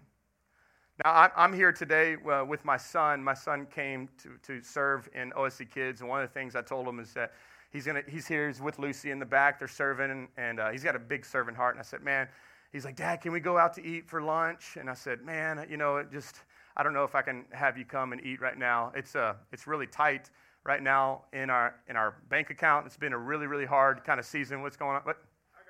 Now, 1.03 1.31
I'm 1.35 1.55
here 1.55 1.73
today 1.73 2.17
uh, 2.31 2.45
with 2.45 2.67
my 2.67 2.77
son. 2.77 3.25
My 3.25 3.35
son 3.35 3.67
came 3.75 4.11
to, 4.23 4.37
to 4.43 4.63
serve 4.63 5.09
in 5.15 5.31
OSC 5.33 5.71
Kids. 5.71 6.03
And 6.03 6.11
one 6.11 6.23
of 6.23 6.29
the 6.29 6.35
things 6.35 6.55
I 6.55 6.63
told 6.63 6.87
him 6.87 7.01
is 7.01 7.15
that 7.15 7.33
he's, 7.75 7.85
gonna, 7.85 8.03
he's 8.09 8.27
here, 8.27 8.49
he's 8.49 8.63
with 8.63 8.79
Lucy 8.79 9.11
in 9.11 9.19
the 9.19 9.27
back. 9.27 9.59
They're 9.59 9.69
serving, 9.69 10.11
and, 10.11 10.29
and 10.39 10.61
uh, 10.61 10.71
he's 10.71 10.83
got 10.83 10.97
a 10.97 10.99
big 10.99 11.27
servant 11.27 11.59
heart. 11.59 11.75
And 11.75 11.81
I 11.81 11.85
said, 11.85 12.03
Man, 12.03 12.27
he's 12.73 12.87
like, 12.87 12.97
Dad, 12.97 13.21
can 13.21 13.33
we 13.33 13.41
go 13.41 13.59
out 13.59 13.75
to 13.75 13.85
eat 13.85 14.09
for 14.09 14.23
lunch? 14.23 14.79
And 14.81 14.89
I 14.89 14.95
said, 14.95 15.21
Man, 15.21 15.67
you 15.69 15.77
know, 15.77 15.99
it 15.99 16.11
just 16.11 16.37
I 16.77 16.83
don't 16.83 16.93
know 16.93 17.05
if 17.05 17.15
I 17.15 17.23
can 17.23 17.45
have 17.53 17.79
you 17.79 17.85
come 17.85 18.13
and 18.13 18.25
eat 18.25 18.41
right 18.41 18.59
now. 18.59 18.93
It's, 18.97 19.15
uh, 19.15 19.35
it's 19.53 19.67
really 19.67 19.87
tight 19.87 20.31
right 20.65 20.83
now 20.83 21.23
in 21.33 21.51
our, 21.51 21.77
in 21.89 21.97
our 21.97 22.17
bank 22.29 22.51
account. 22.51 22.87
It's 22.87 22.97
been 22.97 23.13
a 23.13 23.19
really, 23.19 23.47
really 23.47 23.67
hard 23.67 24.03
kind 24.03 24.19
of 24.19 24.27
season. 24.27 24.61
What's 24.63 24.77
going 24.77 24.97
on? 24.97 25.03
What? 25.03 25.19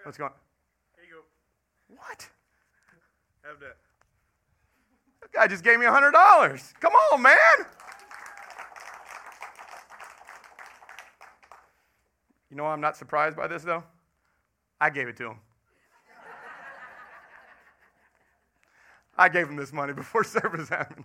What's 0.04 0.16
going 0.16 0.30
on? 0.30 0.36
Here 0.96 1.04
you 1.06 1.16
go. 1.16 1.96
What? 1.96 2.28
Have 3.42 3.60
that. 3.60 3.76
That 5.20 5.32
guy 5.32 5.46
just 5.46 5.62
gave 5.62 5.78
me 5.78 5.86
a 5.86 5.90
$100. 5.90 6.80
Come 6.80 6.92
on, 6.92 7.20
man. 7.20 7.36
You 12.50 12.57
know 12.57 12.66
I'm 12.66 12.80
not 12.80 12.96
surprised 12.96 13.37
by 13.37 13.46
this, 13.46 13.62
though? 13.62 13.85
I 14.80 14.90
gave 14.90 15.09
it 15.09 15.16
to 15.18 15.30
him. 15.30 15.37
I 19.18 19.28
gave 19.28 19.48
him 19.48 19.57
this 19.57 19.72
money 19.72 19.92
before 19.92 20.24
service 20.24 20.68
happened. 20.68 21.04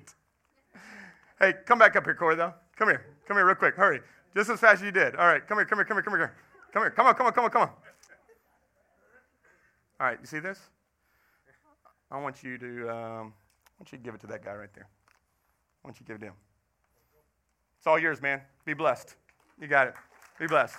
Hey, 1.40 1.54
come 1.66 1.80
back 1.80 1.96
up 1.96 2.04
here, 2.04 2.16
Corey, 2.16 2.36
though. 2.36 2.54
Come 2.76 2.90
here. 2.90 3.06
Come 3.28 3.38
here 3.38 3.46
real 3.46 3.56
quick. 3.56 3.76
Hurry. 3.76 4.02
Just 4.36 4.50
as 4.50 4.60
fast 4.60 4.82
as 4.82 4.84
you 4.84 4.92
did. 4.92 5.16
All 5.16 5.28
right, 5.28 5.46
come 5.48 5.58
here, 5.58 5.66
come 5.66 5.78
here, 5.78 5.86
come 5.86 5.98
here, 5.98 6.04
come 6.04 6.14
here. 6.14 6.36
Come 6.72 6.84
here. 6.84 6.92
Come 6.92 7.08
on, 7.08 7.16
come 7.16 7.28
on, 7.28 7.34
come 7.34 7.46
on, 7.46 7.50
come 7.50 7.62
on. 7.64 7.70
All 10.00 10.08
right, 10.08 10.18
you 10.20 10.28
see 10.28 10.40
this? 10.40 10.60
I 12.12 12.20
want 12.20 12.44
you 12.44 12.58
to, 12.58 12.90
um, 12.90 13.34
I 13.68 13.72
want 13.80 13.92
you 13.92 13.98
to 13.98 14.04
give 14.04 14.14
it 14.14 14.22
to 14.22 14.28
that 14.28 14.44
guy 14.44 14.54
right 14.54 14.74
there. 14.74 14.88
I 15.84 15.88
want 15.88 16.00
you 16.00 16.06
to 16.06 16.08
give 16.08 16.16
it 16.18 16.20
to 16.20 16.26
him. 16.28 16.36
It's 17.78 17.88
all 17.88 18.00
yours, 18.00 18.22
man. 18.22 18.42
Be 18.66 18.74
blessed. 18.74 19.16
You 19.60 19.68
got 19.68 19.88
it. 19.88 19.96
Be 20.40 20.48
blessed. 20.48 20.76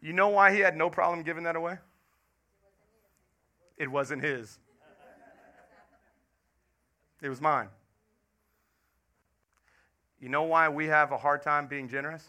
You 0.00 0.12
know 0.12 0.28
why 0.28 0.52
he 0.52 0.60
had 0.60 0.76
no 0.76 0.90
problem 0.90 1.22
giving 1.22 1.44
that 1.44 1.56
away? 1.56 1.78
It 3.76 3.90
wasn't 3.90 4.22
his, 4.22 4.58
it 7.22 7.28
was 7.28 7.40
mine. 7.40 7.68
You 10.20 10.28
know 10.28 10.42
why 10.42 10.68
we 10.68 10.86
have 10.86 11.12
a 11.12 11.16
hard 11.16 11.42
time 11.42 11.68
being 11.68 11.88
generous? 11.88 12.24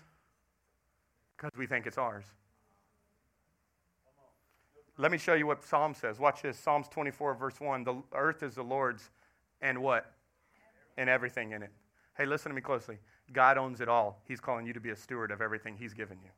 Because 1.36 1.52
we 1.58 1.66
think 1.66 1.88
it's 1.88 1.98
ours. 1.98 2.26
Let 4.98 5.12
me 5.12 5.18
show 5.18 5.34
you 5.34 5.48
what 5.48 5.64
Psalm 5.64 5.96
says. 5.96 6.20
Watch 6.20 6.42
this 6.42 6.60
Psalms 6.60 6.88
24, 6.90 7.34
verse 7.36 7.60
1. 7.60 7.84
The 7.84 8.04
earth 8.14 8.44
is 8.44 8.56
the 8.56 8.64
Lord's, 8.64 9.10
and 9.62 9.82
what? 9.82 10.14
And 10.98 11.10
everything 11.10 11.52
in 11.52 11.64
it. 11.64 11.72
Hey, 12.18 12.26
listen 12.26 12.50
to 12.50 12.56
me 12.56 12.62
closely. 12.62 12.98
God 13.32 13.58
owns 13.58 13.80
it 13.80 13.88
all. 13.88 14.22
He's 14.28 14.42
calling 14.42 14.68
you 14.68 14.74
to 14.74 14.80
be 14.82 14.90
a 14.90 14.96
steward 14.96 15.32
of 15.32 15.42
everything 15.42 15.78
He's 15.78 15.94
given 15.94 16.18
you. 16.22 16.30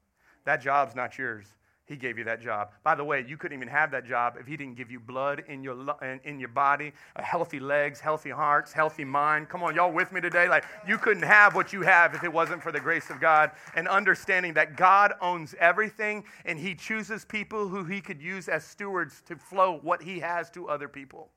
That 0.46 0.62
job's 0.62 0.96
not 0.96 1.18
yours. 1.18 1.46
He 1.92 1.98
gave 1.98 2.18
you 2.18 2.24
that 2.24 2.40
job. 2.40 2.70
By 2.84 2.96
the 2.96 3.04
way, 3.04 3.26
you 3.28 3.36
couldn't 3.36 3.58
even 3.58 3.68
have 3.68 3.92
that 3.92 4.06
job 4.06 4.38
if 4.40 4.48
He 4.48 4.56
didn't 4.56 4.76
give 4.76 4.90
you 4.90 4.98
blood 4.98 5.44
in 5.50 5.62
your, 5.62 5.76
in 6.24 6.40
your 6.40 6.48
body, 6.48 6.94
healthy 7.18 7.60
legs, 7.60 8.00
healthy 8.00 8.30
hearts, 8.30 8.72
healthy 8.72 9.04
mind. 9.04 9.50
Come 9.50 9.62
on, 9.62 9.76
y'all 9.76 9.92
with 9.92 10.14
me 10.14 10.22
today? 10.22 10.48
Like, 10.48 10.64
you 10.88 10.98
couldn't 10.98 11.24
have 11.24 11.54
what 11.54 11.74
you 11.74 11.82
have 11.82 12.16
if 12.16 12.24
it 12.24 12.32
wasn't 12.32 12.64
for 12.64 12.72
the 12.72 12.80
grace 12.80 13.10
of 13.10 13.20
God 13.20 13.52
and 13.76 13.90
understanding 13.90 14.54
that 14.54 14.78
God 14.78 15.14
owns 15.20 15.54
everything 15.60 16.24
and 16.46 16.58
He 16.58 16.76
chooses 16.76 17.26
people 17.26 17.68
who 17.68 17.84
He 17.84 18.00
could 18.00 18.22
use 18.22 18.48
as 18.48 18.64
stewards 18.64 19.22
to 19.28 19.36
flow 19.36 19.80
what 19.82 20.02
He 20.02 20.20
has 20.20 20.50
to 20.52 20.70
other 20.70 20.88
people. 20.88 21.30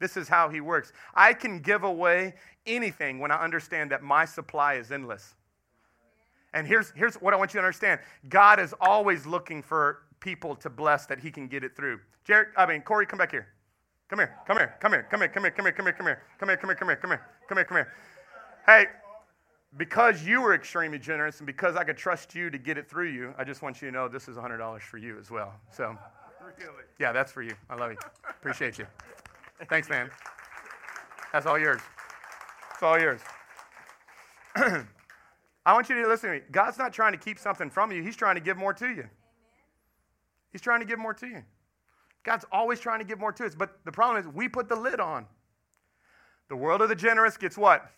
This 0.00 0.16
is 0.16 0.26
how 0.26 0.48
He 0.48 0.60
works. 0.60 0.92
I 1.14 1.32
can 1.32 1.60
give 1.60 1.84
away 1.84 2.34
anything 2.66 3.20
when 3.20 3.30
I 3.30 3.40
understand 3.40 3.92
that 3.92 4.02
my 4.02 4.24
supply 4.24 4.74
is 4.74 4.90
endless. 4.90 5.36
And 6.54 6.66
here's, 6.66 6.92
here's 6.94 7.14
what 7.16 7.32
I 7.32 7.36
want 7.36 7.54
you 7.54 7.60
to 7.60 7.66
understand 7.66 8.00
God 8.28 8.60
is 8.60 8.74
always 8.80 9.26
looking 9.26 9.62
for 9.62 10.02
people 10.20 10.54
to 10.56 10.70
bless 10.70 11.06
that 11.06 11.18
he 11.18 11.30
can 11.30 11.48
get 11.48 11.64
it 11.64 11.74
through. 11.74 12.00
Jared, 12.24 12.48
I 12.56 12.66
mean, 12.66 12.82
Corey, 12.82 13.06
come 13.06 13.18
back 13.18 13.30
here. 13.30 13.48
Come 14.08 14.18
here, 14.18 14.34
come 14.46 14.58
here, 14.58 14.76
come 14.78 14.92
here, 14.92 15.06
come 15.08 15.20
here, 15.20 15.28
come 15.28 15.42
here, 15.44 15.52
come 15.52 15.64
here, 15.64 15.72
come 15.72 15.86
here, 15.86 15.92
come 15.94 16.06
here, 16.06 16.16
come 16.36 16.66
here, 16.66 16.66
come 16.66 16.66
here, 16.68 16.76
come 16.76 16.88
here, 16.88 16.96
come 16.96 17.10
here, 17.10 17.20
come 17.48 17.56
here, 17.56 17.64
come 17.64 17.76
here. 17.78 17.92
Hey, 18.66 18.86
because 19.78 20.22
you 20.22 20.42
were 20.42 20.54
extremely 20.54 20.98
generous 20.98 21.38
and 21.38 21.46
because 21.46 21.76
I 21.76 21.84
could 21.84 21.96
trust 21.96 22.34
you 22.34 22.50
to 22.50 22.58
get 22.58 22.76
it 22.76 22.88
through 22.90 23.08
you, 23.08 23.34
I 23.38 23.44
just 23.44 23.62
want 23.62 23.80
you 23.80 23.88
to 23.88 23.92
know 23.92 24.08
this 24.08 24.28
is 24.28 24.36
$100 24.36 24.80
for 24.82 24.98
you 24.98 25.18
as 25.18 25.30
well. 25.30 25.54
So, 25.70 25.96
yeah, 26.98 27.12
that's 27.12 27.32
for 27.32 27.42
you. 27.42 27.54
I 27.70 27.76
love 27.76 27.92
you. 27.92 27.98
Appreciate 28.28 28.78
you. 28.78 28.86
Thanks, 29.68 29.88
man. 29.88 30.10
That's 31.32 31.46
all 31.46 31.58
yours. 31.58 31.80
It's 32.74 32.82
all 32.82 33.00
yours. 33.00 33.20
I 35.64 35.72
want 35.72 35.88
you 35.88 36.00
to 36.02 36.08
listen 36.08 36.30
to 36.30 36.36
me. 36.36 36.42
God's 36.50 36.78
not 36.78 36.92
trying 36.92 37.12
to 37.12 37.18
keep 37.18 37.38
something 37.38 37.70
from 37.70 37.92
you, 37.92 38.02
He's 38.02 38.16
trying 38.16 38.34
to 38.34 38.40
give 38.40 38.56
more 38.56 38.74
to 38.74 38.88
you. 38.88 39.08
He's 40.50 40.60
trying 40.60 40.80
to 40.80 40.86
give 40.86 40.98
more 40.98 41.14
to 41.14 41.26
you. 41.26 41.42
God's 42.24 42.44
always 42.52 42.78
trying 42.78 42.98
to 42.98 43.04
give 43.04 43.18
more 43.18 43.32
to 43.32 43.44
us. 43.44 43.54
But 43.54 43.78
the 43.84 43.92
problem 43.92 44.22
is, 44.22 44.32
we 44.32 44.48
put 44.48 44.68
the 44.68 44.76
lid 44.76 45.00
on. 45.00 45.26
The 46.48 46.56
world 46.56 46.82
of 46.82 46.88
the 46.88 46.94
generous 46.94 47.36
gets 47.36 47.56
what? 47.56 47.90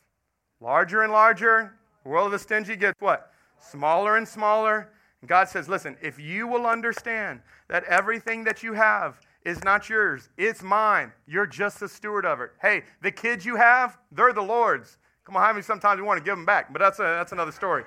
Larger 0.60 1.02
and 1.02 1.12
larger. 1.12 1.74
The 2.04 2.08
world 2.08 2.26
of 2.26 2.32
the 2.32 2.38
stingy 2.38 2.76
gets 2.76 3.00
what? 3.00 3.32
Smaller 3.58 4.16
and 4.16 4.26
smaller. 4.26 4.90
And 5.20 5.28
God 5.28 5.48
says, 5.48 5.68
listen, 5.68 5.96
if 6.00 6.18
you 6.18 6.46
will 6.46 6.66
understand 6.66 7.40
that 7.68 7.84
everything 7.84 8.44
that 8.44 8.62
you 8.62 8.74
have 8.74 9.20
is 9.44 9.62
not 9.64 9.88
yours, 9.88 10.30
it's 10.36 10.62
mine, 10.62 11.12
you're 11.26 11.46
just 11.46 11.82
a 11.82 11.88
steward 11.88 12.24
of 12.24 12.40
it. 12.40 12.50
Hey, 12.62 12.84
the 13.02 13.10
kids 13.10 13.44
you 13.44 13.56
have, 13.56 13.98
they're 14.12 14.32
the 14.32 14.42
Lord's. 14.42 14.98
Come 15.24 15.36
on, 15.36 15.42
how 15.42 15.52
many 15.52 15.62
sometimes 15.62 16.00
we 16.00 16.06
want 16.06 16.18
to 16.18 16.24
give 16.24 16.36
them 16.36 16.44
back? 16.44 16.72
But 16.72 16.80
that's, 16.80 16.98
a, 16.98 17.02
that's 17.02 17.32
another 17.32 17.52
story. 17.52 17.84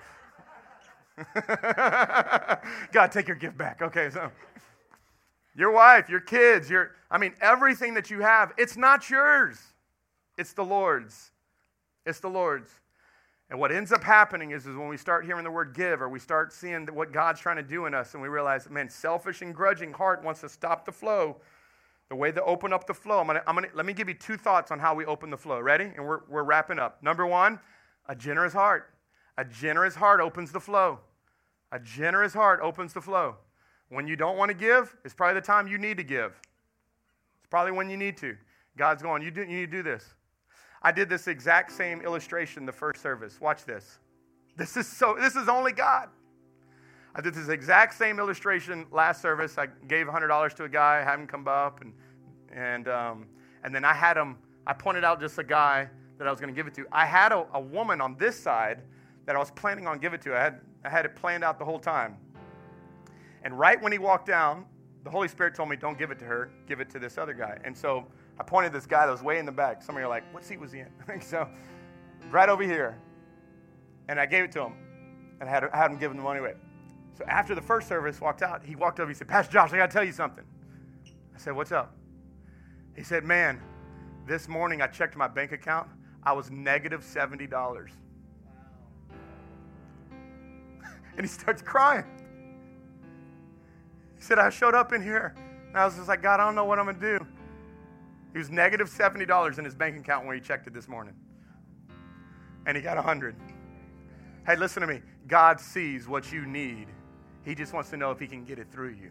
God, 2.91 3.11
take 3.11 3.27
your 3.27 3.37
gift 3.37 3.57
back. 3.57 3.81
Okay, 3.81 4.09
so 4.09 4.31
your 5.55 5.71
wife, 5.71 6.09
your 6.09 6.19
kids, 6.19 6.69
your, 6.69 6.91
I 7.09 7.17
mean, 7.17 7.33
everything 7.41 7.93
that 7.95 8.09
you 8.09 8.21
have, 8.21 8.53
it's 8.57 8.77
not 8.77 9.09
yours. 9.09 9.57
It's 10.37 10.53
the 10.53 10.63
Lord's. 10.63 11.31
It's 12.05 12.19
the 12.19 12.29
Lord's. 12.29 12.69
And 13.49 13.59
what 13.59 13.71
ends 13.71 13.91
up 13.91 14.03
happening 14.03 14.51
is, 14.51 14.67
is 14.67 14.75
when 14.75 14.89
we 14.89 14.97
start 14.97 15.25
hearing 15.25 15.43
the 15.43 15.51
word 15.51 15.73
give 15.73 16.01
or 16.01 16.09
we 16.09 16.19
start 16.19 16.51
seeing 16.51 16.85
what 16.87 17.13
God's 17.13 17.39
trying 17.39 17.55
to 17.55 17.63
do 17.63 17.85
in 17.85 17.93
us 17.93 18.13
and 18.13 18.21
we 18.21 18.29
realize, 18.29 18.69
man, 18.69 18.89
selfish 18.89 19.41
and 19.41 19.55
grudging 19.55 19.93
heart 19.93 20.23
wants 20.23 20.41
to 20.41 20.49
stop 20.49 20.85
the 20.85 20.91
flow 20.91 21.37
the 22.09 22.15
way 22.15 22.31
to 22.31 22.43
open 22.43 22.71
up 22.71 22.87
the 22.87 22.93
flow. 22.93 23.19
I'm 23.19 23.27
gonna, 23.27 23.43
I'm 23.47 23.55
gonna, 23.55 23.67
let 23.73 23.85
me 23.85 23.93
give 23.93 24.07
you 24.07 24.13
two 24.13 24.37
thoughts 24.37 24.71
on 24.71 24.79
how 24.79 24.95
we 24.95 25.05
open 25.05 25.29
the 25.29 25.37
flow. 25.37 25.59
Ready? 25.59 25.91
And 25.95 26.05
we're, 26.05 26.21
we're 26.29 26.43
wrapping 26.43 26.79
up. 26.79 27.03
Number 27.03 27.25
one, 27.25 27.59
a 28.07 28.15
generous 28.15 28.53
heart. 28.53 28.93
A 29.37 29.45
generous 29.45 29.95
heart 29.95 30.19
opens 30.21 30.51
the 30.51 30.59
flow. 30.59 30.99
A 31.71 31.79
generous 31.79 32.33
heart 32.33 32.59
opens 32.63 32.93
the 32.93 33.01
flow. 33.01 33.35
When 33.89 34.07
you 34.07 34.15
don't 34.15 34.37
want 34.37 34.49
to 34.49 34.55
give, 34.55 34.95
it's 35.05 35.13
probably 35.13 35.39
the 35.39 35.45
time 35.45 35.67
you 35.67 35.77
need 35.77 35.97
to 35.97 36.03
give. 36.03 36.31
It's 37.39 37.47
probably 37.49 37.71
when 37.71 37.89
you 37.89 37.97
need 37.97 38.17
to. 38.17 38.35
God's 38.77 39.01
going, 39.03 39.21
you, 39.21 39.31
do, 39.31 39.41
you 39.41 39.47
need 39.47 39.71
to 39.71 39.77
do 39.77 39.83
this. 39.83 40.13
I 40.81 40.91
did 40.91 41.09
this 41.09 41.27
exact 41.27 41.71
same 41.71 42.01
illustration 42.01 42.65
the 42.65 42.71
first 42.71 43.01
service. 43.01 43.41
Watch 43.41 43.65
this. 43.65 43.99
This 44.55 44.77
is 44.77 44.87
so, 44.87 45.15
this 45.19 45.35
is 45.35 45.47
only 45.47 45.71
God. 45.71 46.09
I 47.15 47.21
did 47.21 47.33
this 47.33 47.49
exact 47.49 47.95
same 47.95 48.19
illustration 48.19 48.85
last 48.91 49.21
service. 49.21 49.57
I 49.57 49.67
gave 49.87 50.07
$100 50.07 50.53
to 50.55 50.63
a 50.65 50.69
guy, 50.69 51.03
had 51.03 51.19
him 51.19 51.27
come 51.27 51.47
up, 51.47 51.81
and, 51.81 51.93
and, 52.51 52.87
um, 52.87 53.25
and 53.63 53.73
then 53.73 53.83
I 53.83 53.93
had 53.93 54.17
him, 54.17 54.37
I 54.65 54.73
pointed 54.73 55.03
out 55.03 55.19
just 55.19 55.37
a 55.39 55.43
guy 55.43 55.89
that 56.17 56.27
I 56.27 56.31
was 56.31 56.39
going 56.39 56.53
to 56.53 56.55
give 56.55 56.67
it 56.67 56.73
to. 56.75 56.85
I 56.91 57.05
had 57.05 57.31
a, 57.31 57.45
a 57.53 57.59
woman 57.59 58.01
on 58.01 58.17
this 58.17 58.39
side 58.39 58.81
that 59.25 59.35
I 59.35 59.39
was 59.39 59.51
planning 59.51 59.87
on 59.87 59.99
giving 59.99 60.19
it 60.19 60.23
to. 60.23 60.35
I 60.35 60.39
had, 60.39 60.61
I 60.83 60.89
had 60.89 61.05
it 61.05 61.15
planned 61.15 61.43
out 61.43 61.59
the 61.59 61.65
whole 61.65 61.79
time. 61.79 62.17
And 63.43 63.57
right 63.57 63.81
when 63.81 63.91
he 63.91 63.97
walked 63.97 64.27
down, 64.27 64.65
the 65.03 65.09
Holy 65.09 65.27
Spirit 65.27 65.55
told 65.55 65.69
me, 65.69 65.75
don't 65.75 65.97
give 65.97 66.11
it 66.11 66.19
to 66.19 66.25
her, 66.25 66.51
give 66.67 66.79
it 66.79 66.89
to 66.91 66.99
this 66.99 67.17
other 67.17 67.33
guy. 67.33 67.57
And 67.63 67.75
so 67.77 68.05
I 68.39 68.43
pointed 68.43 68.73
this 68.73 68.85
guy 68.85 69.05
that 69.05 69.11
was 69.11 69.23
way 69.23 69.39
in 69.39 69.45
the 69.45 69.51
back. 69.51 69.81
Some 69.81 69.95
of 69.95 69.99
you 70.01 70.05
are 70.05 70.09
like, 70.09 70.23
what 70.33 70.43
seat 70.43 70.59
was 70.59 70.71
he 70.71 70.79
in? 70.79 71.21
so 71.21 71.47
right 72.29 72.49
over 72.49 72.63
here. 72.63 72.99
And 74.09 74.19
I 74.19 74.25
gave 74.25 74.43
it 74.43 74.51
to 74.53 74.63
him 74.63 74.73
and 75.39 75.49
I 75.49 75.51
had, 75.51 75.63
I 75.65 75.77
had 75.77 75.91
him 75.91 75.99
the 75.99 76.21
money 76.21 76.39
away. 76.39 76.53
So 77.17 77.25
after 77.25 77.55
the 77.55 77.61
first 77.61 77.87
service 77.87 78.21
walked 78.21 78.43
out, 78.43 78.63
he 78.63 78.75
walked 78.75 78.99
over, 78.99 79.09
he 79.09 79.15
said, 79.15 79.27
Pastor 79.27 79.53
Josh, 79.53 79.73
I 79.73 79.77
got 79.77 79.89
to 79.89 79.93
tell 79.93 80.03
you 80.03 80.11
something. 80.11 80.43
I 81.35 81.39
said, 81.39 81.55
what's 81.55 81.71
up? 81.71 81.95
He 82.95 83.01
said, 83.01 83.23
man, 83.23 83.59
this 84.27 84.47
morning 84.47 84.83
I 84.83 84.87
checked 84.87 85.15
my 85.15 85.27
bank 85.27 85.51
account. 85.51 85.89
I 86.21 86.33
was 86.33 86.51
negative 86.51 87.01
$70. 87.01 87.51
Wow. 87.51 87.87
and 91.17 91.21
he 91.21 91.27
starts 91.27 91.63
crying. 91.63 92.05
He 94.15 94.21
said, 94.21 94.37
I 94.37 94.51
showed 94.51 94.75
up 94.75 94.93
in 94.93 95.01
here 95.01 95.33
and 95.69 95.75
I 95.75 95.85
was 95.85 95.95
just 95.95 96.07
like, 96.07 96.21
God, 96.21 96.39
I 96.39 96.45
don't 96.45 96.53
know 96.53 96.65
what 96.65 96.77
I'm 96.77 96.85
going 96.85 96.99
to 96.99 97.17
do. 97.17 97.27
He 98.33 98.37
was 98.37 98.51
negative 98.51 98.91
$70 98.91 99.57
in 99.57 99.65
his 99.65 99.73
bank 99.73 99.97
account 99.97 100.27
when 100.27 100.35
he 100.35 100.41
checked 100.41 100.67
it 100.67 100.73
this 100.73 100.87
morning. 100.87 101.15
And 102.67 102.77
he 102.77 102.83
got 102.83 102.97
100. 102.97 103.35
Hey, 104.45 104.55
listen 104.55 104.81
to 104.81 104.87
me. 104.87 105.01
God 105.27 105.59
sees 105.59 106.07
what 106.07 106.31
you 106.31 106.45
need. 106.45 106.89
He 107.47 107.55
just 107.55 107.71
wants 107.71 107.89
to 107.91 107.97
know 107.97 108.11
if 108.11 108.19
he 108.19 108.27
can 108.27 108.43
get 108.43 108.59
it 108.59 108.67
through 108.69 108.89
you. 108.89 109.09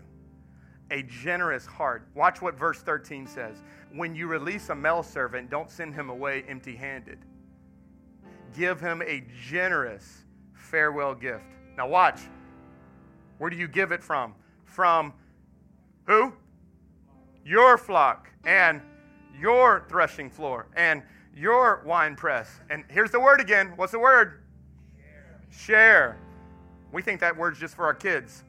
A 0.90 1.02
generous 1.04 1.64
heart. 1.64 2.06
Watch 2.14 2.42
what 2.42 2.54
verse 2.54 2.82
13 2.82 3.26
says. 3.26 3.62
When 3.94 4.14
you 4.14 4.26
release 4.26 4.68
a 4.68 4.74
male 4.74 5.02
servant, 5.02 5.48
don't 5.48 5.70
send 5.70 5.94
him 5.94 6.10
away 6.10 6.44
empty 6.46 6.76
handed. 6.76 7.20
Give 8.54 8.78
him 8.78 9.00
a 9.06 9.24
generous 9.48 10.24
farewell 10.52 11.14
gift. 11.14 11.46
Now, 11.78 11.88
watch. 11.88 12.20
Where 13.38 13.48
do 13.48 13.56
you 13.56 13.68
give 13.68 13.90
it 13.90 14.04
from? 14.04 14.34
From 14.66 15.14
who? 16.04 16.34
Your 17.42 17.78
flock 17.78 18.28
and 18.44 18.82
your 19.40 19.86
threshing 19.88 20.28
floor 20.28 20.66
and 20.76 21.02
your 21.34 21.82
wine 21.86 22.14
press. 22.14 22.60
And 22.68 22.84
here's 22.90 23.10
the 23.10 23.20
word 23.20 23.40
again. 23.40 23.72
What's 23.76 23.92
the 23.92 23.98
word? 23.98 24.42
Share. 25.50 26.18
We 26.92 27.02
think 27.02 27.20
that 27.20 27.36
word's 27.36 27.58
just 27.58 27.74
for 27.74 27.84
our 27.84 27.94
kids. 27.94 28.44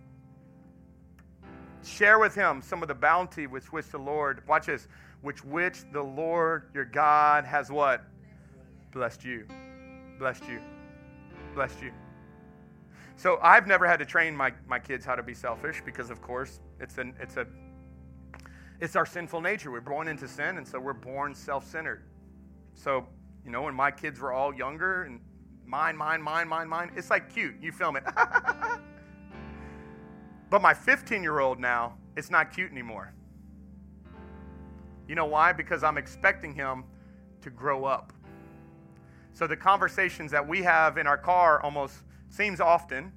Share 1.84 2.20
with 2.20 2.36
him 2.36 2.62
some 2.62 2.82
of 2.82 2.88
the 2.88 2.96
bounty 2.96 3.48
with 3.48 3.72
which 3.72 3.88
the 3.88 3.98
Lord, 3.98 4.44
watch 4.48 4.66
this, 4.66 4.88
which 5.22 5.44
which 5.44 5.80
the 5.92 6.02
Lord 6.02 6.70
your 6.74 6.86
God 6.86 7.46
has 7.46 7.72
what? 7.72 8.04
Blessed 8.92 9.24
you. 9.24 9.46
Blessed 10.20 10.48
you. 10.48 10.60
Blessed 11.54 11.82
you. 11.82 11.92
So 13.16 13.40
I've 13.42 13.66
never 13.66 13.88
had 13.88 13.98
to 13.98 14.06
train 14.06 14.36
my, 14.36 14.54
my 14.68 14.80
kids 14.80 15.04
how 15.04 15.16
to 15.16 15.24
be 15.24 15.34
selfish 15.34 15.82
because 15.84 16.12
of 16.12 16.22
course 16.22 16.60
it's 16.80 16.98
an 16.98 17.16
it's 17.20 17.38
a 17.38 17.48
it's 18.80 18.96
our 18.96 19.06
sinful 19.06 19.42
nature. 19.42 19.72
We're 19.72 19.82
born 19.82 20.08
into 20.08 20.28
sin, 20.28 20.58
and 20.58 20.68
so 20.68 20.80
we're 20.80 20.94
born 20.94 21.34
self-centered. 21.34 22.04
So, 22.76 23.08
you 23.44 23.50
know, 23.50 23.64
when 23.64 23.74
my 23.74 23.90
kids 23.90 24.20
were 24.20 24.32
all 24.32 24.54
younger 24.54 25.04
and 25.04 25.20
mine, 25.68 25.98
mine, 25.98 26.22
mine, 26.22 26.48
mine, 26.48 26.70
mine. 26.70 26.92
It's 26.96 27.10
like 27.10 27.32
cute. 27.32 27.56
You 27.62 27.72
film 27.72 27.98
it. 27.98 28.04
but 30.50 30.62
my 30.62 30.74
15 30.74 31.22
year 31.22 31.40
old 31.40 31.60
now, 31.60 31.98
it's 32.16 32.32
not 32.32 32.54
cute 32.54 32.72
anymore. 32.72 33.14
You 35.08 35.16
know 35.16 35.26
why? 35.26 35.54
Because 35.54 35.84
I'm 35.84 35.98
expecting 35.98 36.56
him 36.56 36.86
to 37.42 37.50
grow 37.50 37.86
up. 37.86 38.14
So 39.34 39.46
the 39.46 39.58
conversations 39.58 40.32
that 40.32 40.48
we 40.48 40.64
have 40.64 40.98
in 40.98 41.06
our 41.06 41.18
car 41.18 41.62
almost 41.62 42.04
seems 42.30 42.60
often 42.60 43.12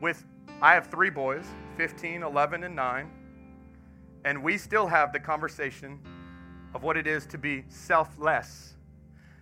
with 0.00 0.24
I 0.60 0.74
have 0.74 0.88
three 0.88 1.10
boys, 1.10 1.46
15, 1.76 2.24
11, 2.24 2.64
and 2.64 2.74
9, 2.74 3.10
and 4.24 4.42
we 4.42 4.58
still 4.58 4.88
have 4.88 5.12
the 5.12 5.20
conversation 5.20 6.00
of 6.74 6.82
what 6.82 6.96
it 6.96 7.06
is 7.06 7.26
to 7.26 7.38
be 7.38 7.64
selfless 7.68 8.74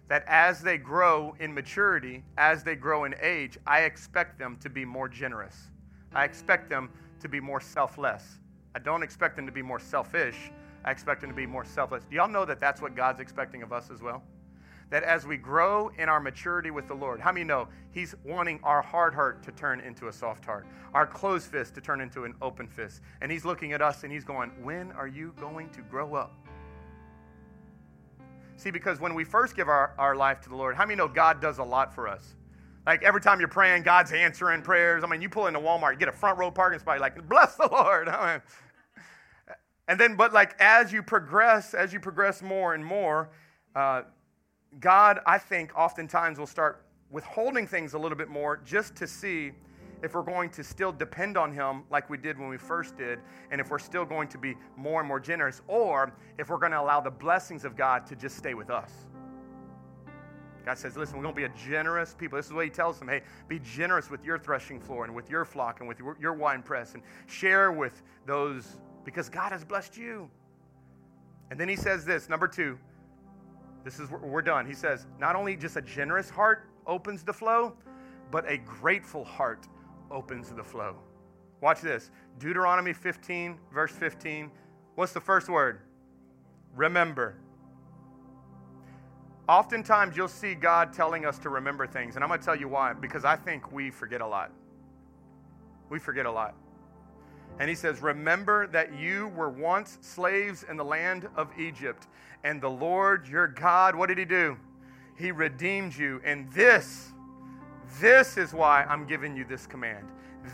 that 0.09 0.25
as 0.27 0.61
they 0.61 0.79
grow 0.79 1.35
in 1.41 1.53
maturity, 1.53 2.23
as 2.39 2.63
they 2.63 2.77
grow 2.77 3.05
in 3.05 3.15
age, 3.21 3.59
I 3.67 3.81
expect 3.81 4.39
them 4.39 4.57
to 4.63 4.71
be 4.71 4.85
more 4.85 5.09
generous. 5.09 5.71
I 6.15 6.25
expect 6.25 6.71
them 6.71 6.91
to 7.21 7.29
be 7.29 7.41
more 7.41 7.61
selfless. 7.61 8.39
I 8.75 8.79
don't 8.79 9.03
expect 9.03 9.37
them 9.37 9.47
to 9.47 9.53
be 9.53 9.63
more 9.63 9.81
selfish. 9.81 10.51
I 10.85 10.91
expect 10.93 11.21
them 11.21 11.31
to 11.31 11.37
be 11.37 11.47
more 11.47 11.65
selfless. 11.65 12.05
Do 12.09 12.15
y'all 12.15 12.29
know 12.29 12.45
that 12.45 12.61
that's 12.61 12.81
what 12.81 12.95
God's 12.95 13.21
expecting 13.21 13.63
of 13.63 13.73
us 13.73 13.91
as 13.91 14.01
well? 14.01 14.23
That 14.91 15.03
as 15.03 15.27
we 15.27 15.37
grow 15.37 15.91
in 15.99 16.09
our 16.09 16.21
maturity 16.21 16.71
with 16.71 16.87
the 16.87 16.95
Lord, 16.95 17.21
how 17.21 17.33
many 17.33 17.45
know 17.45 17.67
He's 17.91 18.15
wanting 18.25 18.61
our 18.63 18.81
hard 18.81 19.15
heart 19.15 19.43
to 19.43 19.51
turn 19.51 19.81
into 19.81 20.07
a 20.07 20.13
soft 20.13 20.45
heart, 20.45 20.67
our 20.95 21.07
closed 21.07 21.51
fist 21.51 21.75
to 21.75 21.81
turn 21.81 22.01
into 22.01 22.23
an 22.25 22.35
open 22.41 22.69
fist? 22.69 23.01
And 23.21 23.33
He's 23.33 23.45
looking 23.45 23.73
at 23.73 23.83
us 23.83 24.05
and 24.05 24.13
He's 24.13 24.23
going, 24.23 24.53
When 24.63 24.93
are 24.93 25.09
you 25.09 25.35
going 25.41 25.71
to 25.71 25.81
grow 25.83 26.15
up? 26.15 26.46
See, 28.57 28.71
because 28.71 29.01
when 29.01 29.15
we 29.15 29.25
first 29.25 29.55
give 29.55 29.69
our, 29.69 29.95
our 29.99 30.17
life 30.17 30.41
to 30.43 30.49
the 30.49 30.57
Lord, 30.57 30.77
how 30.77 30.85
many 30.85 30.97
know 30.97 31.09
God 31.09 31.41
does 31.41 31.59
a 31.59 31.63
lot 31.63 31.95
for 31.95 32.09
us? 32.09 32.35
Like 32.87 33.03
every 33.03 33.21
time 33.21 33.39
you're 33.39 33.49
praying, 33.49 33.83
God's 33.83 34.13
answering 34.13 34.63
prayers. 34.63 35.05
I 35.05 35.09
mean, 35.09 35.21
you 35.21 35.29
pull 35.29 35.47
into 35.47 35.61
Walmart, 35.61 35.93
you 35.93 35.99
get 35.99 36.09
a 36.09 36.13
front 36.13 36.39
row 36.39 36.51
parking 36.51 36.79
spot, 36.79 37.01
like, 37.01 37.29
bless 37.29 37.57
the 37.57 37.69
Lord. 37.71 38.09
I 38.09 38.35
mean, 38.35 38.43
and 39.89 40.01
then, 40.01 40.17
but 40.17 40.33
like 40.33 40.55
as 40.59 40.93
you 40.93 41.03
progress, 41.03 41.75
as 41.75 41.93
you 41.93 42.01
progress 42.01 42.43
more 42.43 42.75
and 42.75 42.85
more, 42.85 43.31
uh, 43.75 44.03
God, 44.81 45.21
I 45.27 45.39
think, 45.39 45.77
oftentimes 45.77 46.39
will 46.39 46.47
start 46.47 46.85
withholding 47.11 47.67
things 47.67 47.95
a 47.95 47.99
little 47.99 48.19
bit 48.19 48.29
more 48.29 48.57
just 48.65 48.97
to 48.97 49.07
see 49.07 49.53
if 50.03 50.15
we're 50.15 50.23
going 50.23 50.51
to 50.51 50.63
still 50.63 50.93
depend 50.93 51.37
on 51.37 51.53
Him 51.53 51.85
like 51.91 52.11
we 52.11 52.19
did 52.19 52.39
when 52.39 52.49
we 52.49 52.59
first 52.59 52.97
did, 52.97 53.19
and 53.51 53.61
if 53.61 53.71
we're 53.71 53.79
still 53.79 54.05
going 54.05 54.29
to 54.29 54.39
be 54.39 54.55
more 54.77 55.01
and 55.01 55.09
more 55.09 55.21
generous, 55.21 55.63
or 55.69 56.13
if 56.39 56.51
we're 56.51 56.59
going 56.59 56.73
to 56.73 56.81
allow 56.81 57.01
the 57.01 57.11
blessings 57.11 57.65
of 57.65 57.77
God 57.77 58.07
to 58.07 58.17
just 58.17 58.37
stay 58.37 58.55
with 58.55 58.71
us. 58.71 58.93
God 60.65 60.77
says, 60.77 60.97
listen, 60.97 61.17
we're 61.17 61.23
going 61.23 61.35
to 61.35 61.41
be 61.41 61.45
a 61.45 61.69
generous 61.69 62.13
people. 62.13 62.37
This 62.37 62.47
is 62.47 62.53
what 62.53 62.65
He 62.65 62.71
tells 62.71 62.99
them 62.99 63.09
hey, 63.09 63.23
be 63.49 63.61
generous 63.61 64.11
with 64.11 64.25
your 64.25 64.39
threshing 64.39 64.81
floor 64.81 65.05
and 65.05 65.15
with 65.15 65.31
your 65.31 65.45
flock 65.45 65.81
and 65.81 65.89
with 65.89 65.99
your 66.21 66.35
wine 66.35 66.63
press, 66.63 66.95
and 66.95 67.03
share 67.27 67.73
with 67.73 68.03
those 68.27 68.79
because 69.05 69.29
God 69.29 69.53
has 69.53 69.65
blessed 69.65 69.97
you. 69.97 70.29
And 71.51 71.61
then 71.61 71.69
He 71.69 71.77
says 71.77 72.05
this 72.05 72.29
number 72.29 72.49
two, 72.49 72.79
this 73.85 74.01
is 74.01 74.11
we're 74.11 74.43
done. 74.43 74.67
He 74.67 74.75
says, 74.75 75.07
not 75.21 75.37
only 75.37 75.57
just 75.57 75.77
a 75.77 75.83
generous 75.83 76.29
heart 76.29 76.69
opens 76.89 77.23
the 77.23 77.33
flow, 77.33 77.75
but 78.33 78.45
a 78.51 78.59
grateful 78.59 79.25
heart 79.25 79.69
opens 80.11 80.51
the 80.51 80.65
flow. 80.65 80.97
Watch 81.61 81.81
this 81.81 82.11
Deuteronomy 82.39 82.93
15, 82.93 83.59
verse 83.73 83.93
15. 83.93 84.51
What's 84.95 85.13
the 85.13 85.21
first 85.21 85.49
word? 85.49 85.81
Remember. 86.75 87.37
Oftentimes, 89.49 90.17
you'll 90.17 90.29
see 90.29 90.55
God 90.55 90.93
telling 90.93 91.25
us 91.25 91.39
to 91.39 91.49
remember 91.49 91.87
things, 91.87 92.17
and 92.17 92.25
I'm 92.25 92.29
going 92.29 92.41
to 92.41 92.45
tell 92.45 92.57
you 92.57 92.69
why. 92.69 92.93
Because 92.93 93.25
I 93.25 93.37
think 93.37 93.71
we 93.71 93.91
forget 93.91 94.21
a 94.21 94.27
lot. 94.27 94.51
We 95.89 95.99
forget 95.99 96.27
a 96.27 96.31
lot. 96.31 96.55
And 97.59 97.69
he 97.69 97.77
says, 97.77 98.03
Remember 98.03 98.67
that 98.69 98.99
you 98.99 99.29
were 99.29 99.49
once 99.49 99.99
slaves 100.01 100.65
in 100.69 100.77
the 100.77 100.85
land 100.85 101.29
of 101.37 101.49
Egypt, 101.59 102.09
and 102.45 102.61
the 102.61 102.71
Lord 102.71 103.29
your 103.29 103.47
God, 103.47 103.95
what 103.95 104.09
did 104.09 104.19
he 104.19 104.25
do? 104.25 104.57
He 105.17 105.31
redeemed 105.31 105.97
you. 105.97 106.21
And 106.25 106.53
this 106.53 107.13
this 108.01 108.37
is 108.37 108.53
why 108.53 108.85
I'm 108.85 109.07
giving 109.07 109.37
you 109.37 109.45
this 109.45 109.67
command. 109.67 110.07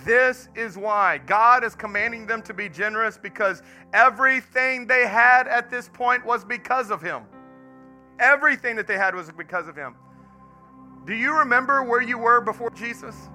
This 0.05 0.49
is 0.55 0.79
why 0.79 1.18
God 1.18 1.64
is 1.64 1.75
commanding 1.75 2.27
them 2.27 2.42
to 2.42 2.55
be 2.55 2.68
generous 2.68 3.18
because 3.18 3.62
everything 3.92 4.87
they 4.87 5.07
had 5.07 5.47
at 5.47 5.71
this 5.71 5.88
point 5.88 6.25
was 6.25 6.45
because 6.45 6.90
of 6.90 7.03
Him. 7.03 7.25
Everything 8.18 8.77
that 8.77 8.87
they 8.87 8.97
had 8.97 9.14
was 9.14 9.31
because 9.33 9.68
of 9.68 9.77
Him. 9.77 9.95
Do 11.05 11.14
you 11.14 11.37
remember 11.37 11.83
where 11.83 12.01
you 12.01 12.16
were 12.16 12.40
before 12.40 12.71
Jesus? 12.71 13.29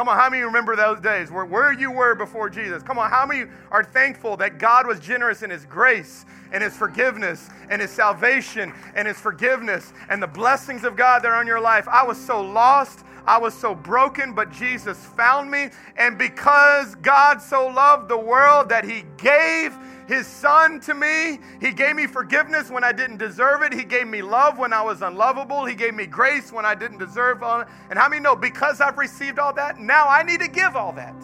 Come 0.00 0.08
on, 0.08 0.16
how 0.16 0.30
many 0.30 0.42
remember 0.42 0.76
those 0.76 0.98
days 0.98 1.30
where, 1.30 1.44
where 1.44 1.74
you 1.74 1.90
were 1.90 2.14
before 2.14 2.48
Jesus? 2.48 2.82
Come 2.82 2.98
on, 2.98 3.10
how 3.10 3.26
many 3.26 3.50
are 3.70 3.84
thankful 3.84 4.34
that 4.38 4.56
God 4.56 4.86
was 4.86 4.98
generous 4.98 5.42
in 5.42 5.50
His 5.50 5.66
grace 5.66 6.24
and 6.52 6.64
His 6.64 6.74
forgiveness 6.74 7.50
and 7.68 7.82
His 7.82 7.90
salvation 7.90 8.72
and 8.94 9.06
His 9.06 9.20
forgiveness 9.20 9.92
and 10.08 10.22
the 10.22 10.26
blessings 10.26 10.84
of 10.84 10.96
God 10.96 11.22
that 11.22 11.28
are 11.28 11.34
on 11.34 11.46
your 11.46 11.60
life? 11.60 11.86
I 11.86 12.02
was 12.02 12.16
so 12.16 12.40
lost. 12.40 13.04
I 13.26 13.36
was 13.36 13.52
so 13.52 13.74
broken, 13.74 14.32
but 14.32 14.50
Jesus 14.50 14.96
found 14.96 15.50
me. 15.50 15.68
And 15.98 16.16
because 16.16 16.94
God 16.94 17.42
so 17.42 17.68
loved 17.68 18.08
the 18.08 18.16
world 18.16 18.70
that 18.70 18.86
he 18.86 19.04
gave 19.18 19.76
his 20.10 20.26
son 20.26 20.80
to 20.80 20.94
me, 20.94 21.38
he 21.60 21.72
gave 21.72 21.96
me 21.96 22.06
forgiveness 22.06 22.70
when 22.70 22.84
I 22.84 22.92
didn't 22.92 23.18
deserve 23.18 23.62
it. 23.62 23.72
He 23.72 23.84
gave 23.84 24.08
me 24.08 24.22
love 24.22 24.58
when 24.58 24.72
I 24.72 24.82
was 24.82 25.02
unlovable. 25.02 25.64
He 25.64 25.74
gave 25.76 25.94
me 25.94 26.06
grace 26.06 26.52
when 26.52 26.66
I 26.66 26.74
didn't 26.74 26.98
deserve 26.98 27.38
it. 27.42 27.68
And 27.90 27.98
how 27.98 28.08
many 28.08 28.20
know 28.22 28.36
because 28.36 28.80
I've 28.80 28.98
received 28.98 29.38
all 29.38 29.52
that, 29.54 29.78
now 29.78 30.08
I 30.08 30.24
need 30.24 30.40
to 30.40 30.48
give 30.48 30.76
all 30.76 30.92
that? 30.94 31.14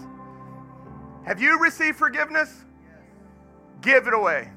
Have 1.24 1.41
you 1.41 1.61
received 1.61 1.99
forgiveness? 1.99 2.64
Give 3.80 4.07
it 4.07 4.14
away. 4.14 4.51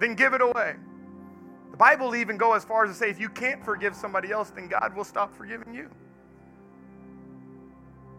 then 0.00 0.14
give 0.14 0.34
it 0.34 0.40
away. 0.42 0.76
The 1.70 1.76
Bible 1.76 2.14
even 2.16 2.36
go 2.36 2.54
as 2.54 2.64
far 2.64 2.84
as 2.84 2.90
to 2.92 2.96
say 2.96 3.10
if 3.10 3.20
you 3.20 3.28
can't 3.28 3.64
forgive 3.64 3.94
somebody 3.94 4.32
else, 4.32 4.50
then 4.50 4.68
God 4.68 4.94
will 4.96 5.04
stop 5.04 5.36
forgiving 5.36 5.74
you. 5.74 5.90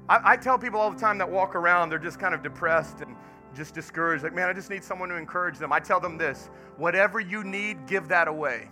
I, 0.07 0.33
I, 0.33 0.37
tell 0.37 0.57
people 0.57 0.79
all 0.79 0.91
the 0.91 0.99
time 0.99 1.17
that 1.17 1.29
walk 1.29 1.55
around, 1.55 1.89
they're 1.89 1.97
just 1.97 2.19
kind 2.19 2.35
of 2.35 2.43
depressed 2.43 3.01
and 3.01 3.15
just 3.55 3.73
discouraged. 3.73 4.23
Like, 4.23 4.35
man, 4.35 4.49
I 4.49 4.53
just 4.53 4.69
need 4.69 4.83
someone 4.83 5.09
to 5.09 5.15
encourage 5.15 5.57
them. 5.57 5.73
I 5.73 5.79
tell 5.79 5.99
them 5.99 6.17
this 6.17 6.49
whatever 6.77 7.19
you 7.19 7.43
need, 7.43 7.87
give 7.87 8.07
that 8.09 8.27
away. 8.27 8.69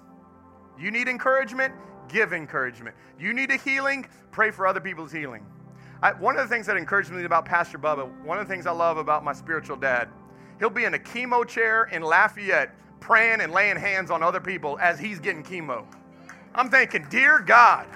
You 0.79 0.91
need 0.91 1.07
encouragement, 1.07 1.73
give 2.07 2.33
encouragement. 2.33 2.95
You 3.19 3.33
need 3.33 3.51
a 3.51 3.57
healing, 3.57 4.05
pray 4.31 4.51
for 4.51 4.67
other 4.67 4.79
people's 4.79 5.11
healing. 5.11 5.45
I, 6.01 6.11
one 6.13 6.37
of 6.37 6.47
the 6.47 6.53
things 6.53 6.67
that 6.67 6.77
encouraged 6.77 7.11
me 7.11 7.23
about 7.23 7.45
Pastor 7.45 7.79
Bubba, 7.79 8.11
one 8.23 8.37
of 8.37 8.47
the 8.47 8.53
things 8.53 8.67
I 8.67 8.71
love 8.71 8.97
about 8.97 9.23
my 9.23 9.33
spiritual 9.33 9.77
dad, 9.77 10.09
he'll 10.59 10.69
be 10.69 10.83
in 10.83 10.93
a 10.93 10.99
chemo 10.99 11.47
chair 11.47 11.85
in 11.85 12.01
Lafayette 12.01 12.75
praying 12.99 13.41
and 13.41 13.51
laying 13.51 13.77
hands 13.77 14.11
on 14.11 14.21
other 14.21 14.39
people 14.39 14.77
as 14.79 14.99
he's 14.99 15.19
getting 15.19 15.43
chemo. 15.43 15.85
I'm 16.55 16.69
thinking, 16.69 17.07
dear 17.09 17.39
God, 17.39 17.87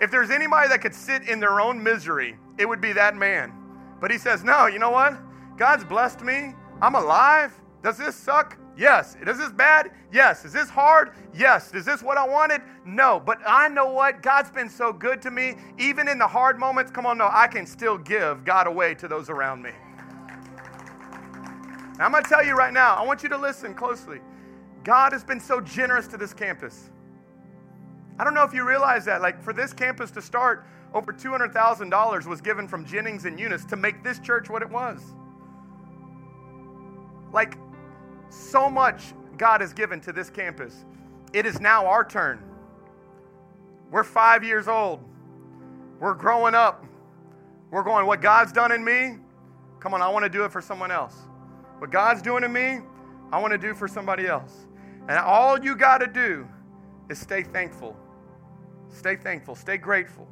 if 0.00 0.10
there's 0.10 0.30
anybody 0.30 0.68
that 0.68 0.80
could 0.80 0.94
sit 0.94 1.28
in 1.28 1.40
their 1.40 1.60
own 1.60 1.82
misery, 1.82 2.36
it 2.58 2.68
would 2.68 2.80
be 2.80 2.92
that 2.92 3.16
man. 3.16 3.52
But 4.00 4.10
he 4.10 4.18
says, 4.18 4.44
no, 4.44 4.66
you 4.66 4.78
know 4.78 4.90
what? 4.90 5.16
God's 5.56 5.84
blessed 5.84 6.22
me. 6.22 6.54
I'm 6.82 6.94
alive. 6.94 7.58
Does 7.82 7.96
this 7.96 8.16
suck? 8.16 8.58
Yes. 8.76 9.16
Is 9.24 9.38
this 9.38 9.52
bad? 9.52 9.92
Yes. 10.12 10.44
Is 10.44 10.52
this 10.52 10.68
hard? 10.68 11.12
Yes. 11.32 11.72
Is 11.74 11.84
this 11.84 12.02
what 12.02 12.18
I 12.18 12.26
wanted? 12.26 12.60
No. 12.84 13.22
But 13.24 13.38
I 13.46 13.68
know 13.68 13.86
what? 13.92 14.22
God's 14.22 14.50
been 14.50 14.68
so 14.68 14.92
good 14.92 15.22
to 15.22 15.30
me. 15.30 15.54
Even 15.78 16.08
in 16.08 16.18
the 16.18 16.26
hard 16.26 16.58
moments, 16.58 16.90
come 16.90 17.06
on, 17.06 17.18
no, 17.18 17.28
I 17.32 17.46
can 17.46 17.66
still 17.66 17.96
give 17.96 18.44
God 18.44 18.66
away 18.66 18.94
to 18.96 19.06
those 19.06 19.30
around 19.30 19.62
me. 19.62 19.70
Now, 21.98 22.06
I'm 22.06 22.10
going 22.10 22.24
to 22.24 22.28
tell 22.28 22.44
you 22.44 22.54
right 22.54 22.72
now, 22.72 22.96
I 22.96 23.04
want 23.04 23.22
you 23.22 23.28
to 23.28 23.38
listen 23.38 23.74
closely. 23.74 24.18
God 24.82 25.12
has 25.12 25.22
been 25.22 25.38
so 25.38 25.60
generous 25.60 26.08
to 26.08 26.16
this 26.16 26.34
campus. 26.34 26.90
I 28.18 28.24
don't 28.24 28.34
know 28.34 28.44
if 28.44 28.54
you 28.54 28.66
realize 28.66 29.04
that. 29.06 29.22
Like, 29.22 29.42
for 29.42 29.52
this 29.52 29.72
campus 29.72 30.10
to 30.12 30.22
start, 30.22 30.66
over 30.92 31.12
$200,000 31.12 32.26
was 32.26 32.40
given 32.40 32.68
from 32.68 32.84
Jennings 32.84 33.24
and 33.24 33.38
Eunice 33.38 33.64
to 33.66 33.76
make 33.76 34.04
this 34.04 34.18
church 34.20 34.48
what 34.48 34.62
it 34.62 34.70
was. 34.70 35.00
Like, 37.32 37.58
so 38.28 38.70
much 38.70 39.12
God 39.36 39.60
has 39.60 39.72
given 39.72 40.00
to 40.02 40.12
this 40.12 40.30
campus. 40.30 40.84
It 41.32 41.46
is 41.46 41.60
now 41.60 41.86
our 41.86 42.04
turn. 42.04 42.40
We're 43.90 44.04
five 44.04 44.44
years 44.44 44.68
old. 44.68 45.00
We're 45.98 46.14
growing 46.14 46.54
up. 46.54 46.84
We're 47.70 47.82
going, 47.82 48.06
what 48.06 48.22
God's 48.22 48.52
done 48.52 48.70
in 48.70 48.84
me, 48.84 49.16
come 49.80 49.94
on, 49.94 50.02
I 50.02 50.08
want 50.08 50.22
to 50.22 50.28
do 50.28 50.44
it 50.44 50.52
for 50.52 50.60
someone 50.60 50.92
else. 50.92 51.16
What 51.78 51.90
God's 51.90 52.22
doing 52.22 52.44
in 52.44 52.52
me, 52.52 52.78
I 53.32 53.40
want 53.40 53.50
to 53.50 53.58
do 53.58 53.74
for 53.74 53.88
somebody 53.88 54.26
else. 54.26 54.66
And 55.08 55.18
all 55.18 55.58
you 55.58 55.74
got 55.74 55.98
to 55.98 56.06
do 56.06 56.48
is 57.08 57.18
stay 57.18 57.42
thankful. 57.42 57.96
Stay 58.94 59.16
thankful. 59.16 59.56
Stay 59.56 59.76
grateful. 59.76 60.28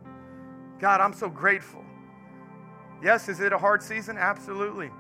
God, 0.79 1.01
I'm 1.01 1.13
so 1.13 1.29
grateful. 1.29 1.85
Yes, 3.03 3.29
is 3.29 3.41
it 3.41 3.53
a 3.53 3.59
hard 3.59 3.83
season? 3.83 4.17
Absolutely. 4.17 4.91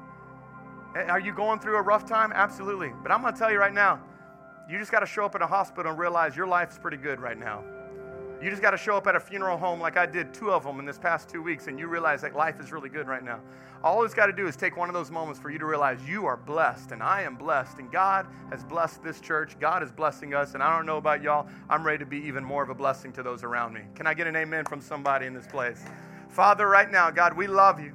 Are 0.94 1.20
you 1.20 1.32
going 1.32 1.60
through 1.60 1.76
a 1.76 1.82
rough 1.82 2.04
time? 2.04 2.32
Absolutely. 2.34 2.92
But 3.02 3.12
I'm 3.12 3.22
going 3.22 3.32
to 3.32 3.38
tell 3.38 3.52
you 3.52 3.58
right 3.58 3.72
now, 3.72 4.00
you 4.68 4.78
just 4.78 4.90
got 4.90 5.00
to 5.00 5.06
show 5.06 5.24
up 5.24 5.36
in 5.36 5.42
a 5.42 5.46
hospital 5.46 5.90
and 5.90 5.98
realize 5.98 6.36
your 6.36 6.46
life's 6.46 6.78
pretty 6.78 6.96
good 6.96 7.20
right 7.20 7.38
now. 7.38 7.64
You 8.42 8.50
just 8.50 8.60
got 8.60 8.72
to 8.72 8.76
show 8.76 8.96
up 8.96 9.06
at 9.06 9.14
a 9.14 9.20
funeral 9.20 9.56
home 9.56 9.78
like 9.78 9.96
I 9.96 10.04
did 10.04 10.34
two 10.34 10.50
of 10.50 10.64
them 10.64 10.80
in 10.80 10.84
this 10.84 10.98
past 10.98 11.28
two 11.28 11.40
weeks, 11.40 11.68
and 11.68 11.78
you 11.78 11.86
realize 11.86 12.22
that 12.22 12.34
life 12.34 12.58
is 12.58 12.72
really 12.72 12.88
good 12.88 13.06
right 13.06 13.22
now. 13.22 13.38
All 13.84 14.02
it's 14.02 14.14
got 14.14 14.26
to 14.26 14.32
do 14.32 14.48
is 14.48 14.56
take 14.56 14.76
one 14.76 14.88
of 14.88 14.94
those 14.94 15.12
moments 15.12 15.38
for 15.38 15.48
you 15.48 15.60
to 15.60 15.64
realize 15.64 16.00
you 16.08 16.26
are 16.26 16.36
blessed, 16.36 16.90
and 16.90 17.04
I 17.04 17.22
am 17.22 17.36
blessed, 17.36 17.78
and 17.78 17.90
God 17.92 18.26
has 18.50 18.64
blessed 18.64 19.04
this 19.04 19.20
church. 19.20 19.56
God 19.60 19.84
is 19.84 19.92
blessing 19.92 20.34
us, 20.34 20.54
and 20.54 20.62
I 20.62 20.76
don't 20.76 20.86
know 20.86 20.96
about 20.96 21.22
y'all. 21.22 21.46
I'm 21.70 21.86
ready 21.86 21.98
to 21.98 22.06
be 22.06 22.16
even 22.18 22.42
more 22.42 22.64
of 22.64 22.68
a 22.68 22.74
blessing 22.74 23.12
to 23.12 23.22
those 23.22 23.44
around 23.44 23.74
me. 23.74 23.82
Can 23.94 24.08
I 24.08 24.14
get 24.14 24.26
an 24.26 24.34
amen 24.34 24.64
from 24.64 24.80
somebody 24.80 25.26
in 25.26 25.34
this 25.34 25.46
place? 25.46 25.84
Father, 26.28 26.68
right 26.68 26.90
now, 26.90 27.12
God, 27.12 27.36
we 27.36 27.46
love 27.46 27.78
you. 27.78 27.92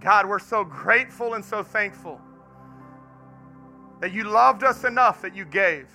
God, 0.00 0.26
we're 0.26 0.38
so 0.38 0.64
grateful 0.64 1.34
and 1.34 1.44
so 1.44 1.62
thankful 1.62 2.22
that 4.00 4.12
you 4.12 4.24
loved 4.24 4.64
us 4.64 4.84
enough 4.84 5.20
that 5.20 5.36
you 5.36 5.44
gave. 5.44 5.88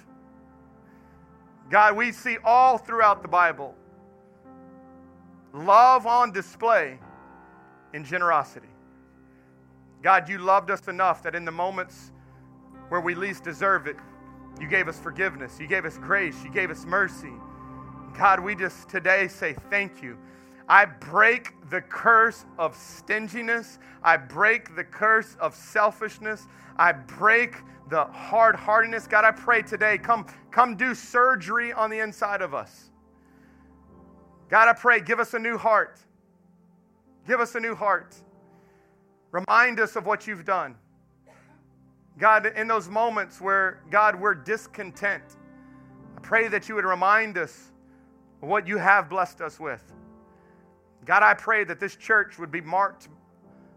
God, 1.71 1.95
we 1.95 2.11
see 2.11 2.37
all 2.43 2.77
throughout 2.77 3.21
the 3.21 3.29
Bible 3.29 3.75
love 5.53 6.05
on 6.05 6.31
display 6.31 6.99
in 7.93 8.03
generosity. 8.03 8.67
God, 10.01 10.27
you 10.27 10.37
loved 10.37 10.69
us 10.69 10.87
enough 10.87 11.23
that 11.23 11.33
in 11.33 11.45
the 11.45 11.51
moments 11.51 12.11
where 12.89 12.99
we 12.99 13.15
least 13.15 13.43
deserve 13.43 13.87
it, 13.87 13.95
you 14.59 14.67
gave 14.67 14.89
us 14.89 14.99
forgiveness, 14.99 15.59
you 15.59 15.67
gave 15.67 15.85
us 15.85 15.97
grace, 15.97 16.35
you 16.43 16.51
gave 16.51 16.71
us 16.71 16.85
mercy. 16.85 17.31
God, 18.17 18.41
we 18.41 18.53
just 18.53 18.89
today 18.89 19.29
say 19.29 19.55
thank 19.69 20.03
you. 20.03 20.17
I 20.67 20.85
break 20.85 21.53
the 21.69 21.81
curse 21.81 22.45
of 22.57 22.75
stinginess. 22.75 23.79
I 24.03 24.17
break 24.17 24.75
the 24.75 24.83
curse 24.83 25.35
of 25.39 25.55
selfishness. 25.55 26.47
I 26.77 26.91
break 26.91 27.55
the 27.89 28.05
hard 28.05 28.55
heartedness. 28.55 29.07
God, 29.07 29.25
I 29.25 29.31
pray 29.31 29.61
today, 29.61 29.97
come, 29.97 30.25
come 30.49 30.75
do 30.75 30.95
surgery 30.95 31.73
on 31.73 31.89
the 31.89 31.99
inside 31.99 32.41
of 32.41 32.53
us. 32.53 32.89
God, 34.49 34.67
I 34.67 34.73
pray, 34.73 34.99
give 34.99 35.19
us 35.19 35.33
a 35.33 35.39
new 35.39 35.57
heart. 35.57 35.99
Give 37.27 37.39
us 37.39 37.55
a 37.55 37.59
new 37.59 37.75
heart. 37.75 38.15
Remind 39.31 39.79
us 39.79 39.95
of 39.95 40.05
what 40.05 40.27
you've 40.27 40.45
done. 40.45 40.75
God, 42.17 42.45
in 42.45 42.67
those 42.67 42.89
moments 42.89 43.39
where, 43.39 43.81
God, 43.89 44.19
we're 44.19 44.35
discontent, 44.35 45.23
I 46.17 46.19
pray 46.21 46.47
that 46.49 46.67
you 46.67 46.75
would 46.75 46.85
remind 46.85 47.37
us 47.37 47.71
of 48.41 48.49
what 48.49 48.67
you 48.67 48.77
have 48.77 49.09
blessed 49.09 49.41
us 49.41 49.59
with. 49.59 49.83
God, 51.05 51.23
I 51.23 51.33
pray 51.33 51.63
that 51.63 51.79
this 51.79 51.95
church 51.95 52.37
would 52.37 52.51
be 52.51 52.61
marked 52.61 53.09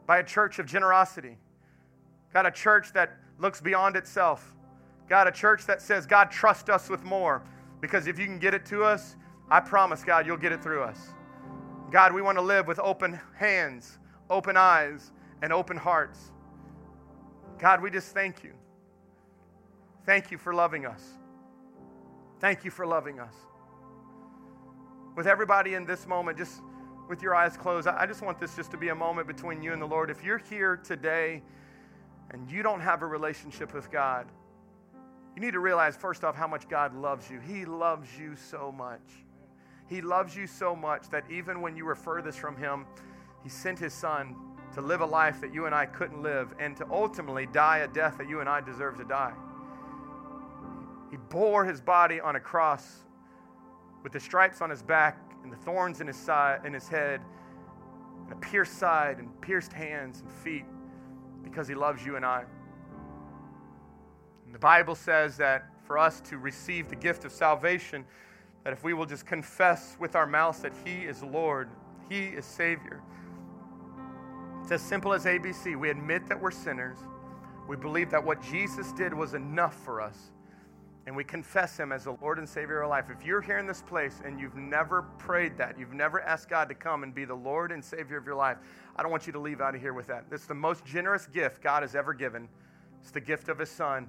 by 0.07 0.18
a 0.18 0.25
church 0.25 0.59
of 0.59 0.66
generosity. 0.66 1.39
God, 2.33 2.47
a 2.47 2.51
church 2.51 2.93
that 2.93 3.16
looks 3.39 3.61
beyond 3.61 3.97
itself. 3.97 4.55
God, 5.09 5.27
a 5.27 5.33
church 5.33 5.66
that 5.66 5.81
says, 5.81 6.07
God, 6.07 6.31
trust 6.31 6.68
us 6.68 6.89
with 6.89 7.03
more. 7.05 7.43
Because 7.81 8.07
if 8.07 8.18
you 8.18 8.27
can 8.27 8.39
get 8.39 8.55
it 8.55 8.64
to 8.66 8.85
us, 8.85 9.16
I 9.51 9.61
promise, 9.61 10.03
God, 10.03 10.27
you'll 10.27 10.37
get 10.37 10.53
it 10.53 10.62
through 10.62 10.83
us. 10.83 11.09
God, 11.91 12.12
we 12.12 12.22
want 12.22 12.39
to 12.39 12.43
live 12.43 12.66
with 12.66 12.79
open 12.79 13.20
hands, 13.37 13.99
open 14.31 14.57
eyes, 14.57 15.12
and 15.43 15.53
open 15.53 15.77
hearts. 15.77 16.33
God, 17.59 17.83
we 17.83 17.91
just 17.91 18.12
thank 18.12 18.43
you. 18.43 18.53
Thank 20.05 20.31
you 20.31 20.39
for 20.39 20.55
loving 20.55 20.87
us. 20.87 21.03
Thank 22.41 22.64
you 22.64 22.70
for 22.70 22.87
loving 22.87 23.20
us. 23.20 23.35
With 25.16 25.27
everybody 25.27 25.75
in 25.75 25.87
this 25.87 26.07
moment, 26.07 26.37
just 26.37 26.61
with 27.09 27.22
your 27.22 27.34
eyes 27.34 27.57
closed, 27.57 27.86
I 27.86 28.07
just 28.07 28.22
want 28.22 28.38
this 28.38 28.57
just 28.57 28.70
to 28.70 28.76
be 28.76 28.88
a 28.88 28.94
moment 28.94 29.26
between 29.26 29.62
you 29.62 29.72
and 29.72 29.80
the 29.80 29.86
Lord. 29.86 30.11
If 30.11 30.24
you're 30.24 30.38
here 30.38 30.76
today 30.76 31.42
and 32.30 32.50
you 32.50 32.62
don't 32.62 32.80
have 32.80 33.02
a 33.02 33.07
relationship 33.07 33.74
with 33.74 33.90
God, 33.90 34.26
you 35.34 35.42
need 35.42 35.52
to 35.52 35.61
realize, 35.61 35.96
first 35.96 36.24
off, 36.24 36.36
how 36.36 36.46
much 36.46 36.68
God 36.68 36.94
loves 36.94 37.28
you. 37.28 37.40
He 37.40 37.64
loves 37.64 38.09
you 38.18 38.36
so 38.36 38.72
much. 38.72 39.00
He 39.88 40.00
loves 40.00 40.36
you 40.36 40.46
so 40.46 40.74
much 40.74 41.11
that 41.11 41.24
even 41.30 41.61
when 41.61 41.76
you 41.76 41.84
were 41.84 41.94
furthest 41.94 42.38
from 42.38 42.57
Him, 42.57 42.86
He 43.42 43.48
sent 43.48 43.78
His 43.78 43.92
Son 43.92 44.34
to 44.74 44.80
live 44.80 45.00
a 45.00 45.07
life 45.07 45.40
that 45.40 45.52
you 45.52 45.66
and 45.66 45.74
I 45.74 45.86
couldn't 45.86 46.22
live 46.22 46.55
and 46.59 46.76
to 46.76 46.86
ultimately 46.90 47.46
die 47.46 47.78
a 47.78 47.88
death 47.88 48.16
that 48.18 48.28
you 48.28 48.40
and 48.40 48.48
I 48.48 48.61
deserve 48.61 48.96
to 48.98 49.05
die. 49.05 49.34
He 51.11 51.16
bore 51.16 51.64
His 51.64 51.80
body 51.80 52.20
on 52.20 52.36
a 52.36 52.40
cross 52.40 53.05
with 54.02 54.12
the 54.12 54.20
stripes 54.20 54.61
on 54.61 54.70
His 54.70 54.82
back 54.82 55.24
and 55.45 55.53
the 55.53 55.57
thorns 55.57 56.01
in 56.01 56.09
his 56.09 56.16
side 56.16 56.62
in 56.64 56.72
his 56.72 56.88
head 56.88 57.20
and 58.24 58.32
a 58.32 58.36
pierced 58.36 58.78
side 58.78 59.18
and 59.18 59.40
pierced 59.40 59.72
hands 59.72 60.20
and 60.20 60.30
feet 60.30 60.64
because 61.45 61.68
he 61.68 61.74
loves 61.74 62.05
you 62.05 62.16
and 62.16 62.24
I. 62.24 62.45
And 64.47 64.55
the 64.55 64.59
Bible 64.59 64.95
says 64.95 65.36
that 65.36 65.66
for 65.86 65.99
us 65.99 66.20
to 66.22 66.38
receive 66.38 66.88
the 66.88 66.97
gift 66.97 67.24
of 67.24 67.32
salvation, 67.32 68.05
that 68.64 68.72
if 68.72 68.82
we 68.82 68.95
will 68.95 69.07
just 69.07 69.26
confess 69.26 69.97
with 70.01 70.16
our 70.16 70.26
mouths 70.26 70.61
that 70.61 70.72
he 70.84 71.03
is 71.03 71.22
Lord, 71.22 71.68
he 72.09 72.24
is 72.24 72.47
Savior. 72.47 73.03
It's 74.62 74.72
as 74.72 74.80
simple 74.80 75.12
as 75.12 75.26
ABC. 75.26 75.76
We 75.76 75.90
admit 75.90 76.26
that 76.26 76.40
we're 76.40 76.51
sinners. 76.51 76.97
We 77.68 77.76
believe 77.76 78.11
that 78.11 78.24
what 78.24 78.42
Jesus 78.42 78.92
did 78.92 79.12
was 79.12 79.34
enough 79.34 79.74
for 79.84 80.01
us 80.01 80.32
and 81.07 81.14
we 81.14 81.24
confess 81.24 81.76
Him 81.76 81.92
as 81.92 82.05
the 82.05 82.16
Lord 82.22 82.38
and 82.38 82.48
Savior 82.48 82.78
of 82.78 82.84
our 82.84 82.88
life. 82.88 83.07
If 83.11 83.24
you're 83.26 83.42
here 83.42 83.59
in 83.59 83.66
this 83.66 83.82
place 83.82 84.22
and 84.24 84.40
you've 84.40 84.57
never 84.57 85.02
prayed 85.18 85.57
that, 85.59 85.78
you've 85.78 85.92
never 85.92 86.22
asked 86.22 86.48
God 86.48 86.68
to 86.70 86.74
come 86.74 87.02
and 87.02 87.14
be 87.14 87.24
the 87.24 87.34
Lord 87.34 87.72
and 87.72 87.84
Savior 87.84 88.16
of 88.16 88.24
your 88.24 88.34
life, 88.34 88.57
I 88.96 89.02
don't 89.02 89.11
want 89.11 89.26
you 89.26 89.32
to 89.34 89.38
leave 89.38 89.61
out 89.61 89.74
of 89.74 89.80
here 89.80 89.92
with 89.92 90.07
that. 90.07 90.24
Is 90.32 90.46
the 90.46 90.55
most 90.55 90.84
generous 90.84 91.26
gift 91.26 91.62
God 91.62 91.82
has 91.82 91.94
ever 91.94 92.14
given. 92.14 92.48
It's 93.02 93.11
the 93.11 93.20
gift 93.20 93.48
of 93.48 93.59
His 93.59 93.70
Son. 93.70 94.09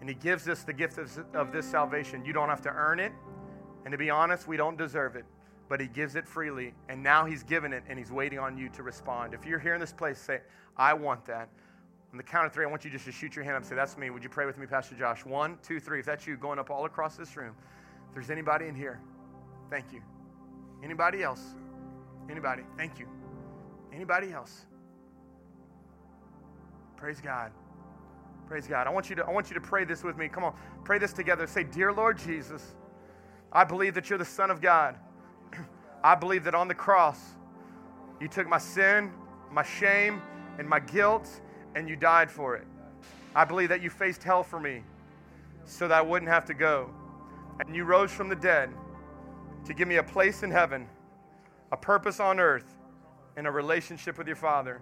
And 0.00 0.08
He 0.08 0.14
gives 0.16 0.48
us 0.48 0.64
the 0.64 0.72
gift 0.72 0.98
of, 0.98 1.24
of 1.34 1.52
this 1.52 1.66
salvation. 1.66 2.24
You 2.24 2.32
don't 2.32 2.48
have 2.48 2.62
to 2.62 2.70
earn 2.70 2.98
it. 2.98 3.12
And 3.84 3.92
to 3.92 3.98
be 3.98 4.10
honest, 4.10 4.48
we 4.48 4.56
don't 4.56 4.76
deserve 4.76 5.14
it. 5.14 5.24
But 5.68 5.80
He 5.80 5.86
gives 5.86 6.16
it 6.16 6.26
freely. 6.26 6.74
And 6.88 7.00
now 7.00 7.24
He's 7.24 7.44
given 7.44 7.72
it 7.72 7.84
and 7.88 7.96
He's 7.96 8.10
waiting 8.10 8.40
on 8.40 8.58
you 8.58 8.68
to 8.70 8.82
respond. 8.82 9.34
If 9.34 9.46
you're 9.46 9.60
here 9.60 9.74
in 9.74 9.80
this 9.80 9.92
place, 9.92 10.18
say, 10.18 10.40
I 10.76 10.94
want 10.94 11.24
that. 11.26 11.48
On 12.14 12.16
the 12.16 12.22
count 12.22 12.46
of 12.46 12.52
three, 12.52 12.64
I 12.64 12.68
want 12.68 12.84
you 12.84 12.92
just 12.92 13.06
to 13.06 13.10
shoot 13.10 13.34
your 13.34 13.44
hand 13.44 13.56
up 13.56 13.62
and 13.62 13.68
say, 13.68 13.74
That's 13.74 13.98
me. 13.98 14.08
Would 14.08 14.22
you 14.22 14.28
pray 14.28 14.46
with 14.46 14.56
me, 14.56 14.66
Pastor 14.66 14.94
Josh? 14.94 15.26
One, 15.26 15.58
two, 15.64 15.80
three. 15.80 15.98
If 15.98 16.06
that's 16.06 16.28
you, 16.28 16.36
going 16.36 16.60
up 16.60 16.70
all 16.70 16.84
across 16.84 17.16
this 17.16 17.36
room. 17.36 17.56
If 18.06 18.14
there's 18.14 18.30
anybody 18.30 18.68
in 18.68 18.76
here, 18.76 19.00
thank 19.68 19.92
you. 19.92 20.00
Anybody 20.84 21.24
else? 21.24 21.42
Anybody? 22.30 22.62
Thank 22.76 23.00
you. 23.00 23.08
Anybody 23.92 24.32
else? 24.32 24.66
Praise 26.96 27.20
God. 27.20 27.50
Praise 28.46 28.68
God. 28.68 28.86
I 28.86 28.90
want 28.90 29.10
you 29.10 29.16
to 29.16 29.24
I 29.24 29.30
want 29.32 29.50
you 29.50 29.54
to 29.54 29.60
pray 29.60 29.84
this 29.84 30.04
with 30.04 30.16
me. 30.16 30.28
Come 30.28 30.44
on. 30.44 30.54
Pray 30.84 31.00
this 31.00 31.12
together. 31.12 31.48
Say, 31.48 31.64
"Dear 31.64 31.92
Lord 31.92 32.16
Jesus, 32.16 32.76
I 33.52 33.64
believe 33.64 33.92
that 33.94 34.08
you're 34.08 34.20
the 34.20 34.24
son 34.24 34.52
of 34.52 34.60
God. 34.60 34.94
I 36.04 36.14
believe 36.14 36.44
that 36.44 36.54
on 36.54 36.68
the 36.68 36.76
cross 36.76 37.18
you 38.20 38.28
took 38.28 38.46
my 38.46 38.58
sin, 38.58 39.10
my 39.50 39.64
shame, 39.64 40.22
and 40.60 40.68
my 40.68 40.78
guilt 40.78 41.40
and 41.74 41.88
you 41.88 41.96
died 41.96 42.30
for 42.30 42.56
it. 42.56 42.66
I 43.34 43.44
believe 43.44 43.68
that 43.68 43.82
you 43.82 43.90
faced 43.90 44.22
hell 44.22 44.42
for 44.42 44.60
me 44.60 44.82
so 45.64 45.88
that 45.88 45.98
I 45.98 46.02
wouldn't 46.02 46.30
have 46.30 46.44
to 46.46 46.54
go. 46.54 46.90
And 47.60 47.74
you 47.74 47.84
rose 47.84 48.12
from 48.12 48.28
the 48.28 48.36
dead 48.36 48.70
to 49.64 49.74
give 49.74 49.88
me 49.88 49.96
a 49.96 50.02
place 50.02 50.42
in 50.42 50.50
heaven, 50.50 50.86
a 51.72 51.76
purpose 51.76 52.20
on 52.20 52.38
earth, 52.38 52.76
and 53.36 53.46
a 53.46 53.50
relationship 53.50 54.18
with 54.18 54.26
your 54.26 54.36
Father. 54.36 54.80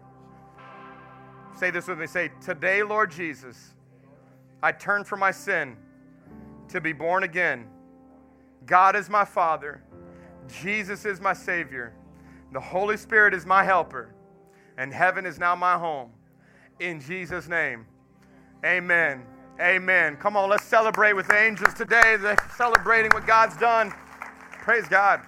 Say 1.56 1.70
this 1.70 1.86
with 1.86 1.98
me. 1.98 2.06
Say, 2.06 2.30
Today, 2.40 2.82
Lord 2.82 3.10
Jesus, 3.10 3.74
I 4.62 4.72
turn 4.72 5.04
from 5.04 5.20
my 5.20 5.30
sin 5.30 5.76
to 6.68 6.80
be 6.80 6.92
born 6.92 7.22
again. 7.22 7.66
God 8.66 8.96
is 8.96 9.10
my 9.10 9.24
Father, 9.24 9.82
Jesus 10.62 11.04
is 11.04 11.20
my 11.20 11.32
Savior, 11.32 11.94
the 12.52 12.60
Holy 12.60 12.96
Spirit 12.96 13.34
is 13.34 13.44
my 13.44 13.64
helper, 13.64 14.14
and 14.76 14.92
heaven 14.92 15.26
is 15.26 15.38
now 15.38 15.54
my 15.54 15.76
home. 15.76 16.10
In 16.80 17.00
Jesus' 17.00 17.48
name, 17.48 17.86
amen. 18.64 19.24
Amen. 19.60 20.16
Come 20.16 20.36
on, 20.36 20.48
let's 20.48 20.64
celebrate 20.64 21.12
with 21.12 21.28
the 21.28 21.38
angels 21.38 21.74
today. 21.74 22.16
They're 22.18 22.36
celebrating 22.56 23.10
what 23.12 23.26
God's 23.26 23.56
done. 23.58 23.92
Praise 24.62 24.88
God. 24.88 25.20